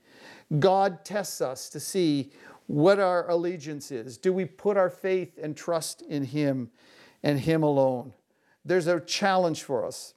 God 0.59 1.05
tests 1.05 1.41
us 1.41 1.69
to 1.71 1.81
see 1.81 2.33
what 2.67 2.99
our 2.99 3.29
allegiance 3.31 3.91
is. 3.91 4.19
Do 4.19 4.33
we 4.33 4.45
put 4.45 4.77
our 4.77 4.91
faith 4.91 5.39
and 5.41 5.57
trust 5.57 6.03
in 6.03 6.25
Him 6.25 6.71
and 7.23 7.41
Him 7.41 7.63
alone? 7.63 8.13
There's 8.65 8.89
a 8.89 9.01
challenge 9.01 9.63
for 9.63 9.87
us. 9.87 10.15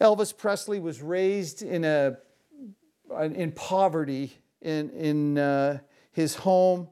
Elvis 0.00 0.36
Presley 0.36 0.78
was 0.78 1.00
raised 1.00 1.62
in, 1.62 1.84
a, 1.84 2.18
in 3.20 3.52
poverty 3.52 4.32
in, 4.60 4.90
in 4.90 5.38
uh, 5.38 5.78
his 6.12 6.34
home. 6.34 6.88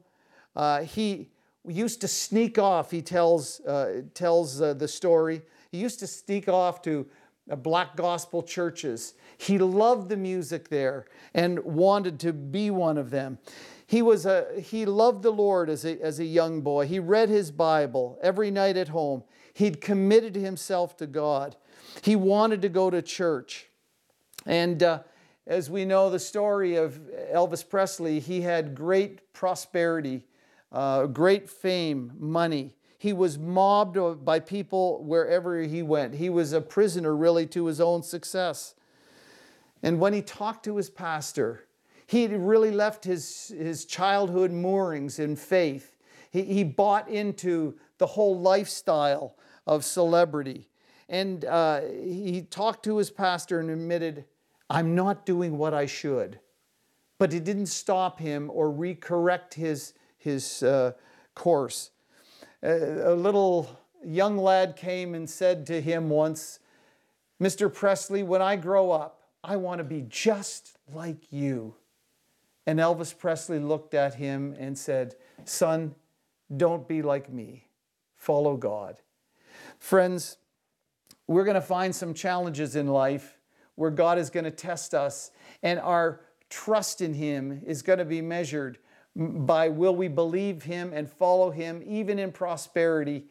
Uh, 0.55 0.83
he 0.83 1.29
used 1.67 2.01
to 2.01 2.07
sneak 2.07 2.57
off, 2.57 2.91
he 2.91 3.01
tells, 3.01 3.59
uh, 3.61 4.01
tells 4.13 4.61
uh, 4.61 4.73
the 4.73 4.87
story. 4.87 5.41
He 5.71 5.77
used 5.77 5.99
to 5.99 6.07
sneak 6.07 6.49
off 6.49 6.81
to 6.83 7.07
uh, 7.49 7.55
black 7.55 7.95
gospel 7.95 8.43
churches. 8.43 9.13
He 9.37 9.57
loved 9.57 10.09
the 10.09 10.17
music 10.17 10.69
there 10.69 11.05
and 11.33 11.59
wanted 11.63 12.19
to 12.21 12.33
be 12.33 12.71
one 12.71 12.97
of 12.97 13.09
them. 13.09 13.37
He, 13.87 14.01
was 14.01 14.25
a, 14.25 14.47
he 14.61 14.85
loved 14.85 15.21
the 15.21 15.31
Lord 15.31 15.69
as 15.69 15.85
a, 15.85 16.01
as 16.01 16.19
a 16.19 16.25
young 16.25 16.61
boy. 16.61 16.87
He 16.87 16.99
read 16.99 17.29
his 17.29 17.51
Bible 17.51 18.17
every 18.21 18.49
night 18.49 18.77
at 18.77 18.89
home. 18.89 19.23
He'd 19.53 19.81
committed 19.81 20.35
himself 20.35 20.95
to 20.97 21.07
God. 21.07 21.57
He 22.01 22.15
wanted 22.15 22.61
to 22.61 22.69
go 22.69 22.89
to 22.89 23.01
church. 23.01 23.67
And 24.45 24.81
uh, 24.81 25.01
as 25.47 25.69
we 25.69 25.85
know 25.85 26.09
the 26.09 26.19
story 26.19 26.75
of 26.75 26.99
Elvis 27.33 27.67
Presley, 27.67 28.19
he 28.19 28.41
had 28.41 28.75
great 28.75 29.33
prosperity, 29.33 30.25
uh, 30.71 31.07
great 31.07 31.49
fame, 31.49 32.13
money. 32.19 32.73
He 32.97 33.13
was 33.13 33.37
mobbed 33.39 33.97
by 34.23 34.39
people 34.39 35.03
wherever 35.03 35.59
he 35.61 35.81
went. 35.81 36.13
He 36.15 36.29
was 36.29 36.53
a 36.53 36.61
prisoner, 36.61 37.15
really, 37.15 37.47
to 37.47 37.65
his 37.65 37.81
own 37.81 38.03
success. 38.03 38.75
And 39.81 39.99
when 39.99 40.13
he 40.13 40.21
talked 40.21 40.63
to 40.65 40.77
his 40.77 40.91
pastor, 40.91 41.65
He 42.11 42.27
really 42.27 42.71
left 42.71 43.05
his, 43.05 43.53
his 43.57 43.85
childhood 43.85 44.51
moorings 44.51 45.17
in 45.17 45.37
faith. 45.37 45.95
He, 46.29 46.41
he 46.41 46.65
bought 46.65 47.07
into 47.07 47.75
the 47.99 48.05
whole 48.05 48.37
lifestyle 48.37 49.37
of 49.65 49.85
celebrity. 49.85 50.67
And 51.07 51.45
uh, 51.45 51.79
he 52.03 52.45
talked 52.49 52.83
to 52.83 52.97
his 52.97 53.09
pastor 53.09 53.61
and 53.61 53.69
admitted, 53.69 54.25
I'm 54.71 54.95
not 54.95 55.25
doing 55.25 55.57
what 55.57 55.73
I 55.73 55.85
should. 55.85 56.39
But 57.19 57.33
it 57.33 57.43
didn't 57.43 57.65
stop 57.65 58.19
him 58.19 58.49
or 58.51 58.71
recorrect 58.71 59.53
his, 59.53 59.93
his 60.17 60.63
uh, 60.63 60.93
course. 61.35 61.91
A, 62.63 63.11
a 63.11 63.15
little 63.15 63.77
young 64.03 64.37
lad 64.37 64.77
came 64.77 65.13
and 65.13 65.29
said 65.29 65.67
to 65.67 65.81
him 65.81 66.09
once, 66.09 66.59
Mr. 67.39 67.71
Presley, 67.71 68.23
when 68.23 68.41
I 68.41 68.55
grow 68.55 68.91
up, 68.91 69.23
I 69.43 69.57
want 69.57 69.79
to 69.79 69.83
be 69.83 70.05
just 70.07 70.77
like 70.93 71.31
you. 71.31 71.75
And 72.65 72.79
Elvis 72.79 73.15
Presley 73.15 73.59
looked 73.59 73.93
at 73.93 74.15
him 74.15 74.55
and 74.57 74.77
said, 74.77 75.15
Son, 75.43 75.95
don't 76.55 76.87
be 76.87 77.01
like 77.01 77.31
me. 77.31 77.67
Follow 78.15 78.55
God. 78.55 79.01
Friends, 79.79 80.37
we're 81.27 81.43
going 81.43 81.55
to 81.55 81.61
find 81.61 81.93
some 81.93 82.13
challenges 82.13 82.75
in 82.75 82.87
life 82.87 83.37
where 83.81 83.89
God 83.89 84.19
is 84.19 84.29
going 84.29 84.43
to 84.43 84.51
test 84.51 84.93
us, 84.93 85.31
and 85.63 85.79
our 85.79 86.21
trust 86.51 87.01
in 87.01 87.15
Him 87.15 87.63
is 87.65 87.81
going 87.81 87.97
to 87.97 88.05
be 88.05 88.21
measured 88.21 88.77
by 89.15 89.69
will 89.69 89.95
we 89.95 90.07
believe 90.07 90.61
Him 90.61 90.93
and 90.93 91.09
follow 91.09 91.49
Him 91.49 91.81
even 91.87 92.19
in 92.19 92.31
prosperity, 92.31 93.25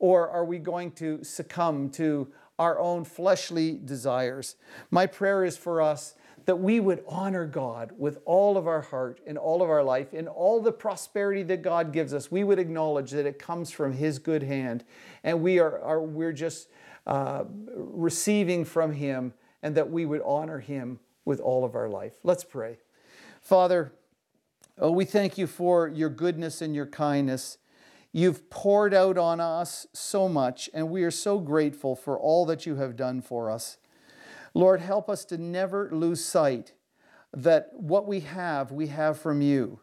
or 0.00 0.28
are 0.28 0.44
we 0.44 0.58
going 0.58 0.90
to 0.92 1.22
succumb 1.22 1.90
to 1.90 2.26
our 2.58 2.76
own 2.80 3.04
fleshly 3.04 3.78
desires? 3.84 4.56
My 4.90 5.06
prayer 5.06 5.44
is 5.44 5.56
for 5.56 5.80
us 5.80 6.16
that 6.46 6.56
we 6.56 6.80
would 6.80 7.04
honor 7.06 7.46
God 7.46 7.92
with 7.96 8.18
all 8.24 8.56
of 8.56 8.66
our 8.66 8.80
heart 8.80 9.20
and 9.28 9.38
all 9.38 9.62
of 9.62 9.70
our 9.70 9.84
life 9.84 10.12
and 10.12 10.26
all 10.26 10.60
the 10.60 10.72
prosperity 10.72 11.44
that 11.44 11.62
God 11.62 11.92
gives 11.92 12.12
us. 12.12 12.32
We 12.32 12.42
would 12.42 12.58
acknowledge 12.58 13.12
that 13.12 13.26
it 13.26 13.38
comes 13.38 13.70
from 13.70 13.92
His 13.92 14.18
good 14.18 14.42
hand, 14.42 14.82
and 15.22 15.40
we 15.40 15.60
are, 15.60 15.78
are 15.78 16.02
we're 16.02 16.32
just 16.32 16.68
uh, 17.06 17.44
receiving 17.76 18.64
from 18.64 18.90
Him, 18.90 19.34
and 19.64 19.74
that 19.74 19.90
we 19.90 20.04
would 20.04 20.20
honor 20.24 20.60
Him 20.60 21.00
with 21.24 21.40
all 21.40 21.64
of 21.64 21.74
our 21.74 21.88
life. 21.88 22.12
Let's 22.22 22.44
pray. 22.44 22.76
Father, 23.40 23.92
oh, 24.78 24.92
we 24.92 25.06
thank 25.06 25.38
you 25.38 25.46
for 25.46 25.88
your 25.88 26.10
goodness 26.10 26.60
and 26.60 26.74
your 26.74 26.86
kindness. 26.86 27.56
You've 28.12 28.50
poured 28.50 28.92
out 28.92 29.16
on 29.16 29.40
us 29.40 29.86
so 29.94 30.28
much, 30.28 30.68
and 30.74 30.90
we 30.90 31.02
are 31.02 31.10
so 31.10 31.40
grateful 31.40 31.96
for 31.96 32.18
all 32.18 32.44
that 32.44 32.66
you 32.66 32.76
have 32.76 32.94
done 32.94 33.22
for 33.22 33.50
us. 33.50 33.78
Lord, 34.52 34.80
help 34.80 35.08
us 35.08 35.24
to 35.24 35.38
never 35.38 35.88
lose 35.90 36.22
sight 36.22 36.74
that 37.32 37.70
what 37.72 38.06
we 38.06 38.20
have, 38.20 38.70
we 38.70 38.88
have 38.88 39.18
from 39.18 39.40
you. 39.40 39.80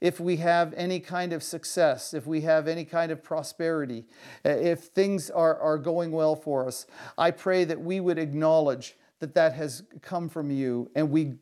If 0.00 0.20
we 0.20 0.36
have 0.36 0.72
any 0.74 1.00
kind 1.00 1.32
of 1.32 1.42
success, 1.42 2.14
if 2.14 2.24
we 2.24 2.42
have 2.42 2.68
any 2.68 2.84
kind 2.84 3.10
of 3.10 3.22
prosperity, 3.22 4.04
uh, 4.46 4.50
if 4.50 4.84
things 4.84 5.28
are, 5.28 5.58
are 5.58 5.78
going 5.78 6.12
well 6.12 6.36
for 6.36 6.66
us, 6.66 6.86
I 7.18 7.32
pray 7.32 7.64
that 7.64 7.80
we 7.80 7.98
would 8.00 8.18
acknowledge 8.18 8.96
that 9.20 9.34
that 9.34 9.54
has 9.54 9.82
come 10.02 10.28
from 10.28 10.50
you 10.50 10.90
and 10.94 11.10
we 11.10 11.34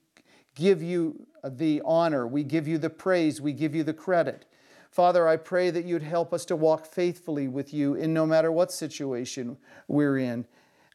give 0.55 0.83
you 0.83 1.27
the 1.45 1.83
honor, 1.85 2.27
we 2.27 2.45
give 2.45 2.69
you 2.69 2.79
the 2.79 2.91
praise, 2.91 3.41
we 3.41 3.53
give 3.53 3.75
you 3.75 3.83
the 3.83 3.95
credit. 3.95 4.47
Father, 4.91 5.27
I 5.27 5.37
pray 5.39 5.71
that 5.71 5.87
you'd 5.87 6.03
help 6.03 6.35
us 6.35 6.45
to 6.47 6.57
walk 6.57 6.87
faithfully 6.87 7.49
with 7.49 7.73
you 7.73 7.95
in 7.95 8.13
no 8.13 8.27
matter 8.27 8.53
what 8.53 8.71
situation 8.71 9.57
we're 9.89 10.19
in. 10.19 10.47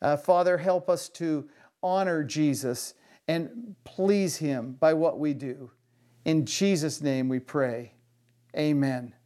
Uh, 0.02 0.16
Father, 0.16 0.60
help 0.60 0.88
us 0.88 1.10
to 1.10 1.50
honor 1.82 2.24
Jesus 2.24 2.94
and 3.28 3.76
please 3.84 4.38
Him 4.38 4.74
by 4.80 4.94
what 4.94 5.20
we 5.20 5.34
do. 5.34 5.72
In 6.26 6.46
Jesus' 6.46 7.02
name 7.02 7.28
we 7.28 7.40
pray. 7.40 7.94
Amen. 8.56 9.17